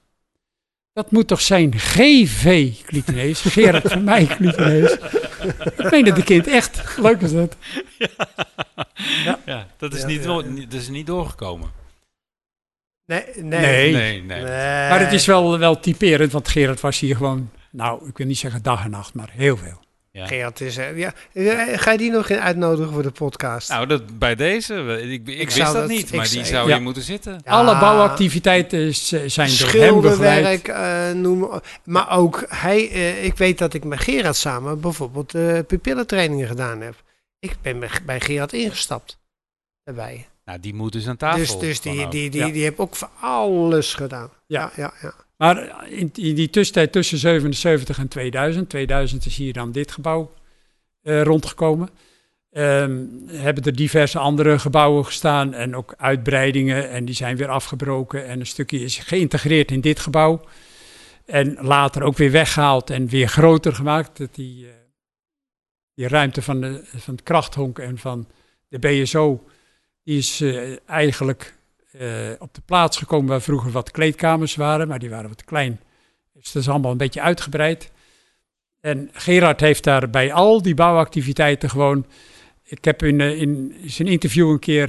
Dat 0.93 1.11
moet 1.11 1.27
toch 1.27 1.41
zijn 1.41 1.79
GV 1.79 2.71
Clitoneus? 2.85 3.41
Gerard 3.55 3.91
van 3.91 4.03
mij 4.03 4.25
Clitoneus. 4.25 4.91
Ik 5.77 5.91
meen 5.91 6.05
dat 6.05 6.15
de 6.15 6.23
kind 6.23 6.47
echt. 6.47 6.97
Leuk 6.97 7.21
is 7.21 7.31
dat. 7.31 7.55
ja 9.45 9.67
dat, 9.77 9.93
is 9.93 10.01
Ja, 10.01 10.07
niet 10.07 10.19
ja, 10.21 10.25
door- 10.27 10.43
ja. 10.43 10.49
niet- 10.49 10.71
dat 10.71 10.81
is 10.81 10.89
niet 10.89 11.05
doorgekomen. 11.07 11.71
Nee, 13.11 13.23
nee. 13.35 13.59
Nee. 13.59 13.91
Nee, 13.93 14.21
nee. 14.21 14.41
Maar 14.89 14.99
het 14.99 15.11
is 15.13 15.25
wel, 15.25 15.57
wel 15.59 15.79
typerend, 15.79 16.31
want 16.31 16.47
Gerard 16.47 16.79
was 16.81 16.99
hier 16.99 17.15
gewoon, 17.15 17.49
nou, 17.71 18.07
ik 18.07 18.17
wil 18.17 18.27
niet 18.27 18.37
zeggen 18.37 18.61
dag 18.63 18.83
en 18.83 18.91
nacht, 18.91 19.13
maar 19.13 19.29
heel 19.31 19.57
veel. 19.57 19.79
Ja. 20.11 20.25
Gerard 20.27 20.61
is, 20.61 20.77
eh, 20.77 20.97
ja. 20.97 21.13
Ga 21.77 21.91
je 21.91 21.97
die 21.97 22.11
nog 22.11 22.29
in 22.29 22.39
uitnodigen 22.39 22.91
voor 22.93 23.01
de 23.03 23.11
podcast? 23.11 23.69
Nou, 23.69 23.87
dat, 23.87 24.19
bij 24.19 24.35
deze, 24.35 24.73
ik, 25.01 25.27
ik, 25.27 25.45
wist 25.45 25.57
dat, 25.57 25.73
dat- 25.73 25.87
niet, 25.87 26.13
maar 26.13 26.29
die 26.29 26.45
zou- 26.45 26.67
Ja. 26.67 26.73
hier 26.75 26.83
moeten 26.83 27.03
zitten. 27.03 27.41
Ja, 27.45 27.51
Alle 27.51 27.79
bouwactiviteiten 27.79 28.95
zijn 28.95 29.49
door 29.59 29.81
hem 29.81 30.01
begeleid. 30.01 30.59
Schilderwerk, 30.59 30.67
eh 30.67 31.11
noem 31.11 31.61
Maar 31.83 32.09
ook 32.17 32.45
hij, 32.49 32.89
eh, 32.91 33.23
ik 33.25 33.37
weet 33.37 33.57
dat 33.57 33.73
ik 33.73 33.83
met 33.83 33.99
Gerard 33.99 34.35
samen 34.35 34.79
bijvoorbeeld 34.81 35.35
eh 35.35 35.59
pupillentrainingen 35.67 36.47
gedaan 36.47 36.81
heb. 36.81 36.93
Ik 37.39 37.55
ben 37.61 37.79
bij- 37.79 37.89
bij 38.05 38.19
Gerard 38.19 38.53
ingestapt. 38.53 39.17
Daarbij. 39.83 40.27
Nou, 40.45 40.59
die 40.59 40.73
moet 40.73 40.91
dus 40.91 41.07
aan 41.07 41.17
tafel. 41.17 41.39
Dus, 41.39 41.59
dus 41.59 41.81
die, 41.81 42.07
die, 42.07 42.29
die, 42.29 42.41
Ja. 42.45 42.49
die 42.49 42.63
heb 42.63 42.79
ook 42.79 42.95
voor 42.95 43.09
alles 43.19 43.93
gedaan. 43.93 44.29
Ja. 44.45 44.71
ja, 44.75 44.93
ja. 45.01 45.13
Maar 45.37 45.87
in, 45.89 46.09
in 46.13 46.35
die 46.35 46.49
tussentijd 46.49 46.91
tussen 46.91 47.17
77 47.17 47.97
en 47.99 48.07
2000, 48.07 48.69
2000 48.69 49.25
is 49.25 49.35
hier 49.37 49.53
dan 49.53 49.71
dit 49.71 49.91
gebouw 49.91 50.31
eh, 51.01 51.21
rondgekomen. 51.21 51.89
Ehm, 52.51 53.05
hebben 53.27 53.63
er 53.63 53.75
diverse 53.75 54.19
andere 54.19 54.59
gebouwen 54.59 55.05
gestaan 55.05 55.53
en 55.53 55.75
ook 55.75 55.93
uitbreidingen 55.97 56.89
en 56.89 57.05
die 57.05 57.15
zijn 57.15 57.37
weer 57.37 57.49
afgebroken 57.49 58.27
en 58.27 58.39
een 58.39 58.45
stukje 58.45 58.79
is 58.79 58.97
geïntegreerd 58.97 59.71
in 59.71 59.81
dit 59.81 59.99
gebouw. 59.99 60.41
En 61.25 61.57
later 61.61 62.03
ook 62.03 62.17
weer 62.17 62.31
weggehaald 62.31 62.89
en 62.89 63.07
weer 63.07 63.27
groter 63.27 63.73
gemaakt. 63.75 64.17
Dat 64.17 64.35
die, 64.35 64.65
eh, 64.67 64.73
die 65.93 66.07
ruimte 66.07 66.41
van, 66.41 66.61
de, 66.61 66.81
van 66.95 67.13
het 67.13 67.23
krachthonk 67.23 67.79
en 67.79 67.97
van 67.97 68.27
de 68.67 68.79
BSO, 68.79 69.43
die 70.03 70.17
is 70.17 70.41
eh, 70.41 70.89
eigenlijk 70.89 71.55
eh, 71.91 72.07
op 72.39 72.53
de 72.53 72.61
plaats 72.65 72.97
gekomen 72.97 73.29
waar 73.29 73.41
vroeger 73.41 73.71
wat 73.71 73.91
kleedkamers 73.91 74.55
waren, 74.55 74.87
maar 74.87 74.99
die 74.99 75.09
waren 75.09 75.29
wat 75.29 75.43
klein. 75.43 75.79
Dus 76.33 76.51
dat 76.51 76.61
is 76.61 76.69
allemaal 76.69 76.91
een 76.91 76.97
beetje 76.97 77.21
uitgebreid. 77.21 77.91
En 78.79 79.09
Gerard 79.13 79.59
heeft 79.59 79.83
daar 79.83 80.09
bij 80.09 80.33
al 80.33 80.61
die 80.61 80.73
bouwactiviteiten 80.73 81.69
gewoon. 81.69 82.05
Ik 82.63 82.85
heb 82.85 83.03
in, 83.03 83.21
eh, 83.21 83.41
in 83.41 83.75
zijn 83.85 84.07
interview 84.07 84.49
een 84.49 84.59
keer 84.59 84.87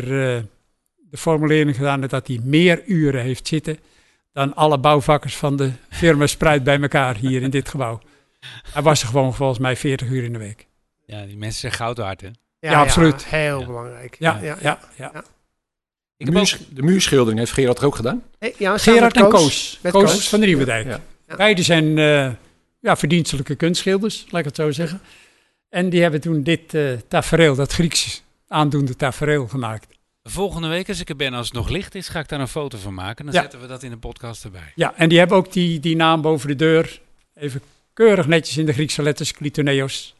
de 1.10 1.18
formulering 1.18 1.76
gedaan 1.76 2.00
dat 2.00 2.26
hij 2.26 2.40
meer 2.42 2.84
uren 2.84 3.22
heeft 3.22 3.46
zitten 3.46 3.78
dan 4.32 4.54
alle 4.54 4.78
bouwvakkers 4.78 5.36
van 5.36 5.56
de 5.56 5.72
firma 5.90 6.26
Spruit 6.26 6.64
bij 6.64 6.80
elkaar 6.80 7.16
hier 7.16 7.42
in 7.42 7.50
dit 7.50 7.68
gebouw. 7.68 8.00
Hij 8.72 8.82
was 8.82 9.02
er 9.02 9.08
gewoon 9.08 9.34
volgens 9.34 9.58
mij 9.58 9.76
40 9.76 10.08
uur 10.08 10.24
in 10.24 10.32
de 10.32 10.38
week. 10.38 10.66
Ja, 11.06 11.26
die 11.26 11.36
mensen 11.36 11.60
zijn 11.60 11.72
goud 11.72 12.20
hè? 12.20 12.30
Ja, 12.70 12.80
absoluut. 12.80 13.24
heel 13.24 13.60
Ja. 13.60 13.66
belangrijk. 13.66 14.16
Ja, 14.18 14.38
ja, 14.42 14.56
ja. 14.62 14.78
Ik 14.96 15.12
De, 16.16 16.24
heb 16.24 16.28
ook, 16.28 16.34
muurs- 16.34 16.58
de 16.70 16.82
muurschildering 16.82 17.38
heeft 17.38 17.52
Gerard 17.52 17.78
er 17.78 17.84
ook 17.86 17.94
gedaan. 17.96 18.22
Hey, 18.38 18.54
ja, 18.58 18.78
Gerard 18.78 19.16
en 19.16 19.28
Koos. 19.28 19.78
Met 19.82 19.92
Koos, 19.92 20.12
Koos. 20.12 20.28
van 20.28 20.40
de 20.40 20.46
Nieuwendijk. 20.46 20.86
Ja. 20.86 21.00
Ja. 21.28 21.36
Beiden 21.36 21.64
zijn 21.64 21.98
eh, 21.98 22.30
ja, 22.80 22.96
verdienstelijke 22.96 23.54
kunstschilders, 23.54 24.24
laat 24.30 24.40
ik 24.40 24.46
het 24.46 24.56
zo 24.56 24.70
zeggen. 24.70 25.00
En 25.68 25.88
die 25.90 26.02
hebben 26.02 26.20
toen 26.20 26.42
dit 26.42 26.74
eh 26.74 26.92
tafereel, 27.08 27.54
dat 27.54 27.72
Grieks 27.72 28.22
aandoende 28.48 28.96
tafereel 28.96 29.48
gemaakt. 29.48 29.86
volgende 30.22 30.68
week, 30.68 30.88
als 30.88 31.00
ik 31.00 31.08
er 31.08 31.16
ben, 31.16 31.34
als 31.34 31.46
het 31.46 31.54
nog 31.56 31.68
licht 31.68 31.94
is, 31.94 32.08
ga 32.08 32.20
ik 32.20 32.28
daar 32.28 32.40
een 32.40 32.48
foto 32.48 32.78
van 32.78 32.94
maken. 32.94 33.24
Dan 33.24 33.34
Ja. 33.34 33.40
zetten 33.40 33.60
we 33.60 33.66
dat 33.66 33.82
in 33.82 33.90
de 33.90 33.96
podcast 33.96 34.44
erbij. 34.44 34.72
Ja, 34.74 34.94
en 34.96 35.08
die 35.08 35.18
hebben 35.18 35.36
ook 35.36 35.52
die, 35.52 35.80
die 35.80 35.96
naam 35.96 36.20
boven 36.22 36.48
de 36.48 36.56
deur, 36.56 37.00
even 37.34 37.60
keurig 37.92 38.26
netjes 38.26 38.56
in 38.56 38.66
de 38.66 38.72
Griekse 38.72 39.02
letters, 39.02 39.32
Klitoneos, 39.32 40.14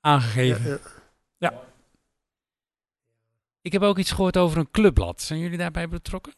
aangegeven. 0.00 0.62
Ja, 0.64 0.70
ja. 0.70 0.94
Ik 3.62 3.72
heb 3.72 3.82
ook 3.82 3.98
iets 3.98 4.10
gehoord 4.10 4.36
over 4.36 4.58
een 4.58 4.70
clubblad. 4.70 5.22
Zijn 5.22 5.38
jullie 5.40 5.58
daarbij 5.58 5.88
betrokken? 5.88 6.32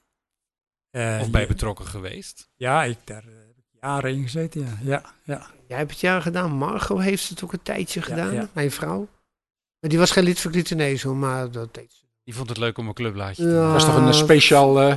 Eh, 0.90 1.18
Of 1.20 1.30
bij 1.30 1.40
ja, 1.40 1.46
betrokken 1.46 1.86
geweest? 1.86 2.48
Ja, 2.56 2.84
ik, 2.84 2.96
daar 3.04 3.22
heb 3.22 3.56
ik 3.56 3.64
jaren 3.80 4.10
in 4.14 4.22
gezeten, 4.22 4.60
ja. 4.60 4.76
ja, 4.82 5.02
ja. 5.24 5.46
Jij 5.66 5.78
hebt 5.78 5.90
het 5.90 6.00
jaar 6.00 6.22
gedaan. 6.22 6.50
Margot 6.50 7.00
heeft 7.00 7.28
het 7.28 7.42
ook 7.44 7.52
een 7.52 7.62
tijdje 7.62 8.02
gedaan. 8.02 8.32
ja. 8.34 8.48
Mijn 8.52 8.70
vrouw. 8.70 9.08
Maar 9.80 9.90
die 9.90 9.98
was 9.98 10.10
geen 10.10 10.24
lid 10.24 10.40
van 10.40 10.50
Clitonezo, 10.50 11.14
maar 11.14 11.50
dat 11.50 11.74
deed 11.74 11.92
ze. 11.92 12.04
Die 12.24 12.34
vond 12.34 12.48
het 12.48 12.58
leuk 12.58 12.78
om 12.78 12.88
een 12.88 12.94
clubblaadje 12.94 13.42
te 13.42 13.48
Ja. 13.48 13.54
doen. 13.54 13.62
Dat 13.64 13.72
was 13.72 13.84
toch 13.84 13.96
een 13.96 14.14
speciaal 14.14 14.80
eh, 14.80 14.96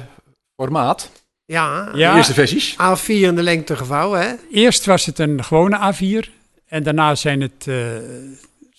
formaat? 0.56 1.12
Ja, 1.46 1.92
Ja. 1.96 2.12
De 2.12 2.18
eerste 2.18 2.34
versies. 2.34 2.74
A4 2.74 3.06
in 3.08 3.36
de 3.36 3.44
lengte 3.44 3.76
gevouwen, 3.76 4.20
hè? 4.22 4.36
Eerst 4.52 4.86
was 4.86 5.06
het 5.06 5.20
een 5.20 5.44
gewone 5.44 5.94
A4 5.94 6.30
en 6.66 6.84
daarna 6.84 7.16
zijn 7.16 7.42
het, 7.42 7.68
eh, 7.68 7.98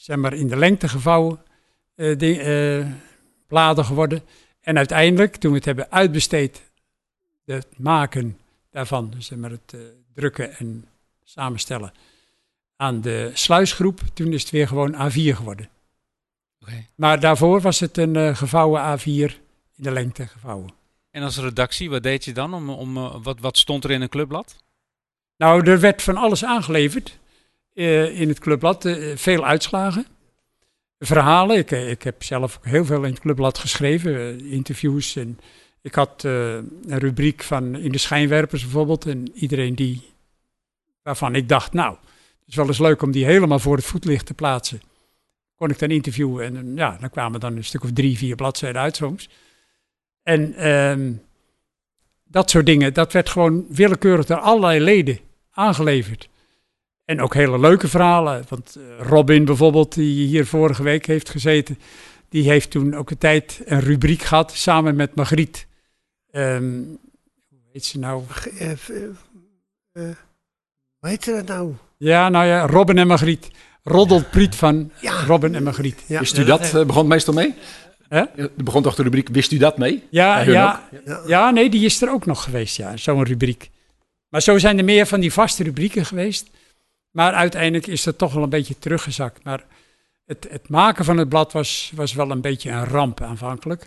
zeg 0.03 0.17
maar, 0.17 0.33
in 0.33 0.49
de 0.49 0.57
lengte 0.57 0.89
gevouwen 0.89 1.41
eh, 1.95 2.19
ding- 2.19 2.39
eh, 2.39 2.87
bladen 3.47 3.85
geworden. 3.85 4.23
En 4.61 4.77
uiteindelijk, 4.77 5.37
toen 5.37 5.51
we 5.51 5.57
het 5.57 5.67
hebben 5.67 5.91
uitbesteed, 5.91 6.63
het 7.45 7.79
maken 7.79 8.39
daarvan, 8.71 9.11
dus 9.11 9.27
zeg 9.27 9.39
maar 9.39 9.51
het 9.51 9.73
eh, 9.75 9.81
drukken 10.15 10.57
en 10.57 10.89
samenstellen, 11.25 11.93
aan 12.77 13.01
de 13.01 13.31
sluisgroep, 13.35 14.01
toen 14.15 14.33
is 14.33 14.43
het 14.43 14.51
weer 14.51 14.69
gewoon 14.69 14.95
A4 14.95 15.37
geworden. 15.37 15.69
Maar 16.95 17.21
daarvoor 17.21 17.61
was 17.61 17.81
het 17.81 17.97
een 17.97 18.37
gevouwen 18.37 18.99
A4 18.99 19.05
in 19.07 19.33
de 19.75 19.91
lengte 19.91 20.27
gevouwen. 20.27 20.71
En 21.11 21.23
als 21.23 21.39
redactie, 21.39 21.91
wat 21.91 22.03
deed 22.03 22.25
je 22.25 22.33
dan? 22.33 22.55
Om, 22.55 22.71
om, 22.71 22.95
wat, 23.23 23.41
wat 23.41 23.59
stond 23.59 23.85
er 23.85 23.91
in 23.91 24.01
een 24.01 24.09
clubblad? 24.09 24.57
Nou, 25.37 25.71
er 25.71 25.81
werd 25.81 26.03
van 26.03 26.17
alles 26.17 26.45
aangeleverd 26.45 27.19
eh, 27.75 28.21
in 28.21 28.29
het 28.29 28.39
clubblad. 28.39 28.85
eh, 28.85 29.17
veel 29.17 29.45
uitslagen, 29.45 30.07
verhalen. 30.99 31.57
Ik, 31.57 31.71
eh, 31.71 31.91
ik 31.91 32.03
heb 32.03 32.23
zelf 32.23 32.57
ook 32.57 32.65
heel 32.67 32.85
veel 32.85 33.05
in 33.05 33.11
het 33.11 33.21
clubblad 33.21 33.59
geschreven, 33.59 34.41
interviews. 34.41 35.17
En 35.17 35.39
ik 35.81 35.95
had 35.95 36.23
een 36.23 36.99
rubriek 36.99 37.43
van 37.43 37.77
in 37.77 37.93
de 37.93 37.99
schijnwerpers 37.99 38.63
bijvoorbeeld. 38.63 39.07
En 39.07 39.33
iedereen 39.35 39.75
die, 39.75 40.03
waarvan 41.03 41.35
ik 41.35 41.49
dacht, 41.49 41.73
nou, 41.73 41.97
het 42.39 42.49
is 42.49 42.55
wel 42.55 42.67
eens 42.67 42.79
leuk 42.79 43.03
om 43.03 43.11
die 43.11 43.25
helemaal 43.25 43.59
voor 43.59 43.77
het 43.77 43.85
voetlicht 43.85 44.27
te 44.27 44.35
plaatsen. 44.35 44.81
Kon 45.55 45.71
ik 45.71 45.79
dan 45.79 45.91
interviewen 45.91 46.57
en 46.57 46.77
ja, 46.77 46.97
dan 47.01 47.11
kwamen 47.11 47.41
dan 47.41 47.57
een 47.57 47.65
stuk 47.65 47.85
of 47.85 47.93
drie, 47.93 48.19
vier 48.19 48.37
bladzijden 48.37 48.81
uit 48.83 48.97
soms. 48.97 49.29
En 50.23 50.55
ehm, 50.55 51.13
dat 52.25 52.51
soort 52.51 52.67
dingen, 52.67 52.95
dat 52.95 53.13
werd 53.13 53.29
gewoon 53.29 53.67
willekeurig 53.69 54.27
door 54.27 54.39
allerlei 54.39 54.81
leden 54.81 55.19
aangeleverd. 55.51 56.29
En 57.13 57.21
ook 57.21 57.35
hele 57.35 57.59
leuke 57.59 57.89
verhalen. 57.89 58.45
Want 58.49 58.77
eh, 58.77 59.07
Robin 59.07 59.45
bijvoorbeeld, 59.45 59.95
die 59.95 60.27
hier 60.27 60.47
vorige 60.47 60.83
week 60.83 61.07
heeft 61.07 61.29
gezeten, 61.31 61.79
die 62.29 62.51
heeft 62.51 62.71
toen 62.71 62.95
ook 62.95 63.11
een 63.11 63.19
tijd 63.19 63.61
een 63.65 63.81
rubriek 63.81 64.23
gehad 64.23 64.53
samen 64.53 64.97
met 64.97 65.15
Margriet. 65.15 65.67
Ehm, 66.31 66.73
hoe 67.49 67.59
heet 67.73 67.85
ze 67.85 67.99
nou? 67.99 68.23
Hoe 69.93 71.09
heet 71.09 71.25
dat 71.25 71.47
nou? 71.47 71.75
Ja, 71.97 72.29
nou 72.29 72.47
ja, 72.47 72.67
Robin 72.67 72.99
en 72.99 73.07
Margriet. 73.07 73.51
Roddelpriet 73.83 74.55
van 74.55 74.91
Ja. 75.01 75.25
Robin 75.25 75.55
en 75.55 75.63
Margriet. 75.63 76.03
Ja. 76.07 76.19
Wist 76.19 76.39
u 76.39 76.45
dat? 76.45 76.61
eh, 76.61 76.73
begon 76.73 76.97
het 77.03 77.07
meestal 77.07 77.35
mee? 77.35 77.55
Hè? 78.09 78.23
Er 78.37 78.51
begon 78.57 78.83
toch 78.83 78.95
de 78.95 79.03
rubriek 79.03 79.29
Wist 79.29 79.53
u 79.53 79.57
dat 79.57 79.79
mee? 79.79 80.03
Ja, 80.11 80.41
ja, 80.41 80.51
Ja. 81.05 81.21
ja, 81.27 81.51
nee, 81.51 81.71
die 81.71 81.85
is 81.85 82.03
er 82.03 82.11
ook 82.11 82.27
nog 82.27 82.43
geweest, 82.43 82.77
ja, 82.77 82.97
zo'n 82.97 83.25
rubriek. 83.25 83.71
Maar 84.29 84.43
zo 84.43 84.59
zijn 84.59 84.79
er 84.79 84.85
meer 84.85 85.07
van 85.07 85.21
die 85.21 85.33
vaste 85.33 85.63
rubrieken 85.63 86.05
geweest. 86.07 86.51
Maar 87.13 87.33
uiteindelijk 87.33 87.87
is 87.87 88.03
dat 88.03 88.19
toch 88.19 88.33
wel 88.33 88.43
een 88.43 88.49
beetje 88.49 88.79
teruggezakt. 88.79 89.45
Maar 89.45 89.65
het, 90.27 90.47
het 90.51 90.69
maken 90.69 91.05
van 91.05 91.17
het 91.17 91.29
blad 91.29 91.53
was, 91.53 91.93
was 91.95 92.13
wel 92.13 92.31
een 92.31 92.41
beetje 92.41 92.71
een 92.71 92.85
ramp 92.85 93.21
aanvankelijk. 93.21 93.87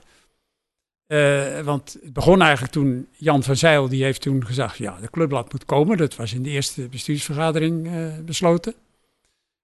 Eh, 1.08 1.60
want 1.60 1.98
het 2.04 2.14
begon 2.14 2.42
eigenlijk 2.42 2.74
toen 2.74 3.08
Jan 3.12 3.44
van 3.44 3.56
Zijl, 3.56 3.88
die 3.88 4.04
heeft 4.04 4.22
toen 4.22 4.46
gezegd, 4.46 4.78
ja, 4.78 4.98
de 5.02 5.10
clubblad 5.10 5.52
moet 5.52 5.66
komen. 5.66 5.98
Dat 5.98 6.16
was 6.16 6.34
in 6.34 6.44
de 6.44 6.50
eerste 6.50 6.88
bestuursvergadering 6.88 7.88
eh, 7.88 8.20
besloten. 8.26 8.74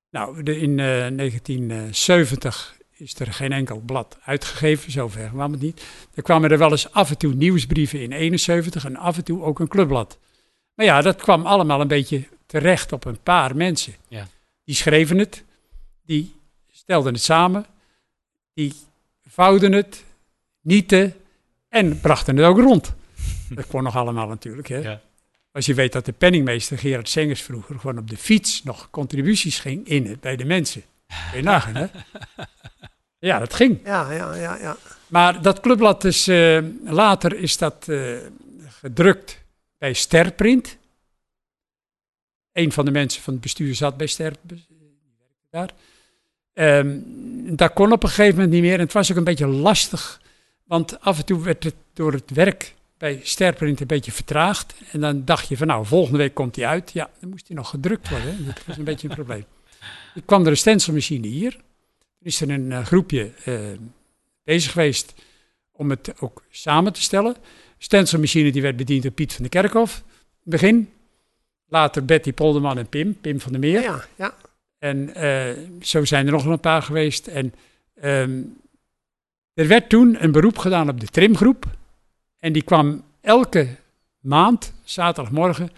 Nou, 0.09 0.43
de, 0.43 0.59
in 0.59 0.79
eh, 0.79 0.85
1970 0.85 2.77
is 2.91 3.19
er 3.19 3.33
geen 3.33 3.51
enkel 3.51 3.79
blad 3.79 4.17
uitgegeven, 4.23 4.91
zover 4.91 5.29
kwam 5.29 5.51
het 5.51 5.61
niet. 5.61 5.83
Er 6.13 6.23
kwamen 6.23 6.51
er 6.51 6.57
wel 6.57 6.71
eens 6.71 6.91
af 6.91 7.09
en 7.09 7.17
toe 7.17 7.33
nieuwsbrieven 7.33 8.01
in 8.01 8.11
71 8.11 8.85
en 8.85 8.95
af 8.95 9.17
en 9.17 9.23
toe 9.23 9.43
ook 9.43 9.59
een 9.59 9.67
clubblad. 9.67 10.19
Maar 10.75 10.85
ja, 10.85 11.01
dat 11.01 11.15
kwam 11.15 11.45
allemaal 11.45 11.81
een 11.81 11.87
beetje 11.87 12.27
terecht 12.51 12.91
op 12.91 13.05
een 13.05 13.21
paar 13.23 13.55
mensen. 13.55 13.93
Ja. 14.07 14.27
Die 14.63 14.75
schreven 14.75 15.17
het, 15.17 15.43
die 16.05 16.35
stelden 16.71 17.13
het 17.13 17.21
samen. 17.21 17.65
die 18.53 18.73
vouwden 19.27 19.71
het, 19.71 20.03
nieten 20.61 21.15
en 21.69 21.99
brachten 21.99 22.37
het 22.37 22.45
ook 22.45 22.59
rond. 22.59 22.93
Dat 23.55 23.67
kon 23.67 23.83
nog 23.83 23.95
allemaal 23.95 24.27
natuurlijk. 24.27 24.67
Hè? 24.67 24.77
Ja. 24.77 25.01
Als 25.51 25.65
je 25.65 25.73
weet 25.73 25.91
dat 25.91 26.05
de 26.05 26.11
penningmeester 26.11 26.77
Gerard 26.77 27.09
Sengers 27.09 27.41
vroeger 27.41 27.79
gewoon 27.79 27.97
op 27.97 28.09
de 28.09 28.17
fiets 28.17 28.63
nog 28.63 28.89
contributies 28.89 29.59
ging 29.59 29.87
in 29.87 30.05
het 30.05 30.19
bij 30.19 30.35
de 30.35 30.45
mensen. 30.45 30.83
Kun 31.07 31.37
je 31.37 31.43
nagaan, 31.43 31.75
hè? 31.75 31.87
Ja, 33.19 33.39
dat 33.39 33.53
ging. 33.53 33.79
Ja, 33.83 34.11
ja, 34.11 34.35
ja, 34.35 34.55
ja. 34.55 34.77
Maar 35.07 35.41
dat 35.41 35.59
clubblad 35.59 36.03
is, 36.03 36.27
eh, 36.27 36.63
later 36.83 37.37
is 37.37 37.57
dat 37.57 37.87
eh, 37.87 38.17
gedrukt 38.67 39.43
bij 39.77 39.93
Sterprint. 39.93 40.77
Een 42.53 42.71
van 42.71 42.85
de 42.85 42.91
mensen 42.91 43.21
van 43.21 43.33
het 43.33 43.41
bestuur 43.41 43.75
zat 43.75 43.97
bij 43.97 44.07
Ster. 44.07 44.33
Daar. 45.49 45.69
Ehm, 46.53 46.99
dat 47.55 47.73
kon 47.73 47.91
op 47.91 48.03
een 48.03 48.09
gegeven 48.09 48.35
moment 48.35 48.51
niet 48.51 48.61
meer. 48.61 48.73
En 48.73 48.79
het 48.79 48.93
was 48.93 49.11
ook 49.11 49.17
een 49.17 49.23
beetje 49.23 49.47
lastig. 49.47 50.21
Want 50.63 50.99
af 50.99 51.17
en 51.17 51.25
toe 51.25 51.43
werd 51.43 51.63
het 51.63 51.75
door 51.93 52.13
het 52.13 52.31
werk 52.31 52.75
bij 52.97 53.19
Sterprint 53.23 53.79
een 53.79 53.87
beetje 53.87 54.11
vertraagd. 54.11 54.73
En 54.91 54.99
dan 54.99 55.25
dacht 55.25 55.47
je 55.47 55.57
van 55.57 55.67
nou, 55.67 55.85
volgende 55.85 56.17
week 56.17 56.33
komt 56.33 56.55
hij 56.55 56.65
uit. 56.65 56.91
Ja, 56.91 57.09
dan 57.19 57.29
moest 57.29 57.47
hij 57.47 57.55
nog 57.55 57.69
gedrukt 57.69 58.09
worden. 58.09 58.45
Dat 58.45 58.65
was 58.65 58.77
een 58.77 58.83
beetje 58.83 59.09
een 59.09 59.15
probleem. 59.15 59.45
Ik 60.15 60.25
kwam 60.25 60.41
er 60.41 60.47
een 60.47 60.57
stencilmachine 60.57 61.27
hier. 61.27 61.53
Er 62.19 62.27
is 62.27 62.41
er 62.41 62.49
een 62.49 62.71
eh, 62.71 62.85
groepje 62.85 63.31
eh, 63.43 63.59
bezig 64.43 64.71
geweest 64.71 65.13
om 65.71 65.89
het 65.89 66.13
ook 66.19 66.43
samen 66.49 66.93
te 66.93 67.01
stellen. 67.01 67.35
Stencilmachine 67.77 68.51
die 68.51 68.61
werd 68.61 68.75
bediend 68.75 69.03
door 69.03 69.11
Piet 69.11 69.33
van 69.33 69.47
der 69.49 69.61
Kerkhof. 69.61 70.03
Begin. 70.43 70.89
Later 71.71 72.05
Betty 72.05 72.33
Polderman 72.33 72.77
en 72.77 72.87
Pim, 72.87 73.17
Pim 73.21 73.39
van 73.39 73.51
der 73.51 73.59
Meer. 73.61 73.81
Ja, 73.81 74.03
ja. 74.15 74.33
En 74.79 75.15
eh, 75.15 75.57
zo 75.81 76.05
zijn 76.05 76.25
er 76.25 76.31
nog 76.31 76.45
een 76.45 76.59
paar 76.59 76.81
geweest. 76.81 77.27
En 77.27 77.53
ehm, 78.01 78.41
er 79.53 79.67
werd 79.67 79.89
toen 79.89 80.23
een 80.23 80.31
beroep 80.31 80.57
gedaan 80.57 80.89
op 80.89 80.99
de 80.99 81.05
trimgroep. 81.07 81.65
En 82.39 82.53
die 82.53 82.61
kwam 82.63 83.03
elke 83.21 83.67
maand, 84.19 84.73
zaterdagmorgen, 84.83 85.69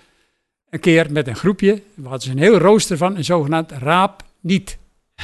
een 0.70 0.80
keer 0.80 1.12
met 1.12 1.28
een 1.28 1.36
groepje. 1.36 1.82
We 1.94 2.02
hadden 2.04 2.22
ze 2.22 2.32
een 2.32 2.38
heel 2.38 2.58
rooster 2.58 2.98
van, 2.98 3.16
een 3.18 3.26
zogenaamd 3.26 3.72
raap-niet 3.72 4.78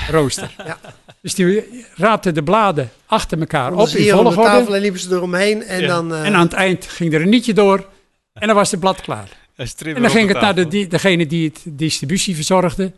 rooster. 0.09 0.55
Ja. 0.65 0.77
Dus 1.21 1.35
die 1.35 1.85
raapten 1.95 2.33
de 2.33 2.43
bladen 2.43 2.89
achter 3.05 3.39
elkaar 3.39 3.71
op 3.73 3.79
Op 3.79 3.87
in 3.87 4.01
hier 4.01 4.17
op 4.17 4.25
de 4.25 4.31
volgorde. 4.31 4.57
tafel 4.57 4.75
en 4.75 4.81
liepen 4.81 4.99
ze 4.99 5.09
eromheen. 5.15 5.63
En 5.63 5.81
Ja. 5.81 5.87
dan... 5.87 6.13
eh, 6.13 6.25
En 6.25 6.33
aan 6.33 6.41
het 6.45 6.53
eind 6.53 6.85
ging 6.85 7.13
er 7.13 7.21
een 7.21 7.29
nietje 7.29 7.53
door. 7.53 7.87
En 8.33 8.47
dan 8.47 8.55
was 8.55 8.71
het 8.71 8.79
blad 8.79 9.01
klaar. 9.01 9.37
En 9.59 10.01
dan 10.01 10.09
ging 10.11 10.27
het 10.29 10.41
naar 10.41 10.55
de, 10.55 10.67
die, 10.67 10.87
degene 10.87 11.27
die 11.27 11.47
het 11.49 11.63
distributie 11.65 12.35
verzorgde. 12.35 12.91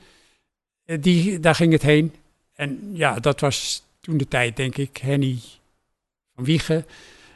Eh, 0.86 0.98
Die, 1.02 1.40
daar 1.40 1.56
ging 1.56 1.72
het 1.74 1.82
heen. 1.82 2.14
En 2.56 2.90
ja, 2.94 3.20
dat 3.20 3.40
was 3.40 3.84
toen 4.02 4.18
de 4.18 4.28
tijd, 4.28 4.56
denk 4.56 4.78
ik, 4.78 4.98
Henny 4.98 5.40
van 6.36 6.44
Wiegen. 6.44 6.86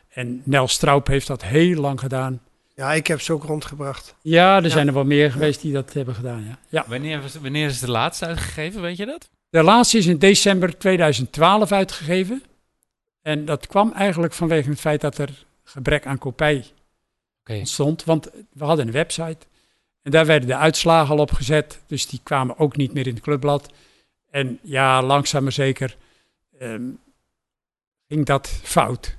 En 0.10 0.42
Nel 0.44 0.68
Straub 0.68 1.08
heeft 1.08 1.28
dat 1.28 1.44
heel 1.44 1.82
lang 1.82 2.00
gedaan. 2.00 2.42
ja, 2.76 2.94
ik 2.94 3.08
heb 3.08 3.22
ze 3.22 3.34
ook 3.34 3.44
rondgebracht. 3.44 4.16
Ja, 4.22 4.58
er 4.58 4.64
Ja. 4.64 4.70
zijn 4.70 4.88
er 4.88 4.94
wel 4.94 5.04
meer 5.06 5.32
geweest 5.32 5.62
die 5.62 5.74
dat 5.74 5.94
hebben 5.94 6.16
gedaan. 6.16 6.44
Ja. 6.48 6.58
Ja. 6.70 6.86
Wanneer, 6.88 7.22
was- 7.22 7.36
wanneer 7.36 7.68
is 7.68 7.80
de 7.80 7.92
laatste 7.92 8.26
uitgegeven, 8.26 8.82
weet 8.82 8.98
je 8.98 9.06
dat? 9.06 9.30
De 9.50 9.64
laatste 9.64 9.98
is 9.98 10.06
in 10.06 10.18
december 10.18 10.78
2012 10.78 11.72
uitgegeven. 11.72 12.44
En 13.22 13.46
dat 13.46 13.68
kwam 13.68 13.92
eigenlijk 13.94 14.34
vanwege 14.34 14.70
het 14.70 14.80
feit 14.80 15.02
dat 15.02 15.18
er 15.18 15.30
gebrek 15.64 16.06
aan 16.06 16.18
kopij 16.18 16.66
Ontstond. 17.48 18.04
Want 18.04 18.30
we 18.54 18.64
hadden 18.64 18.88
een 18.88 18.94
website 18.94 19.38
en 20.02 20.12
daar 20.12 20.26
werden 20.26 20.48
de 20.48 20.56
uitslagen 20.56 21.16
al 21.16 21.22
op 21.22 21.32
gezet. 21.32 21.82
Dus 21.88 22.08
die 22.08 22.20
kwamen 22.24 22.60
ook 22.60 22.76
niet 22.78 22.94
meer 22.94 23.08
in 23.08 23.14
het 23.14 23.24
clubblad. 23.24 23.74
En 24.30 24.60
ja, 24.62 25.04
langzaam 25.04 25.44
maar 25.44 25.52
zeker 25.52 25.98
ehm, 26.60 26.84
ging 28.08 28.26
dat 28.26 28.48
fout. 28.48 29.16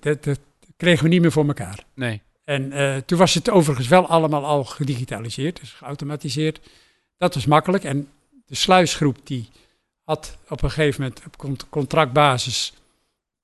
Dat, 0.00 0.24
dat 0.24 0.38
kregen 0.76 1.02
we 1.02 1.08
niet 1.08 1.20
meer 1.20 1.32
voor 1.32 1.46
elkaar. 1.46 1.84
Nee. 1.94 2.22
En 2.44 2.72
eh, 2.72 2.96
toen 2.96 3.18
was 3.18 3.34
het 3.34 3.50
overigens 3.50 3.88
wel 3.88 4.06
allemaal 4.06 4.44
al 4.44 4.64
gedigitaliseerd, 4.64 5.60
dus 5.60 5.72
geautomatiseerd. 5.72 6.60
Dat 7.16 7.34
was 7.34 7.46
makkelijk. 7.46 7.84
En 7.84 8.08
de 8.46 8.54
sluisgroep 8.54 9.16
die 9.24 9.48
had 10.04 10.38
op 10.48 10.62
een 10.62 10.70
gegeven 10.70 11.02
moment 11.02 11.22
op 11.26 11.36
cont- 11.36 11.68
contractbasis 11.68 12.72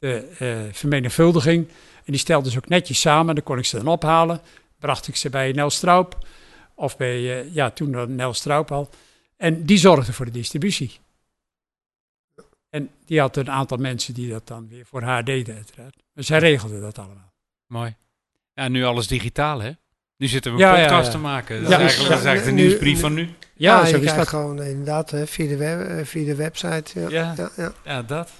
de 0.00 0.28
eh, 0.38 0.74
vermenigvuldiging. 0.74 1.68
En 2.04 2.12
die 2.12 2.18
stelde 2.18 2.50
ze 2.50 2.56
ook 2.56 2.68
netjes 2.68 3.00
samen. 3.00 3.34
Dan 3.34 3.44
kon 3.44 3.58
ik 3.58 3.64
ze 3.64 3.76
dan 3.76 3.86
ophalen. 3.86 4.40
Bracht 4.78 5.08
ik 5.08 5.16
ze 5.16 5.30
bij 5.30 5.52
Nel 5.52 5.70
Straub. 5.70 6.18
Of 6.74 6.96
bij, 6.96 7.40
eh, 7.40 7.54
ja, 7.54 7.70
toen 7.70 7.92
dan 7.92 8.14
Nel 8.14 8.34
Straub 8.34 8.72
al. 8.72 8.88
En 9.36 9.64
die 9.64 9.78
zorgde 9.78 10.12
voor 10.12 10.24
de 10.24 10.30
distributie. 10.30 10.98
En 12.70 12.90
die 13.06 13.20
had 13.20 13.36
een 13.36 13.50
aantal 13.50 13.76
mensen 13.78 14.14
die 14.14 14.30
dat 14.30 14.46
dan 14.46 14.68
weer 14.68 14.86
voor 14.86 15.02
haar 15.02 15.24
deden, 15.24 15.54
uiteraard. 15.54 15.96
Maar 16.12 16.24
zij 16.24 16.38
regelde 16.38 16.80
dat 16.80 16.98
allemaal. 16.98 17.32
Mooi. 17.66 17.94
Ja, 18.54 18.68
nu 18.68 18.84
alles 18.84 19.06
digitaal, 19.06 19.60
hè? 19.60 19.70
Nu 20.16 20.26
zitten 20.26 20.52
we 20.54 20.58
Ja, 20.58 20.72
een 20.74 20.78
ja, 20.80 20.82
podcast 20.86 21.06
ja. 21.06 21.12
te 21.12 21.18
maken. 21.18 21.62
Dat 21.62 21.70
Ja, 21.70 21.76
is 21.76 21.80
eigenlijk, 21.82 22.10
dat 22.10 22.18
is 22.20 22.24
eigenlijk 22.26 22.56
de 22.56 22.62
Nu- 22.62 22.68
nieuwsbrief 22.68 23.00
van 23.00 23.14
nu. 23.14 23.22
Ja, 23.22 23.32
Ja, 23.54 23.84
zo 23.84 23.90
je 23.90 23.94
is 23.94 24.00
krijgt 24.00 24.16
dat. 24.16 24.28
gewoon 24.28 24.62
inderdaad 24.62 25.10
hè, 25.10 25.26
via, 25.26 25.48
de 25.48 25.56
web, 25.56 25.88
eh, 25.88 26.04
via 26.04 26.24
de 26.24 26.34
website. 26.34 27.00
Ja. 27.00 27.08
Ja, 27.08 27.34
Ja, 27.36 27.50
ja. 27.56 27.72
ja 27.84 28.02
dat. 28.02 28.30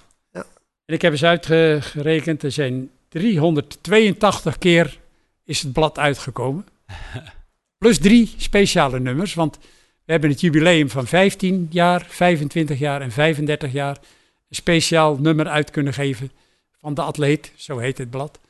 En 0.90 0.96
ik 0.96 1.02
heb 1.02 1.12
eens 1.12 1.24
uitgerekend, 1.24 2.42
er 2.42 2.52
zijn 2.52 2.90
382 3.08 4.58
keer 4.58 4.98
is 5.44 5.62
het 5.62 5.72
blad 5.72 5.98
uitgekomen. 5.98 6.66
Plus 7.78 7.98
drie 7.98 8.34
speciale 8.36 9.00
nummers, 9.00 9.34
want 9.34 9.58
we 10.04 10.12
hebben 10.12 10.30
het 10.30 10.40
jubileum 10.40 10.90
van 10.90 11.06
15 11.06 11.66
jaar, 11.70 12.06
25 12.08 12.78
jaar 12.78 13.00
en 13.00 13.12
35 13.12 13.72
jaar 13.72 13.96
een 14.48 14.56
speciaal 14.56 15.16
nummer 15.16 15.48
uit 15.48 15.70
kunnen 15.70 15.92
geven 15.92 16.30
van 16.80 16.94
de 16.94 17.02
atleet, 17.02 17.52
zo 17.56 17.78
heet 17.78 17.98
het 17.98 18.10
blad. 18.10 18.40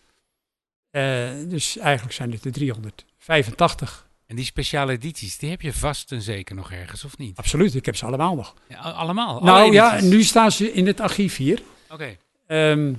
Eh, 0.91 1.29
dus 1.47 1.79
eigenlijk 1.79 2.15
zijn 2.15 2.33
het 2.33 2.45
er 2.45 2.53
385. 2.53 4.07
En 4.27 4.37
die 4.37 4.45
speciale 4.45 4.93
edities, 4.93 5.39
die 5.39 5.51
heb 5.51 5.61
je 5.61 5.73
vast 5.73 6.13
en 6.13 6.23
zeker 6.23 6.55
nog 6.55 6.73
ergens, 6.73 7.05
of 7.05 7.19
niet? 7.19 7.37
Absoluut, 7.37 7.75
ik 7.75 7.87
heb 7.87 7.97
ze 7.97 8.07
allemaal 8.07 8.35
nog. 8.35 8.55
Ja, 8.69 8.79
allemaal? 8.79 9.41
Alle 9.41 9.51
nou 9.51 9.73
ja, 9.73 10.01
nu 10.01 10.23
staan 10.23 10.53
ze 10.53 10.73
in 10.73 10.87
het 10.87 11.01
archief 11.01 11.37
hier. 11.37 11.63
Oké. 11.91 12.17
Ehm, 12.51 12.95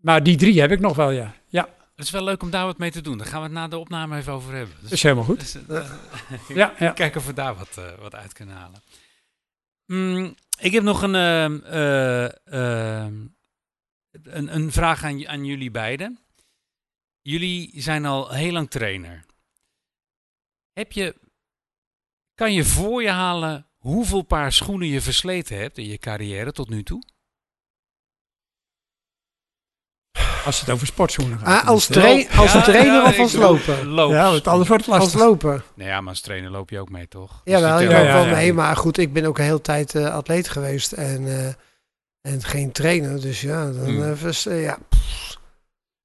maar 0.00 0.22
die 0.22 0.36
drie 0.36 0.60
heb 0.60 0.70
ik 0.70 0.80
nog 0.80 0.96
wel, 0.96 1.10
ja. 1.10 1.34
Ja, 1.48 1.68
Het 1.94 2.04
is 2.04 2.10
wel 2.10 2.24
leuk 2.24 2.42
om 2.42 2.50
daar 2.50 2.64
wat 2.66 2.78
mee 2.78 2.90
te 2.90 3.00
doen. 3.00 3.18
Daar 3.18 3.26
gaan 3.26 3.38
we 3.38 3.44
het 3.44 3.54
na 3.54 3.68
de 3.68 3.78
opname 3.78 4.16
even 4.16 4.32
over 4.32 4.54
hebben. 4.54 4.74
dat 4.74 4.82
Dus, 4.82 4.92
is 4.92 5.02
helemaal 5.02 5.24
goed. 5.24 5.40
dus, 5.40 5.66
eh, 5.66 5.90
Ja, 6.56 6.74
ja. 6.78 6.90
Kijken 6.92 7.20
of 7.20 7.26
we 7.26 7.32
daar 7.32 7.54
wat, 7.54 7.76
eh, 7.78 7.94
wat 7.98 8.14
uit 8.14 8.32
kunnen 8.32 8.54
halen. 8.54 8.82
Mm, 9.86 10.34
ik 10.60 10.72
heb 10.72 10.82
nog 10.82 11.02
een, 11.02 11.14
ehm, 11.14 11.58
eh, 11.64 12.24
ehm, 13.04 13.14
een, 14.22 14.54
een 14.54 14.72
vraag 14.72 15.04
aan, 15.04 15.28
aan 15.28 15.44
jullie 15.44 15.70
beiden. 15.70 16.18
Jullie 17.20 17.70
zijn 17.80 18.04
al 18.06 18.30
heel 18.30 18.52
lang 18.52 18.70
trainer. 18.70 19.24
Heb 20.72 20.92
je, 20.92 21.16
kan 22.34 22.52
je 22.52 22.64
voor 22.64 23.02
je 23.02 23.10
halen 23.10 23.66
hoeveel 23.76 24.22
paar 24.22 24.52
schoenen 24.52 24.88
je 24.88 25.00
versleten 25.00 25.56
hebt 25.58 25.78
in 25.78 25.86
je 25.88 25.98
carrière 25.98 26.52
tot 26.52 26.68
nu 26.68 26.82
toe? 26.82 27.02
Als 30.44 30.60
het 30.60 30.70
over 30.70 30.86
sportschoenen 30.86 31.38
gaat. 31.38 31.62
Ah, 31.62 31.68
als, 31.68 31.86
trai- 31.86 32.28
als 32.36 32.52
trainer 32.52 32.92
ja, 32.94 33.04
of 33.04 33.18
als 33.18 33.32
loops. 33.32 33.64
Ja, 34.14 34.30
want 34.30 34.46
anders 34.48 34.68
wordt 34.68 34.84
het 34.86 34.94
Als 34.94 35.02
lastig. 35.04 35.20
loper. 35.20 35.62
Nee, 35.74 35.88
ja, 35.88 36.00
maar 36.00 36.08
als 36.10 36.20
trainer 36.20 36.50
loop 36.50 36.70
je 36.70 36.80
ook 36.80 36.90
mee, 36.90 37.08
toch? 37.08 37.40
Dus 37.44 37.54
ja, 37.54 37.60
wel 37.60 37.80
ja. 37.80 38.24
mee. 38.34 38.52
Maar 38.52 38.76
goed, 38.76 38.98
ik 38.98 39.12
ben 39.12 39.24
ook 39.24 39.38
een 39.38 39.44
hele 39.44 39.60
tijd 39.60 39.94
eh, 39.94 40.14
atleet 40.14 40.48
geweest. 40.48 40.92
En, 40.92 41.26
eh, 41.26 42.32
en 42.32 42.42
geen 42.44 42.72
trainer. 42.72 43.20
Dus 43.20 43.40
ja, 43.40 43.64
dan 43.70 43.84
Hmm. 43.84 44.02
eh, 44.02 44.62
ja. 44.62 44.78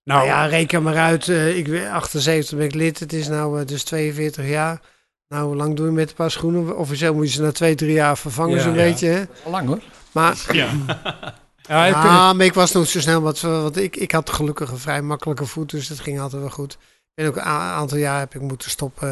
Nou, 0.03 0.19
Nou 0.19 0.25
ja, 0.25 0.45
reken 0.45 0.83
maar 0.83 0.97
uit. 0.97 1.27
eh, 1.27 1.57
ik 1.57 1.69
ben 1.69 1.91
78 1.91 2.57
ben 2.57 2.65
ik 2.67 2.73
lid. 2.75 2.99
Het 2.99 3.13
is 3.13 3.27
nou 3.27 3.65
dus 3.65 3.83
42 3.83 4.47
jaar. 4.47 4.81
Nou, 5.27 5.45
hoe 5.45 5.55
lang 5.55 5.75
doe 5.75 5.85
je 5.85 5.91
met 5.91 6.09
een 6.09 6.15
paar 6.15 6.31
schoenen? 6.31 6.77
Officieel 6.77 7.13
moet 7.13 7.27
je 7.27 7.33
ze 7.33 7.41
na 7.41 7.51
twee, 7.51 7.75
drie 7.75 7.93
jaar 7.93 8.17
vervangen, 8.17 8.55
Ja. 8.55 8.61
zo'n 8.63 8.73
Ja. 8.73 8.83
beetje. 8.83 9.07
Hè? 9.07 9.23
Al 9.43 9.51
lang 9.51 9.67
hoor. 9.67 9.79
Maar, 10.11 10.45
ja, 10.51 10.69
ik, 11.67 11.93
ja, 11.93 12.33
maar 12.33 12.45
ik 12.45 12.53
was 12.53 12.71
nog 12.71 12.87
zo 12.87 12.99
snel. 12.99 13.21
Want, 13.21 13.39
want 13.41 13.77
ik, 13.77 13.95
ik 13.95 14.11
had 14.11 14.29
gelukkig 14.29 14.71
een 14.71 14.77
vrij 14.77 15.01
makkelijke 15.01 15.45
voet. 15.45 15.69
Dus 15.69 15.87
dat 15.87 15.99
ging 15.99 16.19
altijd 16.19 16.41
wel 16.41 16.51
goed. 16.51 16.77
En 17.15 17.27
ook 17.27 17.35
een 17.35 17.41
aantal 17.41 17.97
jaar 17.97 18.19
heb 18.19 18.35
ik 18.35 18.41
moeten 18.41 18.69
stoppen 18.69 19.09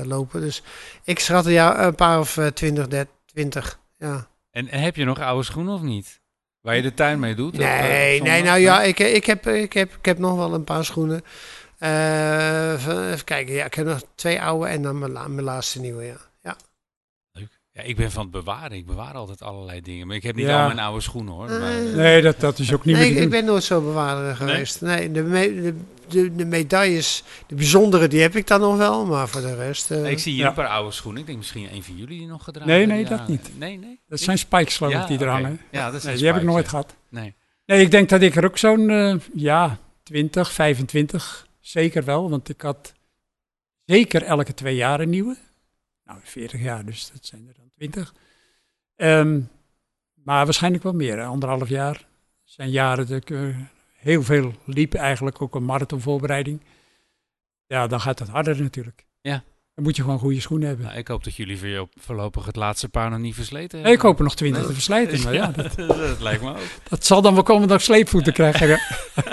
eh, 0.00 0.06
lopen. 0.06 0.40
Dus 0.40 0.62
ik 1.04 1.18
schat 1.18 1.46
een, 1.46 1.52
jaar, 1.52 1.86
een 1.86 1.94
paar 1.94 2.18
of 2.18 2.36
eh, 2.36 2.46
20, 2.46 2.88
30, 2.88 3.12
20. 3.24 3.78
Ja. 3.98 4.26
En, 4.50 4.68
en 4.68 4.80
heb 4.80 4.96
je 4.96 5.04
nog 5.04 5.20
oude 5.20 5.42
schoenen 5.44 5.74
of 5.74 5.82
niet? 5.82 6.20
Waar 6.60 6.76
je 6.76 6.82
de 6.82 6.94
tuin 6.94 7.18
mee 7.18 7.34
doet? 7.34 7.54
op, 7.54 7.60
eh, 7.60 7.80
Nee, 7.80 8.22
nee, 8.22 8.42
nou 8.42 8.58
ja, 8.58 8.82
ik, 8.82 8.98
ik, 8.98 9.24
heb, 9.26 9.46
ik, 9.46 9.72
heb, 9.72 9.94
ik 9.94 10.04
heb 10.04 10.18
nog 10.18 10.36
wel 10.36 10.54
een 10.54 10.64
paar 10.64 10.84
schoenen. 10.84 11.22
Eh, 11.78 12.72
even 12.72 13.12
even 13.12 13.24
kijken, 13.24 13.54
ja, 13.54 13.64
ik 13.64 13.74
heb 13.74 13.86
nog 13.86 14.00
twee 14.14 14.42
oude 14.42 14.68
en 14.68 14.82
dan 14.82 14.98
mijn, 14.98 15.12
la- 15.12 15.28
mijn 15.28 15.44
laatste 15.44 15.80
nieuwe, 15.80 16.04
ja. 16.04 16.16
Ja. 17.82 17.84
Ik 17.88 17.96
ben 17.96 18.10
van 18.10 18.22
het 18.22 18.30
bewaren. 18.30 18.76
Ik 18.76 18.86
bewaar 18.86 19.14
altijd 19.14 19.42
allerlei 19.42 19.80
dingen. 19.80 20.06
Maar 20.06 20.16
ik 20.16 20.22
heb 20.22 20.34
niet 20.36 20.46
Ja. 20.46 20.60
al 20.60 20.66
mijn 20.66 20.78
oude 20.78 21.00
schoenen 21.00 21.34
hoor. 21.34 21.48
Maar, 21.48 21.78
Eh, 21.78 21.94
nee, 21.94 22.22
dat, 22.22 22.40
dat 22.40 22.58
is 22.58 22.72
ook 22.72 22.84
niet 22.84 22.96
Nee, 22.96 23.12
meer 23.12 23.22
ik, 23.22 23.30
ben 23.30 23.44
nooit 23.44 23.64
zo 23.64 23.80
bewaarder 23.80 24.36
geweest. 24.36 24.80
Nee, 24.80 25.10
de, 25.12 25.22
me- 25.22 25.54
de, 25.62 25.74
de, 26.08 26.34
de 26.34 26.44
medailles, 26.44 27.22
de 27.46 27.54
bijzondere, 27.54 28.08
die 28.08 28.20
heb 28.20 28.36
ik 28.36 28.46
dan 28.46 28.60
nog 28.60 28.76
wel, 28.76 29.06
maar 29.06 29.28
voor 29.28 29.40
de 29.40 29.54
rest... 29.54 29.90
eh, 29.90 30.10
ik 30.10 30.18
zie 30.18 30.32
hier 30.32 30.42
Ja. 30.42 30.48
een 30.48 30.54
paar 30.54 30.68
oude 30.68 30.90
schoenen. 30.92 31.20
Ik 31.20 31.26
denk 31.26 31.38
misschien 31.38 31.72
een 31.74 31.82
van 31.82 31.96
jullie 31.96 32.18
die 32.18 32.26
nog 32.26 32.44
gedragen 32.44 32.68
Nee, 32.72 32.86
nee, 32.86 33.04
dat 33.04 33.28
niet. 33.28 33.50
Nee, 33.58 33.78
nee. 33.78 34.00
Dat 34.08 34.20
zijn 34.20 34.38
spikes, 34.38 34.76
geloof 34.76 34.92
ik, 34.92 34.98
Ja, 34.98 35.06
die 35.06 35.18
er 35.18 35.28
hangen. 35.28 35.60
Ja, 35.70 35.90
dat 35.90 36.00
zijn 36.00 36.12
Nee, 36.14 36.22
die 36.22 36.32
heb 36.32 36.42
ik 36.42 36.48
nooit 36.48 36.64
ja. 36.64 36.70
gehad. 36.70 36.94
Nee. 37.08 37.34
Nee, 37.66 37.80
ik 37.80 37.90
denk 37.90 38.08
dat 38.08 38.22
ik 38.22 38.36
er 38.36 38.44
ook 38.44 38.58
zo'n, 38.58 38.90
eh, 38.90 39.14
ja, 39.34 39.78
20, 40.02 40.52
25, 40.52 41.46
zeker 41.60 42.04
wel. 42.04 42.30
Want 42.30 42.48
ik 42.48 42.60
had 42.60 42.92
zeker 43.84 44.22
elke 44.22 44.54
twee 44.54 44.76
jaar 44.76 45.00
een 45.00 45.10
nieuwe. 45.10 45.36
Nou, 46.04 46.20
40 46.22 46.60
jaar, 46.62 46.84
dus 46.84 47.10
dat 47.12 47.26
zijn 47.26 47.46
er 47.48 47.54
dan 47.56 47.67
20. 47.78 48.14
Ehm, 48.96 49.40
maar 50.14 50.44
waarschijnlijk 50.44 50.82
wel 50.82 50.92
meer, 50.92 51.22
anderhalf 51.22 51.68
jaar. 51.68 51.92
Dat 51.92 52.02
zijn 52.44 52.70
jaren 52.70 53.06
dat 53.06 53.16
ik 53.16 53.30
eh, 53.30 53.56
heel 53.96 54.22
veel 54.22 54.52
liep, 54.64 54.94
eigenlijk 54.94 55.42
ook 55.42 55.54
een 55.54 55.64
marathonvoorbereiding. 55.64 56.60
Ja, 57.66 57.86
dan 57.86 58.00
gaat 58.00 58.18
het 58.18 58.28
harder 58.28 58.62
natuurlijk. 58.62 59.06
Ja. 59.20 59.42
Dan 59.74 59.84
moet 59.84 59.96
je 59.96 60.02
gewoon 60.02 60.18
goede 60.18 60.40
schoenen 60.40 60.68
hebben. 60.68 60.86
Nou, 60.86 60.98
ik 60.98 61.08
hoop 61.08 61.24
dat 61.24 61.34
jullie 61.34 61.58
voor 61.58 61.68
je 61.68 61.88
voorlopig 62.00 62.46
het 62.46 62.56
laatste 62.56 62.88
paar 62.88 63.10
nog 63.10 63.18
niet 63.18 63.34
versleten 63.34 63.78
Nee, 63.78 63.86
hebben. 63.86 63.92
ik 63.92 64.00
hoop 64.00 64.18
er 64.18 64.24
nog 64.24 64.34
20 64.34 64.66
te 64.66 64.72
verslijten, 64.72 65.22
maar 65.22 65.34
ja, 65.34 65.46
dat, 65.62 65.74
dat 65.76 66.20
lijkt 66.20 66.42
me 66.42 66.50
ook. 66.50 66.58
dat 66.88 67.06
zal 67.06 67.22
dan 67.22 67.34
wel 67.34 67.42
komen 67.42 67.68
dat 67.68 67.78
ik 67.78 67.84
sleepvoeten 67.84 68.32
krijg. 68.32 68.58
Ja. 68.58 68.66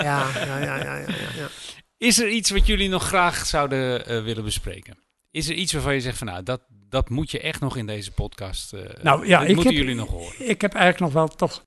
Ja, 0.02 0.28
ja, 0.34 0.58
ja, 0.58 0.76
ja, 0.76 0.96
ja, 0.96 1.06
ja. 1.36 1.48
Is 1.96 2.18
er 2.18 2.28
iets 2.28 2.50
wat 2.50 2.66
jullie 2.66 2.88
nog 2.88 3.02
graag 3.06 3.46
zouden 3.46 4.06
eh, 4.06 4.22
willen 4.22 4.44
bespreken? 4.44 4.96
Is 5.36 5.48
er 5.48 5.54
iets 5.54 5.72
waarvan 5.72 5.94
je 5.94 6.00
zegt 6.00 6.18
van 6.18 6.26
nou, 6.26 6.42
dat, 6.42 6.62
dat 6.68 7.08
moet 7.08 7.30
je 7.30 7.40
echt 7.40 7.60
nog 7.60 7.76
in 7.76 7.86
deze 7.86 8.12
podcast. 8.12 8.72
eh 8.72 9.02
Nou 9.02 9.26
ja, 9.26 9.40
ik 9.40 9.54
moeten 9.54 9.74
heb, 9.74 9.82
jullie 9.82 9.94
nog 9.94 10.10
horen. 10.10 10.48
ik 10.48 10.60
heb 10.60 10.74
eigenlijk 10.74 11.04
nog 11.04 11.12
wel 11.12 11.36
toch. 11.36 11.64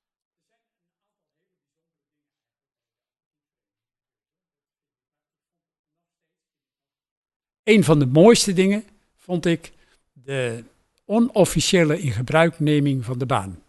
Een 7.63 7.83
van 7.83 7.99
de 7.99 8.05
mooiste 8.05 8.53
dingen 8.53 8.83
vond 9.17 9.45
ik 9.45 9.71
de 10.13 10.63
onofficiële 11.05 11.99
ingebruikneming 11.99 13.05
van 13.05 13.17
de 13.17 13.25
baan. 13.25 13.63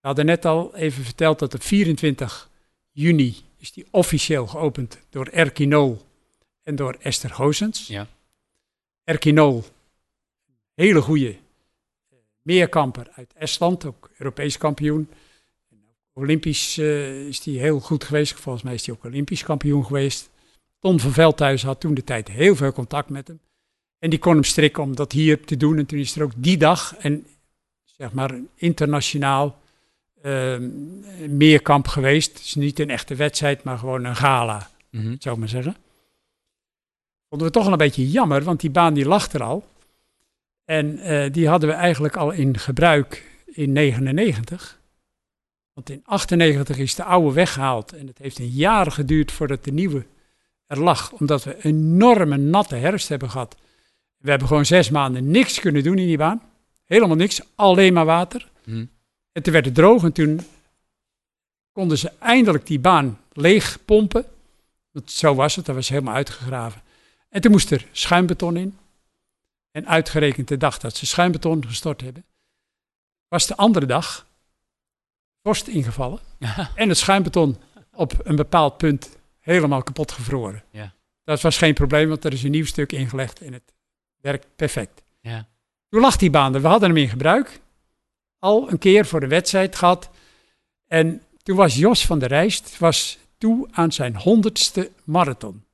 We 0.00 0.06
hadden 0.06 0.26
net 0.26 0.44
al 0.44 0.76
even 0.76 1.04
verteld 1.04 1.38
dat 1.38 1.54
op 1.54 1.62
24 1.62 2.50
juni 2.90 3.36
is 3.56 3.72
die 3.72 3.86
officieel 3.90 4.46
geopend 4.46 4.98
door 5.08 5.26
Erkinol 5.26 6.06
en 6.62 6.76
door 6.76 6.96
Esther 7.00 7.30
Goosens. 7.30 7.86
Ja. 7.86 8.06
Erkinol, 9.10 9.64
hele 10.74 11.00
goede 11.00 11.36
meerkamper 12.42 13.08
uit 13.14 13.32
Estland, 13.34 13.84
ook 13.84 14.10
Europees 14.18 14.58
kampioen. 14.58 15.08
Olympisch 16.12 16.78
eh, 16.78 17.26
is 17.26 17.44
hij 17.44 17.54
heel 17.54 17.80
goed 17.80 18.04
geweest. 18.04 18.32
Volgens 18.34 18.64
mij 18.64 18.74
is 18.74 18.86
hij 18.86 18.94
ook 18.94 19.04
Olympisch 19.04 19.42
kampioen 19.42 19.84
geweest. 19.86 20.30
Ton 20.78 21.00
van 21.00 21.10
Veldhuizen 21.12 21.68
had 21.68 21.80
toen 21.80 21.94
de 21.94 22.04
tijd 22.04 22.28
heel 22.28 22.56
veel 22.56 22.72
contact 22.72 23.08
met 23.08 23.28
hem. 23.28 23.40
En 23.98 24.10
die 24.10 24.18
kon 24.18 24.32
hem 24.34 24.44
strikken 24.44 24.82
om 24.82 24.96
dat 24.96 25.12
hier 25.12 25.44
te 25.44 25.56
doen. 25.56 25.78
En 25.78 25.86
toen 25.86 25.98
is 25.98 26.16
er 26.16 26.22
ook 26.22 26.32
die 26.36 26.56
dag 26.56 26.94
een, 26.98 27.26
zeg 27.84 28.12
maar, 28.12 28.34
internationaal 28.54 29.58
ehm, 30.22 30.70
meerkamp 31.36 31.88
geweest. 31.88 32.32
Het 32.32 32.42
is 32.46 32.54
niet 32.54 32.78
een 32.78 32.90
echte 32.90 33.14
wedstrijd, 33.14 33.62
maar 33.62 33.78
gewoon 33.78 34.04
een 34.04 34.16
gala, 34.16 34.70
Mhm. 34.90 35.14
zou 35.18 35.34
ik 35.34 35.40
maar 35.40 35.48
zeggen. 35.48 35.76
Vonden 37.30 37.48
we 37.48 37.54
toch 37.54 37.64
wel 37.64 37.72
een 37.72 37.78
beetje 37.78 38.10
jammer, 38.10 38.42
want 38.42 38.60
die 38.60 38.70
baan 38.70 38.94
die 38.94 39.06
lag 39.06 39.32
er 39.32 39.42
al. 39.42 39.64
En 40.64 40.98
eh, 40.98 41.32
die 41.32 41.48
hadden 41.48 41.68
we 41.68 41.74
eigenlijk 41.74 42.16
al 42.16 42.30
in 42.30 42.58
gebruik 42.58 43.24
in 43.46 43.72
99. 43.72 44.80
Want 45.72 45.90
in 45.90 46.02
98 46.04 46.78
is 46.78 46.94
de 46.94 47.04
oude 47.04 47.32
weggehaald 47.32 47.92
en 47.92 48.06
het 48.06 48.18
heeft 48.18 48.38
een 48.38 48.48
jaar 48.48 48.92
geduurd 48.92 49.32
voordat 49.32 49.64
de 49.64 49.72
nieuwe 49.72 50.06
er 50.66 50.80
lag. 50.80 51.12
Omdat 51.12 51.44
we 51.44 51.54
een 51.54 51.60
enorme 51.62 52.36
natte 52.36 52.74
herfst 52.74 53.08
hebben 53.08 53.30
gehad. 53.30 53.56
We 54.16 54.30
hebben 54.30 54.48
gewoon 54.48 54.66
zes 54.66 54.90
maanden 54.90 55.30
niks 55.30 55.60
kunnen 55.60 55.82
doen 55.82 55.98
in 55.98 56.06
die 56.06 56.18
baan. 56.18 56.42
Helemaal 56.84 57.16
niks, 57.16 57.40
alleen 57.54 57.92
maar 57.92 58.04
water. 58.04 58.48
Mhm. 58.64 58.84
En 59.32 59.42
toen 59.42 59.52
werd 59.52 59.64
het 59.64 59.74
droog 59.74 60.04
en 60.04 60.12
toen 60.12 60.40
konden 61.72 61.98
ze 61.98 62.12
eindelijk 62.18 62.66
die 62.66 62.78
baan 62.78 63.18
leeg 63.32 63.78
pompen. 63.84 64.24
Want 64.90 65.10
zo 65.10 65.34
was 65.34 65.56
het, 65.56 65.66
dat 65.66 65.74
was 65.74 65.88
helemaal 65.88 66.14
uitgegraven. 66.14 66.82
En 67.30 67.40
toen 67.40 67.50
moest 67.50 67.70
er 67.70 67.86
schuimbeton 67.92 68.56
in. 68.56 68.78
En 69.70 69.86
uitgerekend 69.86 70.48
de 70.48 70.56
dag 70.56 70.78
dat 70.78 70.96
ze 70.96 71.06
schuimbeton 71.06 71.66
gestort 71.66 72.00
hebben, 72.00 72.24
was 73.28 73.46
de 73.46 73.56
andere 73.56 73.86
dag 73.86 74.26
vorst 75.42 75.66
ingevallen. 75.66 76.20
En 76.74 76.88
het 76.88 76.98
schuimbeton 76.98 77.56
op 77.92 78.12
een 78.22 78.36
bepaald 78.36 78.76
punt 78.76 79.16
helemaal 79.40 79.82
kapot 79.82 80.12
gevroren. 80.12 80.62
Ja. 80.70 80.94
Dat 81.24 81.40
was 81.40 81.58
geen 81.58 81.74
probleem, 81.74 82.08
want 82.08 82.24
er 82.24 82.32
is 82.32 82.42
een 82.42 82.50
nieuw 82.50 82.64
stuk 82.64 82.92
ingelegd 82.92 83.40
en 83.40 83.52
het 83.52 83.74
werkt 84.20 84.46
perfect. 84.56 85.02
Ja. 85.20 85.48
Toen 85.88 86.00
lag 86.00 86.16
die 86.16 86.30
baan 86.30 86.54
er. 86.54 86.60
We 86.60 86.68
hadden 86.68 86.88
hem 86.88 86.98
in 86.98 87.08
gebruik. 87.08 87.60
Al 88.38 88.70
een 88.70 88.78
keer 88.78 89.06
voor 89.06 89.20
de 89.20 89.26
wedstrijd 89.26 89.76
gehad. 89.76 90.10
En 90.86 91.22
toen 91.42 91.56
was 91.56 91.74
Jos 91.74 92.06
van 92.06 92.18
der 92.18 92.28
Rijst 92.28 92.78
was 92.78 93.18
toe 93.38 93.68
aan 93.70 93.92
zijn 93.92 94.16
honderdste 94.16 94.90
marathon. 95.04 95.64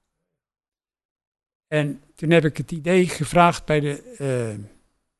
En 1.67 2.03
toen 2.15 2.31
heb 2.31 2.45
ik 2.45 2.57
het 2.57 2.71
idee 2.71 3.09
gevraagd 3.09 3.65
bij, 3.65 3.81
de, 3.81 4.03
eh, 4.13 4.65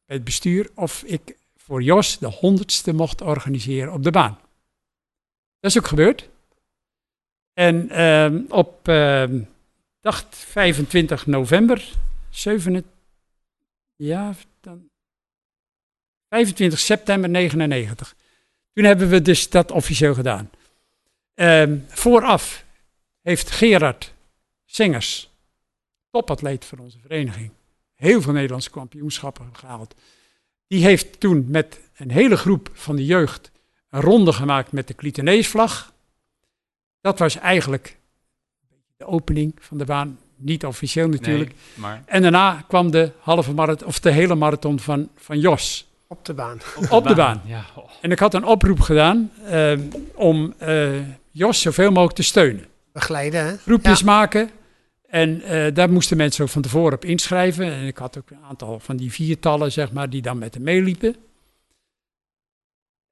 bij 0.05 0.17
het 0.17 0.25
bestuur 0.25 0.71
of 0.75 1.03
ik 1.03 1.37
voor 1.57 1.83
Jos 1.83 2.19
de 2.19 2.27
honderdste 2.27 2.93
mocht 2.93 3.21
organiseren 3.21 3.93
op 3.93 4.03
de 4.03 4.11
baan. 4.11 4.39
Dat 5.61 5.71
is 5.71 5.79
ook 5.79 5.87
gebeurd. 5.87 6.29
En 7.53 7.91
ehm, 7.91 8.43
op 8.49 8.89
ehm 8.89 9.41
dacht 10.07 10.37
25 10.37 11.27
november, 11.27 11.93
7, 12.31 12.85
ja, 13.97 14.35
dan 14.61 14.89
25 16.29 16.79
september 16.79 17.31
99. 17.31 18.15
Toen 18.73 18.85
hebben 18.85 19.09
we 19.09 19.23
dus 19.23 19.51
dat 19.51 19.71
officieel 19.71 20.15
gedaan. 20.15 20.51
Ehm, 21.35 21.79
vooraf 21.89 22.65
heeft 23.23 23.51
Gerard 23.51 24.13
Singers, 24.65 25.31
topatleet 26.17 26.65
van 26.65 26.79
onze 26.79 26.99
vereniging, 27.01 27.51
heel 27.95 28.23
veel 28.23 28.33
Nederlandse 28.33 28.71
kampioenschappen 28.71 29.49
gehaald. 29.53 29.95
Die 30.67 30.85
heeft 30.85 31.21
toen 31.21 31.47
met 31.49 31.81
een 31.97 32.11
hele 32.11 32.37
groep 32.37 32.71
van 32.73 32.97
de 32.97 33.05
jeugd 33.05 33.51
een 33.91 34.01
ronde 34.01 34.33
gemaakt 34.33 34.73
met 34.73 34.89
de 34.89 34.95
Clitoneesvlag. 34.95 35.93
Dat 37.01 37.19
was 37.19 37.39
eigenlijk 37.39 37.97
de 38.97 39.05
opening 39.07 39.55
van 39.61 39.79
de 39.79 39.85
baan. 39.85 40.19
Niet 40.37 40.65
officieel 40.67 41.09
natuurlijk. 41.09 41.51
Nee, 41.51 41.59
maar 41.75 42.03
En 42.07 42.23
daarna 42.23 42.65
kwam 42.69 42.91
de 42.91 43.11
halve 43.21 43.53
marathon, 43.53 43.89
of 43.89 44.01
de 44.01 44.11
hele 44.11 44.35
marathon 44.35 44.81
van, 44.81 45.09
van 45.17 45.41
Jos. 45.41 45.87
Op 46.07 46.25
de 46.25 46.35
baan. 46.35 46.59
Op 46.91 47.07
de 47.07 47.15
baan. 47.15 47.43
Ja, 47.45 47.65
oh. 47.75 47.91
En 48.01 48.11
ik 48.11 48.19
had 48.19 48.35
een 48.35 48.45
oproep 48.45 48.81
gedaan 48.81 49.31
eh, 49.45 49.73
om 50.15 50.55
eh, 50.59 50.91
Jos 51.31 51.61
zoveel 51.61 51.91
mogelijk 51.91 52.17
te 52.17 52.23
steunen. 52.23 52.65
Begeleiden, 52.93 53.45
hè? 53.47 53.57
Groepjes 53.57 53.99
Ja. 53.99 54.05
maken. 54.07 54.51
En 55.09 55.43
eh, 55.43 55.75
daar 55.75 55.91
moesten 55.93 56.17
mensen 56.17 56.45
ook 56.45 56.51
van 56.51 56.63
tevoren 56.63 56.93
op 56.95 57.05
inschrijven. 57.05 57.73
En 57.73 57.87
ik 57.87 57.97
had 57.97 58.19
ook 58.19 58.31
een 58.31 58.45
aantal 58.49 58.81
van 58.81 58.97
die 58.97 59.13
viertallen, 59.13 59.73
zeg 59.73 59.93
maar, 59.93 60.11
die 60.11 60.23
dan 60.23 60.39
met 60.39 60.55
hem 60.55 60.63
meeliepen. 60.63 61.17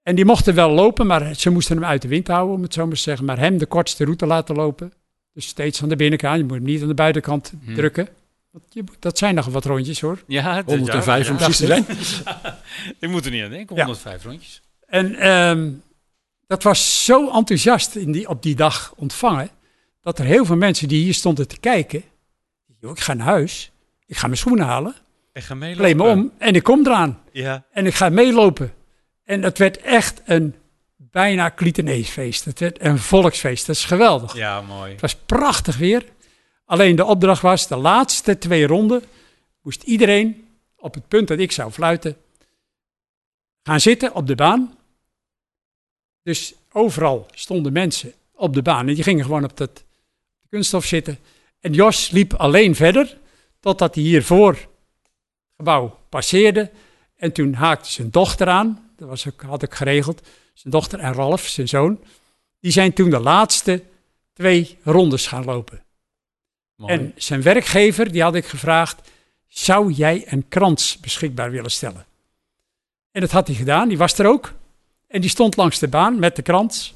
En 0.03 0.15
die 0.15 0.25
mochten 0.25 0.55
wel 0.55 0.71
lopen, 0.71 1.07
maar 1.07 1.35
ze 1.35 1.51
moesten 1.51 1.77
hem 1.77 1.85
uit 1.85 2.03
de 2.03 2.09
wind 2.09 2.27
houden, 2.29 2.55
om 2.57 2.63
het 2.63 2.73
zo 2.75 2.87
maar 2.87 2.95
te 2.95 3.01
zeggen. 3.01 3.25
Maar 3.27 3.39
hem 3.39 3.59
de 3.59 3.67
kortste 3.67 4.05
route 4.05 4.27
laten 4.27 4.55
lopen. 4.55 4.93
Dus 5.33 5.47
steeds 5.47 5.83
aan 5.83 5.89
de 5.89 5.97
binnenkant. 5.97 6.37
Je 6.39 6.45
moet 6.45 6.55
hem 6.57 6.63
niet 6.65 6.83
aan 6.83 6.89
de 6.89 6.95
buitenkant 6.95 7.53
Hm. 7.65 7.75
drukken. 7.75 8.09
Want 8.51 8.65
je, 8.69 8.85
dat 8.99 9.19
zijn 9.19 9.35
nog 9.35 9.47
wat 9.47 9.65
rondjes 9.65 10.01
hoor. 10.01 10.23
ja, 10.27 10.55
het- 10.55 10.67
105 10.67 11.31
om 11.31 11.37
ja, 11.39 11.45
precies 11.45 11.57
te 11.57 11.67
zijn. 11.67 11.85
Ik 13.01 13.09
moet 13.09 13.25
er 13.25 13.31
niet 13.31 13.43
aan 13.45 13.51
denken, 13.51 13.77
Ja. 13.77 13.83
105 13.85 14.25
rondjes. 14.25 14.63
En 14.87 15.15
ehm, 15.15 15.71
dat 16.47 16.63
was 16.63 17.05
zo 17.05 17.31
enthousiast 17.31 17.95
in 17.95 18.13
die, 18.13 18.29
op 18.29 18.43
die 18.43 18.55
dag 18.55 18.93
ontvangen. 18.97 19.49
Dat 20.05 20.19
er 20.19 20.25
heel 20.25 20.45
veel 20.45 20.57
mensen 20.57 20.89
die 20.89 21.03
hier 21.05 21.15
stonden 21.15 21.49
te 21.49 21.59
kijken. 21.61 22.03
"Joh, 22.81 22.91
Ik 22.91 23.01
ga 23.01 23.15
naar 23.15 23.27
huis. 23.27 23.71
Ik 24.07 24.17
ga 24.17 24.27
mijn 24.27 24.39
schoenen 24.39 24.67
halen. 24.67 24.95
En 25.33 25.43
ga 25.43 25.55
meelopen. 25.55 25.83
Kleed 25.85 25.97
me 25.97 26.03
om 26.03 26.33
en 26.39 26.55
ik 26.55 26.63
kom 26.63 26.87
eraan. 26.87 27.21
Ja. 27.33 27.65
En 27.71 27.87
ik 27.87 27.95
ga 27.95 28.09
meelopen. 28.09 28.73
En 29.25 29.41
dat 29.41 29.59
werd 29.59 29.77
echt 29.77 30.23
een 30.25 30.55
bijna 30.97 31.51
Clitoneesfeest. 31.51 32.45
Het 32.45 32.61
werd 32.61 32.81
een 32.81 32.99
volksfeest. 32.99 33.67
Dat 33.67 33.77
is 33.77 33.85
geweldig. 33.85 34.35
ja, 34.37 34.61
mooi. 34.61 34.93
Het 34.93 35.01
was 35.01 35.15
prachtig 35.17 35.77
weer. 35.77 36.05
Alleen 36.65 36.97
de 36.97 37.05
opdracht 37.05 37.43
was, 37.43 37.69
de 37.69 37.77
laatste 37.77 38.39
twee 38.39 38.67
ronden 38.67 39.03
moest 39.63 39.83
iedereen 39.83 40.49
op 40.77 40.95
het 40.95 41.09
punt 41.09 41.29
dat 41.29 41.39
ik 41.39 41.53
zou 41.53 41.71
fluiten 41.71 42.17
gaan 43.63 43.81
zitten 43.81 44.15
op 44.15 44.27
de 44.27 44.35
baan. 44.35 44.79
Dus 46.23 46.55
overal 46.73 47.27
stonden 47.35 47.73
mensen 47.73 48.13
op 48.35 48.55
de 48.55 48.63
baan 48.63 48.89
en 48.89 48.95
die 48.95 49.03
gingen 49.03 49.25
gewoon 49.25 49.45
op 49.45 49.57
dat 49.57 49.85
kunststof 50.55 50.85
zitten. 50.85 51.19
En 51.61 51.73
Jos 51.73 52.11
liep 52.11 52.35
alleen 52.35 52.75
verder 52.75 53.17
totdat 53.61 53.95
hij 53.95 54.05
hier 54.05 54.25
voor 54.25 54.53
het 54.53 54.69
gebouw 55.57 55.99
passeerde. 56.09 56.71
En 57.17 57.33
toen 57.33 57.55
haakte 57.55 57.93
zijn 57.93 58.11
dochter 58.11 58.49
aan, 58.49 58.91
dat 58.97 59.09
was 59.09 59.29
ook, 59.29 59.43
had 59.43 59.63
ik 59.63 59.75
geregeld. 59.75 60.27
Zijn 60.53 60.73
dochter 60.73 60.99
en 60.99 61.13
Ralf, 61.13 61.47
zijn 61.47 61.69
zoon. 61.69 62.05
Die 62.61 62.73
zijn 62.73 62.93
toen 62.93 63.11
de 63.11 63.21
laatste 63.21 63.83
twee 64.33 64.79
rondes 64.83 65.27
gaan 65.27 65.45
lopen. 65.45 65.85
mooi. 66.77 66.93
En 66.93 67.13
zijn 67.17 67.43
werkgever, 67.43 68.13
die 68.13 68.23
had 68.23 68.35
ik 68.35 68.47
gevraagd, 68.47 69.11
zou 69.49 69.93
jij 69.93 70.25
een 70.27 70.49
krans 70.49 70.99
beschikbaar 71.01 71.51
willen 71.51 71.71
stellen? 71.71 72.07
En 73.11 73.21
dat 73.21 73.31
had 73.31 73.47
hij 73.47 73.57
gedaan, 73.57 73.89
die 73.89 73.99
was 73.99 74.19
er 74.19 74.27
ook. 74.27 74.53
En 75.07 75.21
die 75.21 75.31
stond 75.31 75.57
langs 75.57 75.79
de 75.79 75.89
baan 75.89 76.19
met 76.19 76.37
de 76.37 76.43
krans. 76.43 76.93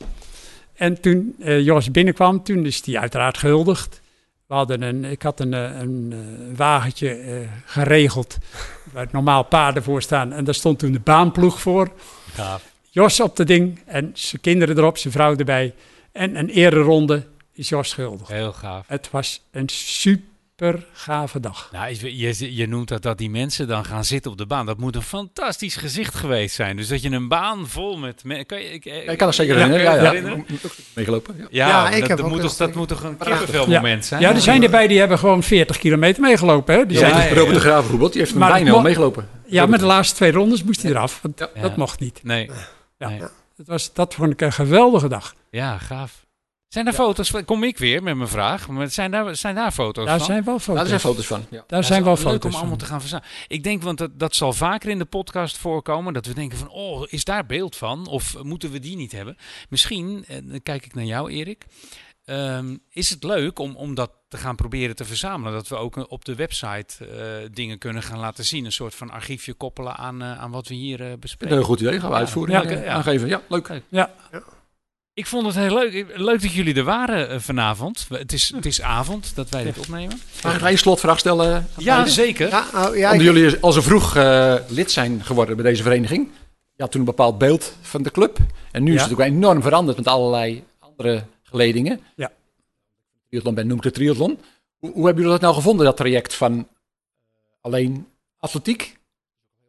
En 0.79 1.01
toen 1.01 1.35
eh, 1.39 1.61
Jos 1.61 1.91
binnenkwam, 1.91 2.43
toen 2.43 2.67
is 2.67 2.85
hij 2.85 2.99
uiteraard 2.99 3.39
gehuldigd. 3.39 4.01
We 4.47 4.55
hadden 4.55 4.83
een, 4.83 5.05
ik 5.05 5.23
had 5.23 5.41
een, 5.41 5.55
eh, 5.55 5.81
een, 5.81 6.13
eh, 6.13 6.57
wagentje 6.57 7.45
geregeld 7.65 8.39
waar 8.93 9.09
normaal 9.13 9.43
paarden 9.43 9.83
voor 9.83 10.03
staan. 10.03 10.33
En 10.33 10.45
daar 10.45 10.55
stond 10.55 10.79
toen 10.79 10.93
de 10.93 11.01
baanploeg 11.01 11.61
voor. 11.61 11.91
Gaaf. 12.33 12.73
Jos 12.91 13.21
op 13.21 13.37
de 13.37 13.45
ding 13.45 13.81
en 13.87 14.11
zijn 14.15 14.43
kinderen 14.43 14.79
erop, 14.79 14.99
zijn 14.99 15.13
vrouw 15.13 15.37
erbij. 15.37 15.75
En 16.13 16.37
een 16.37 16.49
ereronde 16.49 17.27
is 17.53 17.69
Jos 17.69 17.93
gehuldigd. 17.93 18.31
Heel 18.31 18.53
gaaf. 18.53 18.85
Het 18.89 19.11
was 19.11 19.43
een 19.51 19.69
super 19.69 20.27
gave 20.93 21.41
dag. 21.41 21.69
Nou, 21.73 21.95
je, 22.01 22.17
je, 22.17 22.55
je 22.57 22.67
noemt 22.69 22.89
dat, 22.89 23.03
dat 23.03 23.19
die 23.19 23.31
mensen 23.31 23.69
dan 23.69 23.85
gaan 23.85 24.05
zitten 24.05 24.31
op 24.31 24.39
de 24.39 24.47
baan. 24.47 24.67
Dat 24.67 24.79
moet 24.79 24.97
een 24.97 25.03
fantastisch 25.03 25.77
gezicht 25.77 26.15
geweest 26.15 26.55
zijn. 26.55 26.77
Dus 26.77 26.89
dat 26.89 27.03
je 27.03 27.11
een 27.11 27.29
baan 27.29 27.69
vol 27.69 27.97
met... 27.99 28.23
Kan 28.47 28.59
je, 28.59 28.73
ik, 28.73 28.85
Ja, 28.85 28.93
ik 28.93 29.19
kan 29.19 29.27
het 29.27 29.37
zeker 29.37 29.55
herinneren. 29.55 29.85
Ja, 29.85 29.95
ja. 29.95 30.03
herinneren? 30.11 30.47
Meegelopen. 30.95 31.37
Ja. 31.39 31.47
Ja, 31.51 31.69
Ja, 31.69 31.85
ik 31.91 32.01
dat, 32.01 32.09
heb 32.09 32.17
dat 32.19 32.27
ook 32.27 32.33
moet 32.33 32.41
toch, 32.41 32.57
dat 32.57 32.75
moet 32.75 32.89
toch 32.89 33.03
een 33.03 33.17
kippenvelmoment 33.17 34.05
zijn? 34.05 34.21
Ja, 34.21 34.35
er 34.35 34.41
zijn 34.41 34.63
erbij 34.63 34.87
die 34.87 34.99
hebben 34.99 35.19
gewoon 35.19 35.43
40 35.43 35.79
kilometer 35.79 36.23
meegelopen. 36.23 36.75
Hè? 36.75 36.87
Die 36.87 36.99
Ja, 36.99 37.09
zijn, 37.09 37.17
ja, 37.23 37.29
ja. 37.29 37.35
Robert 37.35 37.55
de 37.55 37.61
Graaf 37.61 37.81
bijvoorbeeld, 37.81 38.13
die 38.13 38.21
heeft 38.23 38.35
Maar 38.35 38.51
bijna 38.51 38.67
het 38.67 38.75
al 38.75 38.83
meegelopen. 38.83 39.29
ja, 39.47 39.67
maar 39.67 39.79
de 39.79 39.85
laatste 39.85 40.15
twee 40.17 40.33
rondes 40.33 40.63
moest 40.65 40.83
hij 40.83 40.91
eraf. 40.91 41.19
Want 41.23 41.39
Ja. 41.39 41.49
dat 41.55 41.71
Ja. 41.71 41.77
mocht 41.77 42.01
niet. 42.01 42.21
Nee. 42.23 42.51
Ja. 42.99 43.09
Nee. 43.09 43.19
Dat, 43.57 43.67
was, 43.67 43.93
dat 43.93 44.15
vond 44.15 44.33
ik 44.33 44.41
een 44.41 44.53
geweldige 44.53 45.09
dag. 45.09 45.35
Ja, 45.51 45.79
gaaf. 45.79 46.27
Zijn 46.69 46.85
daar 46.85 46.95
foto's 46.95 47.31
van? 47.31 47.45
Kom 47.45 47.63
ik 47.65 47.79
weer 47.79 48.03
met 48.03 48.17
mijn 48.17 48.29
vraag. 48.29 48.69
Maar 48.69 48.91
zijn 48.91 49.11
daar, 49.11 49.37
zijn 49.37 49.55
daar 49.55 49.73
foto's 49.73 50.07
Daar 50.07 50.17
van? 50.17 50.27
zijn 50.27 50.45
wel 50.45 50.59
foto's. 50.59 50.75
daar 50.77 50.87
zijn 50.87 51.01
foto's 51.01 51.27
van. 51.27 51.47
Ja. 51.51 51.65
Daar 51.67 51.81
Ja, 51.81 51.87
zijn 51.87 52.05
wel 52.05 52.13
is 52.13 52.19
leuk 52.23 52.29
foto's 52.33 52.45
om 52.51 52.57
allemaal 52.59 52.69
van. 52.69 52.79
te 52.79 52.85
gaan 52.93 53.01
verzamelen. 53.01 53.31
Ik 53.49 53.63
denk, 53.63 53.83
want 53.83 53.99
dat, 53.99 54.19
dat 54.19 54.35
zal 54.35 54.53
vaker 54.53 54.91
in 54.91 54.99
de 54.99 55.05
podcast 55.05 55.57
voorkomen, 55.59 56.13
dat 56.13 56.27
we 56.27 56.35
denken 56.35 56.59
van, 56.59 56.69
oh, 56.69 57.03
is 57.09 57.25
daar 57.25 57.47
beeld 57.47 57.77
van? 57.77 58.07
Of 58.07 58.43
moeten 58.43 58.71
we 58.71 58.79
die 58.79 58.97
niet 58.97 59.13
hebben? 59.13 59.37
Misschien, 59.69 60.25
eh, 60.29 60.37
dan 60.45 60.63
kijk 60.63 60.85
ik 60.85 60.95
naar 60.95 61.05
jou 61.05 61.31
Erik, 61.31 61.67
ehm, 62.25 62.77
is 62.91 63.11
het 63.11 63.25
leuk 63.25 63.59
om, 63.59 63.77
om 63.77 63.95
dat 63.95 64.11
te 64.29 64.37
gaan 64.37 64.57
proberen 64.57 64.97
te 64.97 65.05
verzamelen? 65.05 65.53
Dat 65.53 65.69
we 65.69 65.77
ook 65.77 65.97
eh, 65.97 66.05
op 66.09 66.25
de 66.25 66.35
website 66.35 67.07
eh, 67.07 67.49
dingen 67.53 67.79
kunnen 67.79 68.03
gaan 68.03 68.19
laten 68.19 68.45
zien. 68.45 68.65
Een 68.65 68.73
soort 68.73 68.95
van 68.95 69.11
archiefje 69.11 69.53
koppelen 69.55 69.97
aan, 69.97 70.23
aan 70.25 70.51
wat 70.51 70.69
we 70.69 70.75
hier 70.75 71.01
Een 71.01 71.21
bespreken. 71.21 71.57
heel 71.57 71.65
goed 71.67 71.81
idee, 71.81 72.01
gaan 72.01 72.11
we 72.11 72.17
uitvoeren. 72.17 72.63
Ja. 72.63 72.71
Ja, 72.71 72.83
Ja. 72.83 72.93
Aangeven, 72.93 73.29
ja, 73.29 73.43
leuk. 73.49 73.83
Ja, 73.89 74.15
Ik 75.19 75.27
vond 75.27 75.47
het 75.47 75.55
heel 75.55 75.75
leuk. 75.75 76.07
Leuk 76.17 76.43
dat 76.43 76.53
jullie 76.53 76.75
er 76.75 76.85
waren 76.85 77.31
eh, 77.31 77.39
vanavond. 77.39 78.07
Het 78.09 78.33
is, 78.33 78.53
het 78.55 78.67
is 78.67 78.83
avond 78.83 79.35
dat 79.35 79.49
wij 79.49 79.65
dit 79.65 79.79
opnemen. 79.79 80.21
Mag 80.43 80.57
ik 80.57 80.63
één 80.63 80.79
slotvraag 80.79 81.19
stellen? 81.19 81.69
Ja, 81.79 82.07
zeker. 82.07 82.49
Ja, 82.49 82.65
oh, 82.75 82.97
ja, 82.97 83.13
Omdat 83.13 83.27
ik- 83.27 83.35
jullie 83.35 83.59
al 83.61 83.73
zo 83.73 83.81
vroeg 83.81 84.17
eh, 84.17 84.55
lid 84.69 84.91
zijn 84.91 85.25
geworden 85.25 85.57
bij 85.57 85.65
deze 85.65 85.83
vereniging. 85.83 86.29
Je 86.75 86.83
had 86.83 86.91
toen 86.91 87.01
een 87.01 87.07
bepaald 87.07 87.39
beeld 87.39 87.77
van 87.81 88.03
de 88.03 88.11
club. 88.11 88.39
En 88.71 88.83
nu 88.83 88.95
is 88.95 89.03
het 89.03 89.13
ook 89.13 89.21
enorm 89.21 89.63
veranderd 89.63 89.97
met 89.97 90.07
allerlei 90.07 90.65
andere 90.79 91.25
geledingen. 91.43 92.01
Ja. 92.17 92.33
Triathlon 93.29 93.55
ben 93.55 93.67
noemt 93.67 93.85
het 93.85 93.95
triathlon. 93.95 94.39
Hoe, 94.79 94.93
hoe 94.93 95.05
hebben 95.07 95.23
jullie 95.23 95.39
dat 95.39 95.41
nou 95.41 95.55
gevonden, 95.55 95.85
dat 95.87 95.97
traject 95.97 96.35
van 96.35 96.59
eh, 96.59 96.65
alleen 97.61 98.07
atletiek? 98.39 98.99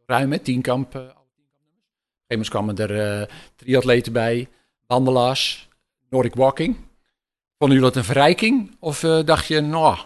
Ruim, 0.06 0.32
hè? 0.32 0.40
Tienkamp. 0.40 0.96
alle 0.96 1.06
tienkampnummers. 1.34 1.90
Op 1.90 2.26
een 2.30 2.38
gegeven 2.38 2.38
moment 2.38 2.50
kwamen 2.50 2.78
er 2.78 3.22
eh, 3.22 3.28
triatleten 3.56 4.14
bij, 4.14 4.48
wandelaars, 4.90 5.70
Nordic 6.10 6.36
walking. 6.36 6.76
Vonden 7.58 7.78
jullie 7.78 7.94
dat 7.94 7.96
een 7.96 8.04
verrijking? 8.04 8.76
Of 8.80 9.04
eh, 9.04 9.26
dacht 9.26 9.48
je, 9.48 9.62
nou, 9.62 9.98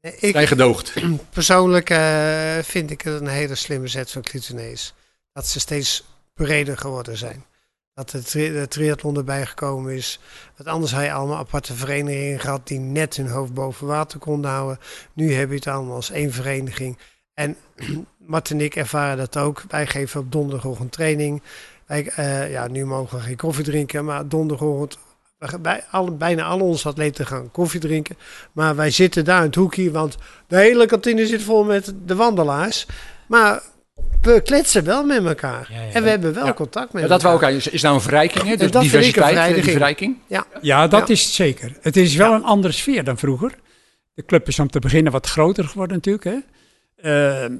ik, 0.00 0.32
zijn 0.32 0.46
gedoogd? 0.46 0.94
Persoonlijk 1.30 1.90
eh, 1.90 2.58
vind 2.58 2.90
ik 2.90 3.00
het 3.00 3.20
een 3.20 3.26
hele 3.26 3.54
slimme 3.54 3.88
zet 3.88 4.10
van 4.10 4.22
Clitonees. 4.22 4.94
Dat 5.32 5.46
ze 5.46 5.60
steeds 5.60 6.04
breder 6.34 6.78
geworden 6.78 7.16
zijn. 7.16 7.44
Dat 7.94 8.10
de, 8.10 8.22
tri 8.22 8.52
de 8.52 8.68
triathlon 8.68 9.16
erbij 9.16 9.46
gekomen 9.46 9.94
is. 9.94 10.20
Want 10.56 10.68
anders 10.68 10.92
had 10.92 11.04
je 11.04 11.12
allemaal 11.12 11.38
aparte 11.38 11.74
verenigingen 11.74 12.40
gehad 12.40 12.66
die 12.66 12.78
net 12.78 13.16
hun 13.16 13.28
hoofd 13.28 13.54
boven 13.54 13.86
water 13.86 14.18
konden 14.18 14.50
houden. 14.50 14.78
Nu 15.12 15.32
heb 15.32 15.48
je 15.48 15.54
het 15.54 15.66
allemaal 15.66 15.94
als 15.94 16.10
één 16.10 16.32
vereniging. 16.32 16.98
En 17.34 17.56
Mart 18.18 18.50
en 18.50 18.60
ik 18.60 18.76
ervaren 18.76 19.16
dat 19.16 19.36
ook. 19.36 19.64
Wij 19.68 19.86
geven 19.86 20.20
op 20.20 20.32
donderdagochtend 20.32 20.92
training. 20.92 21.42
Eh, 21.86 22.50
ja, 22.50 22.68
nu 22.68 22.84
mogen 22.86 23.18
we 23.18 23.24
geen 23.24 23.36
koffie 23.36 23.64
drinken, 23.64 24.04
maar 24.04 24.28
donderdagochtend... 24.28 25.04
Bij 25.60 25.84
alle, 25.90 26.10
bijna 26.10 26.44
al 26.44 26.60
onze 26.60 26.88
atleten 26.88 27.26
gaan 27.26 27.50
koffie 27.50 27.80
drinken. 27.80 28.16
Maar 28.52 28.76
wij 28.76 28.90
zitten 28.90 29.24
daar 29.24 29.38
in 29.40 29.46
het 29.46 29.54
hoekje, 29.54 29.90
want 29.90 30.16
de 30.48 30.56
hele 30.56 30.86
kantine 30.86 31.26
zit 31.26 31.42
vol 31.42 31.64
met 31.64 31.92
de 32.06 32.14
wandelaars. 32.14 32.86
Maar 33.28 33.62
we 34.22 34.40
kletsen 34.40 34.84
wel 34.84 35.04
met 35.04 35.24
elkaar. 35.24 35.68
Ja, 35.72 35.82
ja. 35.82 35.92
En 35.92 36.02
we 36.02 36.08
hebben 36.08 36.34
wel 36.34 36.44
Ja. 36.46 36.52
contact 36.52 36.92
met 36.92 37.02
Ja, 37.02 37.08
dat 37.08 37.22
elkaar. 37.24 37.36
ook 37.36 37.44
aan. 37.64 37.72
Is 37.72 37.82
nou 37.82 37.94
een 37.94 38.00
verrijking, 38.00 38.44
hè? 38.44 38.56
Dus 38.56 38.70
dat 38.70 38.82
een 38.82 38.88
diversiteit, 38.88 39.54
die 39.54 39.62
verrijking. 39.64 39.72
verrijking. 39.72 40.16
ja 40.60 40.86
dat 40.88 41.06
Ja. 41.08 41.14
is 41.14 41.22
het 41.24 41.32
zeker. 41.32 41.72
Het 41.80 41.96
is 41.96 42.14
wel 42.14 42.32
een 42.32 42.44
andere 42.44 42.72
sfeer 42.72 43.04
dan 43.04 43.18
vroeger. 43.18 43.52
De 44.14 44.24
club 44.24 44.48
is 44.48 44.58
om 44.58 44.68
te 44.70 44.78
beginnen 44.78 45.12
wat 45.12 45.26
groter 45.26 45.64
geworden 45.64 45.96
natuurlijk. 45.96 46.24
Hè? 46.24 46.38
Ehm, 47.42 47.52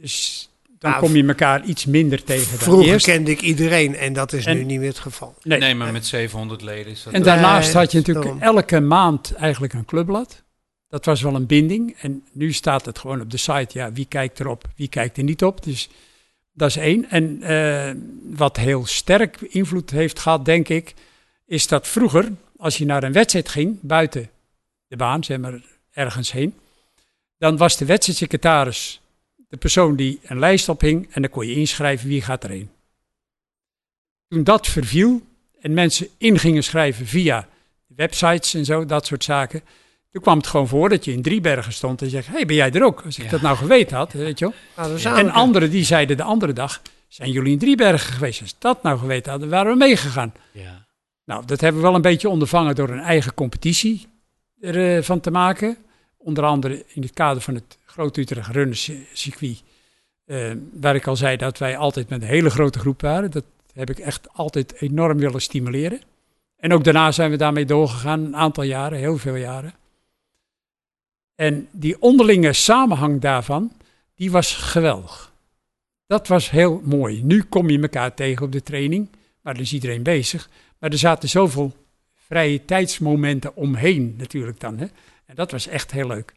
dus 0.00 0.47
dan 0.78 0.90
Nou, 0.90 1.02
kom 1.02 1.16
je 1.16 1.26
elkaar 1.26 1.64
iets 1.64 1.86
minder 1.86 2.24
tegen 2.24 2.50
dan 2.50 2.58
Vroeger 2.58 2.92
eerst. 2.92 3.06
kende 3.06 3.30
ik 3.30 3.40
iedereen 3.40 3.96
en 3.96 4.12
dat 4.12 4.32
is 4.32 4.44
En- 4.44 4.56
nu 4.56 4.64
niet 4.64 4.78
meer 4.78 4.88
het 4.88 4.98
geval. 4.98 5.34
Nee. 5.42 5.58
Nee, 5.58 5.74
maar 5.74 5.92
met 5.92 6.06
700 6.06 6.62
leden 6.62 6.92
is 6.92 7.02
dat... 7.02 7.12
En 7.12 7.22
daarnaast 7.22 7.66
Nee, 7.72 7.82
had 7.82 7.92
je 7.92 7.98
natuurlijk 7.98 8.26
daarom. 8.26 8.42
elke 8.56 8.80
maand 8.80 9.34
eigenlijk 9.34 9.72
een 9.72 9.84
clubblad. 9.84 10.42
Dat 10.88 11.04
was 11.04 11.22
wel 11.22 11.34
een 11.34 11.46
binding. 11.46 11.96
En 12.00 12.24
nu 12.32 12.52
staat 12.52 12.84
het 12.86 12.98
gewoon 12.98 13.20
op 13.20 13.30
de 13.30 13.36
site. 13.36 13.68
Ja, 13.78 13.92
wie 13.92 14.06
kijkt 14.06 14.40
erop, 14.40 14.64
wie 14.76 14.88
kijkt 14.88 15.16
er 15.16 15.22
niet 15.22 15.44
op. 15.44 15.62
Dus 15.64 15.88
dat 16.52 16.68
is 16.68 16.76
één. 16.76 17.10
En 17.10 17.42
eh, 17.42 17.90
wat 18.36 18.56
heel 18.56 18.86
sterk 18.86 19.40
invloed 19.40 19.90
heeft 19.90 20.18
gehad, 20.18 20.44
denk 20.44 20.68
ik, 20.68 20.94
is 21.46 21.66
dat 21.66 21.88
vroeger, 21.88 22.28
als 22.56 22.78
je 22.78 22.84
naar 22.84 23.02
een 23.02 23.12
wedstrijd 23.12 23.48
ging, 23.48 23.78
buiten 23.80 24.30
de 24.86 24.96
baan, 24.96 25.24
zeg 25.24 25.38
maar 25.38 25.60
ergens 25.92 26.32
heen, 26.32 26.54
dan 27.38 27.56
was 27.56 27.76
de 27.76 27.84
wedstrijdsecretaris 27.84 29.00
de 29.48 29.56
persoon 29.56 29.96
die 29.96 30.20
een 30.22 30.38
lijst 30.38 30.68
ophing 30.68 31.08
en 31.14 31.22
dan 31.22 31.30
kon 31.30 31.46
je 31.46 31.54
inschrijven 31.54 32.08
wie 32.08 32.22
gaat 32.22 32.44
erheen. 32.44 32.70
Toen 34.28 34.44
dat 34.44 34.66
verviel 34.66 35.22
en 35.60 35.74
mensen 35.74 36.08
in 36.18 36.38
gingen 36.38 36.64
schrijven 36.64 37.06
via 37.06 37.48
websites 37.86 38.54
en 38.54 38.64
zo, 38.64 38.84
dat 38.86 39.06
soort 39.06 39.24
zaken. 39.24 39.62
Toen 40.10 40.22
kwam 40.22 40.36
het 40.38 40.46
gewoon 40.46 40.68
voor 40.68 40.88
dat 40.88 41.04
je 41.04 41.12
in 41.12 41.22
Driebergen 41.22 41.72
stond 41.72 42.02
en 42.02 42.10
zegt, 42.10 42.26
hey, 42.26 42.46
ben 42.46 42.56
jij 42.56 42.72
er 42.72 42.84
ook? 42.84 43.00
Als 43.04 43.18
ik 43.18 43.24
Ja. 43.24 43.30
dat 43.30 43.40
nou 43.40 43.56
geweten 43.56 43.96
had, 43.96 44.12
weet 44.12 44.38
je 44.38 44.44
wel. 44.44 44.86
Nou, 44.86 44.98
Ja. 45.00 45.18
En 45.18 45.30
anderen 45.30 45.70
die 45.70 45.84
zeiden 45.84 46.16
de 46.16 46.22
andere 46.22 46.52
dag, 46.52 46.82
zijn 47.08 47.30
jullie 47.30 47.52
in 47.52 47.58
Driebergen 47.58 48.12
geweest? 48.12 48.40
Als 48.40 48.54
dat 48.58 48.82
nou 48.82 48.98
geweten 48.98 49.30
hadden, 49.30 49.48
waren 49.48 49.72
we 49.72 49.78
meegegaan. 49.78 50.32
Ja. 50.52 50.86
Nou, 51.24 51.46
dat 51.46 51.60
hebben 51.60 51.80
we 51.80 51.86
wel 51.86 51.96
een 51.96 52.02
beetje 52.02 52.28
ondervangen 52.28 52.74
door 52.74 52.88
een 52.88 52.98
eigen 53.00 53.34
competitie 53.34 54.06
ervan 54.60 55.20
te 55.20 55.30
maken. 55.30 55.76
Onder 56.16 56.44
andere 56.44 56.84
in 56.88 57.02
het 57.02 57.12
kader 57.12 57.42
van 57.42 57.54
het 57.54 57.78
Groot 57.98 58.16
Utrecht 58.16 58.50
Runners 58.50 58.90
circuit. 59.12 59.62
eh, 60.24 60.52
waar 60.72 60.94
ik 60.94 61.06
al 61.06 61.16
zei 61.16 61.36
dat 61.36 61.58
wij 61.58 61.76
altijd 61.76 62.08
met 62.08 62.22
een 62.22 62.28
hele 62.28 62.50
grote 62.50 62.78
groep 62.78 63.00
waren. 63.00 63.30
Dat 63.30 63.44
heb 63.72 63.90
ik 63.90 63.98
echt 63.98 64.28
altijd 64.32 64.80
enorm 64.80 65.18
willen 65.18 65.40
stimuleren. 65.40 66.00
En 66.56 66.72
ook 66.72 66.84
daarna 66.84 67.12
zijn 67.12 67.30
we 67.30 67.36
daarmee 67.36 67.64
doorgegaan, 67.64 68.24
een 68.24 68.36
aantal 68.36 68.62
jaren, 68.62 68.98
heel 68.98 69.18
veel 69.18 69.34
jaren. 69.34 69.74
En 71.34 71.68
die 71.70 72.02
onderlinge 72.02 72.52
samenhang 72.52 73.20
daarvan, 73.20 73.72
die 74.14 74.30
was 74.30 74.54
geweldig. 74.54 75.32
Dat 76.06 76.28
was 76.28 76.50
heel 76.50 76.80
mooi. 76.84 77.22
Nu 77.22 77.42
kom 77.42 77.70
je 77.70 77.80
elkaar 77.80 78.14
tegen 78.14 78.46
op 78.46 78.52
de 78.52 78.62
training, 78.62 79.08
maar 79.40 79.54
dan 79.54 79.62
is 79.62 79.72
iedereen 79.72 80.02
bezig. 80.02 80.48
Maar 80.78 80.90
er 80.90 80.98
zaten 80.98 81.28
zoveel 81.28 81.76
vrije 82.14 82.64
tijdsmomenten 82.64 83.56
omheen 83.56 84.14
natuurlijk 84.18 84.60
dan. 84.60 84.78
Hè? 84.78 84.86
En 85.26 85.34
dat 85.34 85.50
was 85.50 85.66
echt 85.66 85.90
heel 85.90 86.06
leuk. 86.06 86.36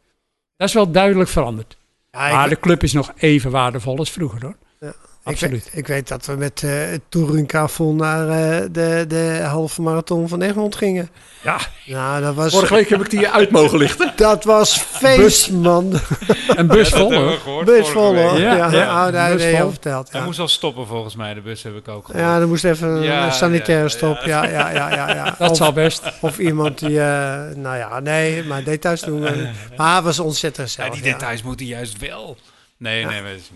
Dat 0.62 0.70
is 0.70 0.76
wel 0.76 0.90
duidelijk 0.90 1.30
veranderd. 1.30 1.76
Ja, 2.10 2.30
maar 2.30 2.48
de 2.48 2.60
club 2.60 2.82
is 2.82 2.92
nog 2.92 3.12
even 3.16 3.50
waardevol 3.50 3.98
als 3.98 4.10
vroeger 4.10 4.42
hoor. 4.42 4.56
Ja, 4.80 4.94
Absoluut. 5.24 5.56
Ik, 5.56 5.64
weet- 5.64 5.78
ik 5.78 5.86
weet 5.86 6.08
dat 6.08 6.26
we 6.26 6.32
met 6.36 6.62
eh 6.64 6.70
het 6.70 7.00
Touringcafel 7.08 7.92
naar 7.94 8.28
eh, 8.28 8.60
de, 8.72 9.04
de 9.08 9.40
halve 9.44 9.82
marathon 9.82 10.28
van 10.28 10.42
Egmond 10.42 10.76
gingen. 10.76 11.08
Ja, 11.42 11.58
Nou, 11.86 12.22
dat 12.22 12.34
was, 12.34 12.52
Vorige 12.52 12.74
week 12.74 12.88
heb 12.88 13.00
ik 13.00 13.10
die 13.10 13.28
uit 13.28 13.50
mogen 13.50 13.78
lichten. 13.78 14.12
dat 14.16 14.44
was 14.44 14.78
feest, 14.78 15.50
man. 15.50 16.00
een 16.48 16.66
bus 16.66 16.88
vol 16.88 17.14
hoor. 17.14 17.64
Bus 17.64 17.88
vol, 17.88 18.14
hoor. 18.16 18.38
Ja, 18.40 18.54
Ja, 18.54 18.70
ja, 18.72 19.06
oh, 19.06 19.12
daar 19.12 19.28
heb 19.30 19.38
je 19.38 19.66
verteld. 19.70 20.10
Hij 20.12 20.20
Ja. 20.20 20.26
moest 20.26 20.38
al 20.38 20.48
stoppen 20.48 20.86
volgens 20.86 21.16
mij, 21.16 21.34
de 21.34 21.40
bus 21.40 21.62
heb 21.62 21.76
ik 21.76 21.88
ook 21.88 22.06
gehoord. 22.06 22.24
Ja, 22.24 22.40
er 22.40 22.48
moest 22.48 22.64
even 22.64 22.88
een 22.88 23.02
Ja, 23.02 23.30
sanitaire 23.30 23.82
ja, 23.82 23.88
stop. 23.88 24.16
ja. 24.24 24.44
Ja, 24.44 24.70
ja, 24.70 24.70
ja, 24.70 24.94
ja. 24.94 25.14
ja. 25.14 25.34
Dat 25.38 25.50
of, 25.50 25.56
zal 25.56 25.72
best. 25.72 26.02
of 26.20 26.38
iemand 26.38 26.78
die, 26.78 27.00
eh, 27.00 27.40
nou 27.56 27.76
ja, 27.76 28.00
nee, 28.00 28.44
maar 28.44 28.64
details 28.64 29.00
doen 29.00 29.20
we. 29.20 29.48
Maar 29.76 29.94
het 29.94 30.04
was 30.04 30.18
ontzettend 30.18 30.72
Ja, 30.72 30.74
gezellig. 30.82 31.00
die 31.02 31.10
ja. 31.10 31.18
details 31.18 31.42
moeten 31.42 31.66
juist 31.66 31.98
wel. 31.98 32.36
Nee, 32.82 33.04
nee, 33.04 33.22
maar 33.22 33.32
dat, 33.32 33.50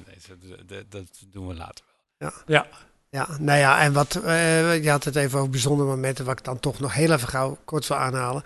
nee, 0.68 0.84
dat- 0.88 1.08
doen 1.30 1.46
we 1.46 1.54
later 1.54 1.84
wel. 2.18 2.30
Ja, 2.46 2.66
Ja, 3.10 3.28
nou 3.38 3.58
ja, 3.58 3.80
en 3.80 3.92
wat, 3.92 4.14
eh, 4.14 4.82
je 4.82 4.90
had 4.90 5.04
het 5.04 5.16
even 5.16 5.38
over 5.38 5.50
bijzondere 5.50 5.88
momenten, 5.88 6.24
wat 6.24 6.38
ik 6.38 6.44
dan 6.44 6.60
toch 6.60 6.80
nog 6.80 6.94
heel 6.94 7.12
even 7.12 7.28
gauw 7.28 7.58
kort 7.64 7.86
wil 7.86 7.96
aanhalen. 7.96 8.42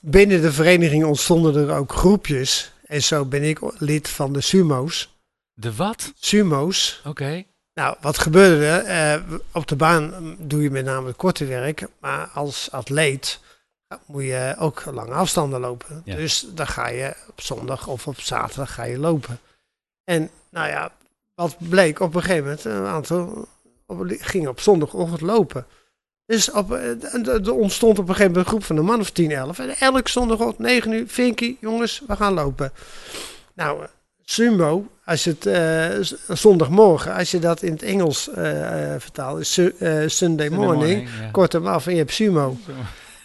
Binnen 0.00 0.40
de 0.42 0.52
vereniging 0.52 1.04
ontstonden 1.04 1.68
er 1.68 1.76
ook 1.76 1.92
groepjes. 1.92 2.72
En 2.86 3.02
zo 3.02 3.24
ben 3.24 3.42
ik 3.42 3.58
lid 3.78 4.08
van 4.08 4.32
de 4.32 4.40
sumo's. 4.40 5.16
De 5.52 5.74
wat? 5.74 6.12
Sumo's, 6.18 7.00
Oké. 7.04 7.44
Nou, 7.74 7.96
wat 8.00 8.18
gebeurde 8.18 8.66
er? 8.66 8.84
Eh, 9.14 9.22
op 9.52 9.66
de 9.68 9.76
baan 9.76 10.36
doe 10.38 10.62
je 10.62 10.70
met 10.70 10.84
name 10.84 11.06
het 11.06 11.16
korte 11.16 11.44
werk, 11.44 11.86
maar 12.00 12.26
als 12.26 12.70
atleet 12.70 13.40
moet 14.06 14.22
je 14.24 14.54
ook 14.58 14.84
lange 14.84 15.12
afstanden 15.14 15.60
lopen. 15.60 16.02
Ja. 16.04 16.16
Dus 16.16 16.46
dan 16.54 16.66
ga 16.66 16.88
je 16.88 17.14
op 17.28 17.40
zondag 17.40 17.86
of 17.86 18.06
op 18.06 18.20
zaterdag 18.20 18.74
ga 18.74 18.82
je 18.84 18.98
lopen. 18.98 19.38
En 20.04 20.30
nou 20.50 20.68
ja, 20.68 20.92
wat 21.34 21.56
bleek 21.58 22.00
op 22.00 22.14
een 22.14 22.20
gegeven 22.22 22.42
moment, 22.42 22.64
een 22.64 22.86
aantal 22.86 23.48
op, 23.86 24.04
gingen 24.08 24.50
op 24.50 24.60
zondagochtend 24.60 25.20
lopen. 25.20 25.66
Dus 26.26 26.50
op, 26.50 26.72
eh, 26.72 27.14
er 27.24 27.54
ontstond 27.54 27.98
op 27.98 28.08
een 28.08 28.14
gegeven 28.14 28.26
moment 28.32 28.36
een 28.36 28.50
groep 28.52 28.64
van 28.64 28.76
een 28.76 28.84
man 28.84 29.00
of 29.00 29.10
10, 29.10 29.30
11. 29.30 29.58
En 29.58 29.76
elke 29.78 30.10
zondagochtend 30.10 30.58
9 30.58 30.92
uur, 30.92 31.04
Vinkie, 31.08 31.58
jongens, 31.60 32.02
we 32.06 32.16
gaan 32.16 32.32
lopen. 32.34 32.72
Nou, 33.54 33.82
eh, 33.82 33.88
sumo, 34.24 34.86
als 35.04 35.24
je 35.24 35.30
het 35.30 35.46
eh, 35.46 36.16
zondagmorgen, 36.36 37.14
als 37.14 37.30
je 37.30 37.38
dat 37.38 37.62
in 37.62 37.72
het 37.72 37.82
Engels 37.82 38.28
vertaalt, 38.98 39.40
is 39.40 39.52
su- 39.52 39.74
Sunday 40.06 40.48
morning, 40.48 41.08
ja. 41.20 41.30
kort 41.30 41.52
hem 41.52 41.66
af 41.66 41.86
en 41.86 41.92
je 41.92 41.98
hebt 41.98 42.12
sumo. 42.12 42.56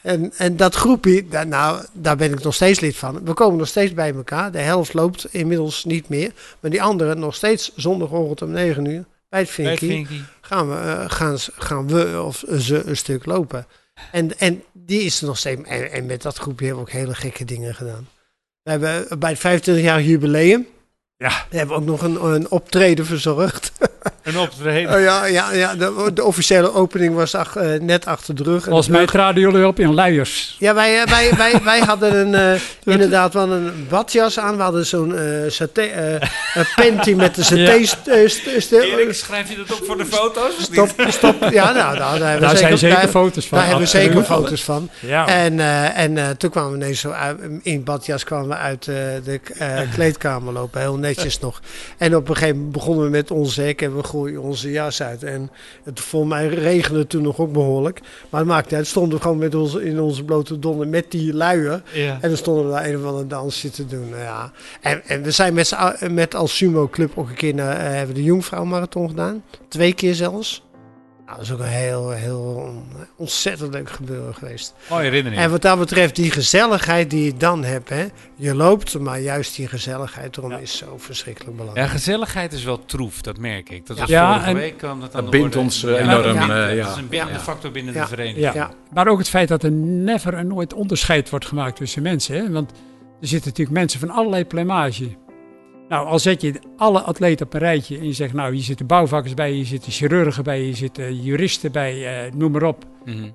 En, 0.08 0.34
en 0.38 0.56
dat 0.56 0.76
groepje, 0.76 1.28
daar, 1.28 1.48
nou, 1.48 1.86
daar 1.94 2.16
ben 2.16 2.32
ik 2.32 2.44
nog 2.44 2.54
steeds 2.54 2.80
lid 2.80 2.96
van. 2.96 3.26
We 3.26 3.34
komen 3.34 3.58
nog 3.58 3.68
steeds 3.68 3.94
bij 3.94 4.14
elkaar. 4.14 4.52
De 4.52 4.60
helft 4.60 4.94
loopt 4.94 5.34
inmiddels 5.34 5.86
niet 5.86 6.10
meer. 6.10 6.32
Maar 6.60 6.72
die 6.72 6.82
anderen 6.82 7.20
nog 7.20 7.36
steeds 7.36 7.72
zondagochtend 7.76 8.42
om 8.42 8.52
9 8.52 8.86
uur 8.86 9.06
bij 9.30 9.40
het 9.40 9.50
Vinkie 9.50 10.08
gaan 10.42 10.70
we, 10.70 10.76
eh, 10.76 11.04
gaan, 11.08 11.38
gaan 11.40 11.88
we 11.88 12.22
of 12.22 12.44
ze 12.60 12.84
een 12.84 12.98
stuk 12.98 13.26
lopen. 13.26 13.66
En, 14.12 14.40
en 14.40 14.64
die 14.74 15.02
is 15.02 15.22
er 15.22 15.28
nog 15.28 15.38
steeds. 15.38 15.62
En, 15.62 15.92
en 15.92 16.06
met 16.06 16.22
dat 16.22 16.38
groepje 16.38 16.66
hebben 16.66 16.84
we 16.84 16.90
ook 16.90 16.98
hele 16.98 17.16
gekke 17.16 17.46
dingen 17.46 17.76
gedaan. 17.76 18.08
We 18.64 18.70
hebben 18.70 19.20
bij 19.20 19.30
het 19.30 19.40
25 19.40 19.84
jaar 19.84 20.02
jubileum. 20.02 20.68
Ja. 21.18 21.46
Hebben 21.50 21.76
we 21.76 21.82
ook 21.82 21.88
nog 21.88 22.02
een, 22.02 22.24
een 22.24 22.52
optreden 22.52 23.06
verzorgd. 23.06 23.72
Een 24.28 24.40
optreden. 24.40 24.94
Oh 24.96 25.02
ja, 25.02 25.26
ja, 25.26 25.52
ja 25.54 25.76
de, 25.76 26.12
de 26.14 26.24
officiële 26.24 26.74
opening 26.74 27.16
was 27.16 27.36
ach- 27.36 27.56
eh, 27.56 27.80
net 27.80 28.06
achter 28.06 28.36
de 28.36 28.44
rug. 28.44 28.56
En 28.64 28.68
Volgens 28.70 28.88
mij 28.88 29.06
traden 29.06 29.42
jullie 29.42 29.68
op 29.68 29.80
in 29.80 29.94
luiers. 29.94 30.56
Ja, 30.60 30.74
wij, 30.74 31.02
eh, 31.02 31.08
wij, 31.12 31.32
wij, 31.38 31.62
wij 31.64 31.80
hadden 31.80 32.16
een, 32.16 32.36
eh, 32.36 32.62
inderdaad 32.94 33.34
wel 33.34 33.52
een 33.52 33.86
badjas 33.90 34.40
aan. 34.40 34.56
We 34.58 34.62
hadden 34.64 34.86
zo'n 34.86 35.16
eh 35.18 35.24
saté, 35.48 35.82
eh, 35.82 36.30
een 36.54 36.66
panty 36.76 37.14
met 37.14 37.36
de 37.36 37.44
saté... 37.44 37.72
Ja. 37.72 37.86
st- 37.86 37.98
st- 38.26 38.50
st- 38.58 38.72
Erik, 38.72 39.14
schrijf 39.14 39.50
je 39.50 39.56
dat 39.58 39.80
op 39.80 39.86
voor 39.86 39.98
de 39.98 40.06
foto's? 40.06 40.54
Stop, 40.62 40.90
stop. 41.08 41.50
Ja, 41.52 41.72
nou, 41.72 41.98
daar, 41.98 42.20
daar 42.20 42.30
hebben 42.30 42.42
Daar 42.42 42.52
we 42.52 42.58
zijn 42.58 42.78
zeker 42.78 43.00
daar- 43.00 43.08
foto's 43.08 43.48
van. 43.48 43.58
Daar 43.58 43.68
hebben 43.68 43.84
we 43.86 43.90
zeker 43.92 44.24
foto's 44.24 44.64
van. 44.64 44.90
Ja. 45.00 45.28
En, 45.28 45.60
eh, 45.60 45.98
en 46.00 46.18
eh, 46.18 46.30
toen 46.30 46.50
kwamen 46.50 46.72
we 46.72 46.76
ineens 46.78 47.00
zo 47.00 47.10
uit, 47.12 47.38
in 47.62 47.84
badjas 47.84 48.24
kwamen 48.24 48.48
we 48.48 48.56
uit 48.56 48.84
de 48.86 49.40
eh, 49.58 49.80
kleedkamer 49.94 50.54
lopen, 50.54 50.82
heel 50.82 50.98
netjes 50.98 51.40
nog. 51.40 51.62
En 51.98 52.16
op 52.16 52.30
een 52.30 52.36
gegeven 52.36 52.56
moment 52.56 52.74
begonnen 52.74 53.04
we 53.04 53.10
met 53.10 53.32
ons 53.32 53.56
hek 53.56 53.82
en 53.82 53.96
we 53.98 54.04
gooien 54.18 54.42
onze 54.42 54.72
jas 54.72 55.02
uit. 55.02 55.24
En 55.24 55.50
het 55.84 56.00
voor 56.00 56.28
mij 56.28 56.48
regende 56.48 57.08
toen 57.08 57.22
nog 57.22 57.40
ook 57.40 57.54
behoorlijk. 57.54 58.02
Maar 58.30 58.40
het 58.40 58.50
maakt 58.50 58.66
niet 58.66 58.76
uit, 58.76 58.88
stonden 58.88 59.18
we 59.18 59.24
gewoon 59.24 59.38
met 59.38 59.56
onze, 59.56 59.84
in 59.84 60.00
onze 60.00 60.24
blote 60.24 60.60
donder 60.60 60.88
met 60.88 61.12
die 61.12 61.34
luier. 61.34 61.82
Ja. 61.94 62.18
En 62.22 62.30
dan 62.30 62.38
stonden 62.38 62.66
we 62.66 62.72
daar 62.72 62.86
een 62.86 62.98
of 62.98 63.06
andere 63.06 63.28
dansje 63.28 63.70
te 63.70 63.86
doen. 63.86 64.10
Nou 64.10 64.22
ja. 64.22 64.52
en, 64.82 65.02
en 65.06 65.24
we 65.24 65.32
zijn 65.32 65.54
met, 65.54 65.76
met 66.12 66.36
als 66.36 66.56
Sumo 66.58 66.88
Club 66.88 67.12
ook 67.16 67.30
een 67.30 67.36
keer 67.36 67.54
naar, 67.54 67.78
eh, 67.78 67.94
hebben 67.94 68.16
de 68.16 68.24
Jungvrouw 68.24 68.64
Marathon 68.64 69.10
gedaan. 69.10 69.44
Twee 69.68 69.94
keer 69.94 70.14
zelfs. 70.14 70.66
Nou, 71.28 71.40
dat 71.40 71.48
is 71.48 71.54
ook 71.54 71.60
een 71.60 71.66
heel, 71.66 72.10
heel 72.12 72.74
ontzettend 73.16 73.74
leuk 73.74 73.90
gebeuren 73.90 74.36
geweest. 74.36 74.74
Mooie 74.90 75.04
herinnering. 75.04 75.42
En 75.42 75.52
wat 75.52 75.62
dat 75.62 75.80
betreft, 75.80 76.16
die 76.16 76.32
gezelligheid 76.32 77.10
die 77.10 77.24
je 77.24 77.34
dan 77.38 77.64
hebt, 77.64 77.90
hè. 77.90 78.06
Je 78.36 78.56
loopt, 78.56 79.00
maar 79.00 79.20
juist 79.20 79.56
die 79.56 79.68
gezelligheid, 79.68 80.38
Ja. 80.50 80.58
is 80.58 80.78
zo 80.78 80.98
verschrikkelijk 80.98 81.52
Ja, 81.52 81.58
belangrijk. 81.58 81.90
gezelligheid 81.90 82.54
is 82.54 82.64
wel 82.64 82.86
troef, 82.86 83.22
dat 83.22 83.38
merk 83.38 83.70
ik. 83.70 83.86
Dat 83.88 84.00
was 84.00 84.10
Ja, 84.10 84.30
vorige 84.32 84.50
en- 84.50 84.56
week 84.56 84.78
kwam 84.78 85.00
dat 85.00 85.16
aan 85.16 85.22
Dat 85.22 85.32
bindt 85.32 85.56
ons, 85.56 85.84
eh, 85.84 85.92
enorm, 86.00 86.24
dat 86.24 86.50
eh, 86.50 86.70
is 86.72 86.76
ja. 86.86 86.98
een 86.98 87.08
bindende 87.08 87.34
Ja. 87.34 87.40
factor 87.40 87.72
binnen 87.72 87.94
Ja. 87.94 88.02
de 88.02 88.08
vereniging. 88.08 88.40
Ja. 88.46 88.54
Ja. 88.54 88.72
Maar 88.94 89.08
ook 89.08 89.18
het 89.18 89.30
feit 89.30 89.48
dat 89.48 89.64
er 89.64 89.72
never 89.72 90.34
en 90.34 90.48
nooit 90.48 90.74
onderscheid 90.74 91.30
wordt 91.30 91.46
gemaakt 91.46 91.76
tussen 91.76 92.02
mensen. 92.02 92.36
Hè? 92.36 92.52
Want 92.52 92.72
er 93.22 93.28
zitten 93.28 93.50
natuurlijk 93.50 93.78
mensen 93.78 94.00
van 94.00 94.10
allerlei 94.10 94.46
plumage. 94.46 95.10
Nou, 95.90 96.08
al 96.08 96.20
zet 96.20 96.42
je 96.42 96.54
alle 96.78 97.02
atleten 97.02 97.46
op 97.46 97.54
een 97.54 97.60
rijtje 97.60 97.98
en 97.98 98.06
je 98.06 98.14
zegt, 98.14 98.34
nou, 98.34 98.54
hier 98.54 98.64
zitten 98.64 98.86
bouwvakkers 98.86 99.34
bij, 99.34 99.52
hier 99.52 99.66
zitten 99.66 99.92
chirurgen 99.92 100.44
bij, 100.44 100.60
hier 100.60 100.76
zitten 100.76 101.22
juristen 101.22 101.72
bij, 101.72 102.26
eh, 102.26 102.34
noem 102.34 102.52
maar 102.52 102.64
op. 102.64 102.86
Mhm. 103.06 103.30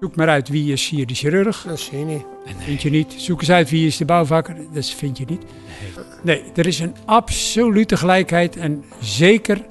Zoek 0.00 0.16
maar 0.16 0.28
uit 0.28 0.48
wie 0.48 0.72
is 0.72 0.88
hier 0.88 1.06
de 1.06 1.14
chirurg. 1.14 1.64
Dat 1.68 1.78
zie 1.80 1.98
je 1.98 2.04
niet. 2.04 2.24
Nee, 2.44 2.54
nee. 2.54 2.64
Vind 2.64 2.82
je 2.82 2.90
niet. 2.90 3.14
Zoek 3.16 3.40
eens 3.40 3.50
uit 3.50 3.70
wie 3.70 3.86
is 3.86 3.96
de 3.96 4.04
bouwvakker. 4.04 4.56
Dat 4.72 4.86
vind 4.86 5.18
je 5.18 5.24
niet. 5.28 5.44
Nee, 6.22 6.42
er 6.54 6.66
is 6.66 6.78
een 6.78 6.94
absolute 7.04 7.96
gelijkheid 7.96 8.56
en 8.56 8.84
zeker 9.00 9.64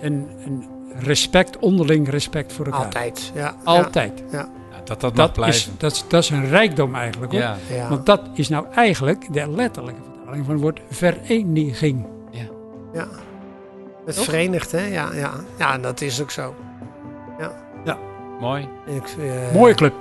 een, 0.00 0.28
een 0.44 0.64
respect, 0.98 1.58
onderling 1.58 2.08
respect 2.08 2.52
voor 2.52 2.64
elkaar. 2.64 2.84
Altijd. 2.84 3.32
Ja. 3.34 3.56
Altijd. 3.64 4.22
Ja, 4.30 4.48
dat 4.84 5.00
dat 5.00 5.16
Dat 5.16 5.28
is, 5.28 5.34
blijven. 5.34 5.72
dat, 5.78 5.92
is, 5.92 6.04
dat 6.08 6.22
is 6.22 6.30
een 6.30 6.48
rijkdom 6.48 6.94
eigenlijk. 6.94 7.32
Hoor. 7.32 7.40
Ja. 7.40 7.56
Ja. 7.70 7.76
ja. 7.76 7.88
Want 7.88 8.06
dat 8.06 8.20
is 8.34 8.48
nou 8.48 8.66
eigenlijk 8.74 9.32
de 9.32 9.50
letterlijke 9.50 10.00
vertaling 10.24 10.44
van 10.44 10.54
het 10.54 10.62
woord 10.62 10.80
vereniging. 10.90 12.06
ja. 12.92 13.06
Het 14.06 14.14
Toch? 14.14 14.24
verenigt, 14.24 14.72
hè? 14.72 14.86
Ja, 14.86 15.08
ja. 15.14 15.30
ja, 15.58 15.78
dat 15.78 16.00
is 16.00 16.22
ook 16.22 16.30
zo. 16.30 16.54
Mooi. 18.40 18.68
Ik, 18.86 19.02
eh, 19.18 19.52
Mooie 19.54 19.74
club. 19.74 19.94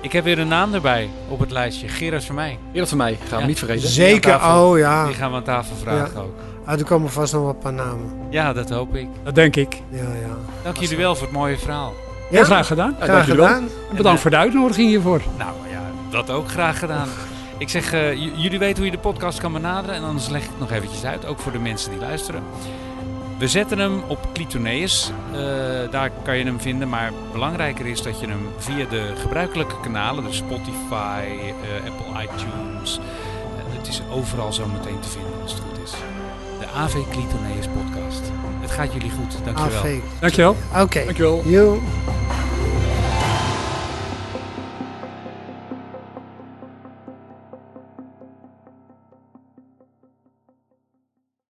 Ik 0.00 0.12
heb 0.12 0.24
weer 0.24 0.38
een 0.38 0.48
naam 0.48 0.74
erbij 0.74 1.08
op 1.28 1.38
het 1.38 1.50
lijstje. 1.50 1.88
Gerard 1.88 2.24
van 2.24 2.34
mij. 2.34 2.58
Eerlijk 2.72 2.88
van 2.88 2.98
mij, 2.98 3.18
gaan 3.28 3.34
we 3.36 3.40
Ja. 3.40 3.46
niet 3.46 3.58
vergeten. 3.58 3.88
Zeker, 3.88 4.34
oh 4.34 4.78
ja. 4.78 5.06
Die 5.06 5.14
gaan 5.14 5.30
we 5.30 5.36
aan 5.36 5.42
tafel 5.42 5.76
vragen 5.76 6.20
ook. 6.20 6.34
Ah, 6.64 6.78
er 6.78 6.84
komen 6.84 7.10
vast 7.10 7.32
nog 7.32 7.42
wel 7.42 7.50
een 7.50 7.58
paar 7.58 7.72
namen. 7.72 8.10
Ja, 8.30 8.52
dat 8.52 8.70
hoop 8.70 8.94
ik. 8.94 9.08
Dat 9.22 9.34
denk 9.34 9.56
ik. 9.56 9.74
Ja, 9.88 9.98
ja. 10.02 10.36
Dank 10.62 10.76
jullie 10.76 10.96
wel 10.96 11.14
voor 11.14 11.26
het 11.26 11.36
mooie 11.36 11.58
verhaal. 11.58 11.92
Heel 12.30 12.44
graag 12.44 12.66
gedaan. 12.66 12.90
Ja, 12.98 13.04
Graag 13.04 13.08
dank 13.16 13.24
jullie 13.26 13.40
wel. 13.40 13.48
gedaan. 13.54 13.68
En 13.90 13.96
bedankt 13.96 14.20
voor 14.20 14.30
de 14.30 14.36
uitnodiging 14.36 14.88
hiervoor. 14.88 15.20
Nou 15.38 15.52
ja, 15.70 15.80
dat 16.10 16.30
ook 16.30 16.48
graag 16.48 16.78
gedaan. 16.78 17.08
Ik 17.58 17.68
zeg, 17.68 17.92
eh, 17.92 18.14
jullie 18.14 18.58
weten 18.58 18.76
hoe 18.76 18.84
je 18.84 18.90
de 18.90 18.98
podcast 18.98 19.38
kan 19.38 19.52
benaderen. 19.52 19.96
En 19.96 20.02
anders 20.04 20.28
leg 20.28 20.42
ik 20.42 20.48
het 20.48 20.58
nog 20.58 20.70
eventjes 20.70 21.04
uit, 21.04 21.26
ook 21.26 21.38
voor 21.38 21.52
de 21.52 21.58
mensen 21.58 21.90
die 21.90 22.00
luisteren. 22.00 22.42
We 23.38 23.48
zetten 23.48 23.78
hem 23.78 24.02
op 24.06 24.28
Clitoneus. 24.32 25.10
Eh, 25.32 25.38
daar 25.90 26.10
kan 26.22 26.38
je 26.38 26.44
hem 26.44 26.60
vinden. 26.60 26.88
Maar 26.88 27.12
belangrijker 27.32 27.86
is 27.86 28.02
dat 28.02 28.20
je 28.20 28.26
hem 28.26 28.48
via 28.58 28.84
de 28.84 29.12
gebruikelijke 29.16 29.80
kanalen, 29.80 30.24
dus 30.24 30.36
Spotify, 30.36 31.22
eh, 31.22 31.90
Apple 31.90 32.22
iTunes. 32.22 33.00
het 33.76 33.88
is 33.94 34.02
overal 34.10 34.52
zo 34.52 34.66
meteen 34.66 35.00
te 35.00 35.08
vinden 35.08 35.42
als 35.42 35.52
het 35.52 35.60
goed 35.60 35.82
is. 35.84 35.90
De 36.58 36.66
AV 36.76 36.92
Clitoneus 37.10 37.66
podcast. 37.66 38.22
Het 38.60 38.70
gaat 38.70 38.92
jullie 38.92 39.10
goed, 39.10 39.44
dankjewel. 39.44 39.78
AV. 39.78 39.98
Dankjewel. 40.20 40.56
Oké. 40.80 41.04
Dankjewel. 41.04 41.42
You. 41.44 41.80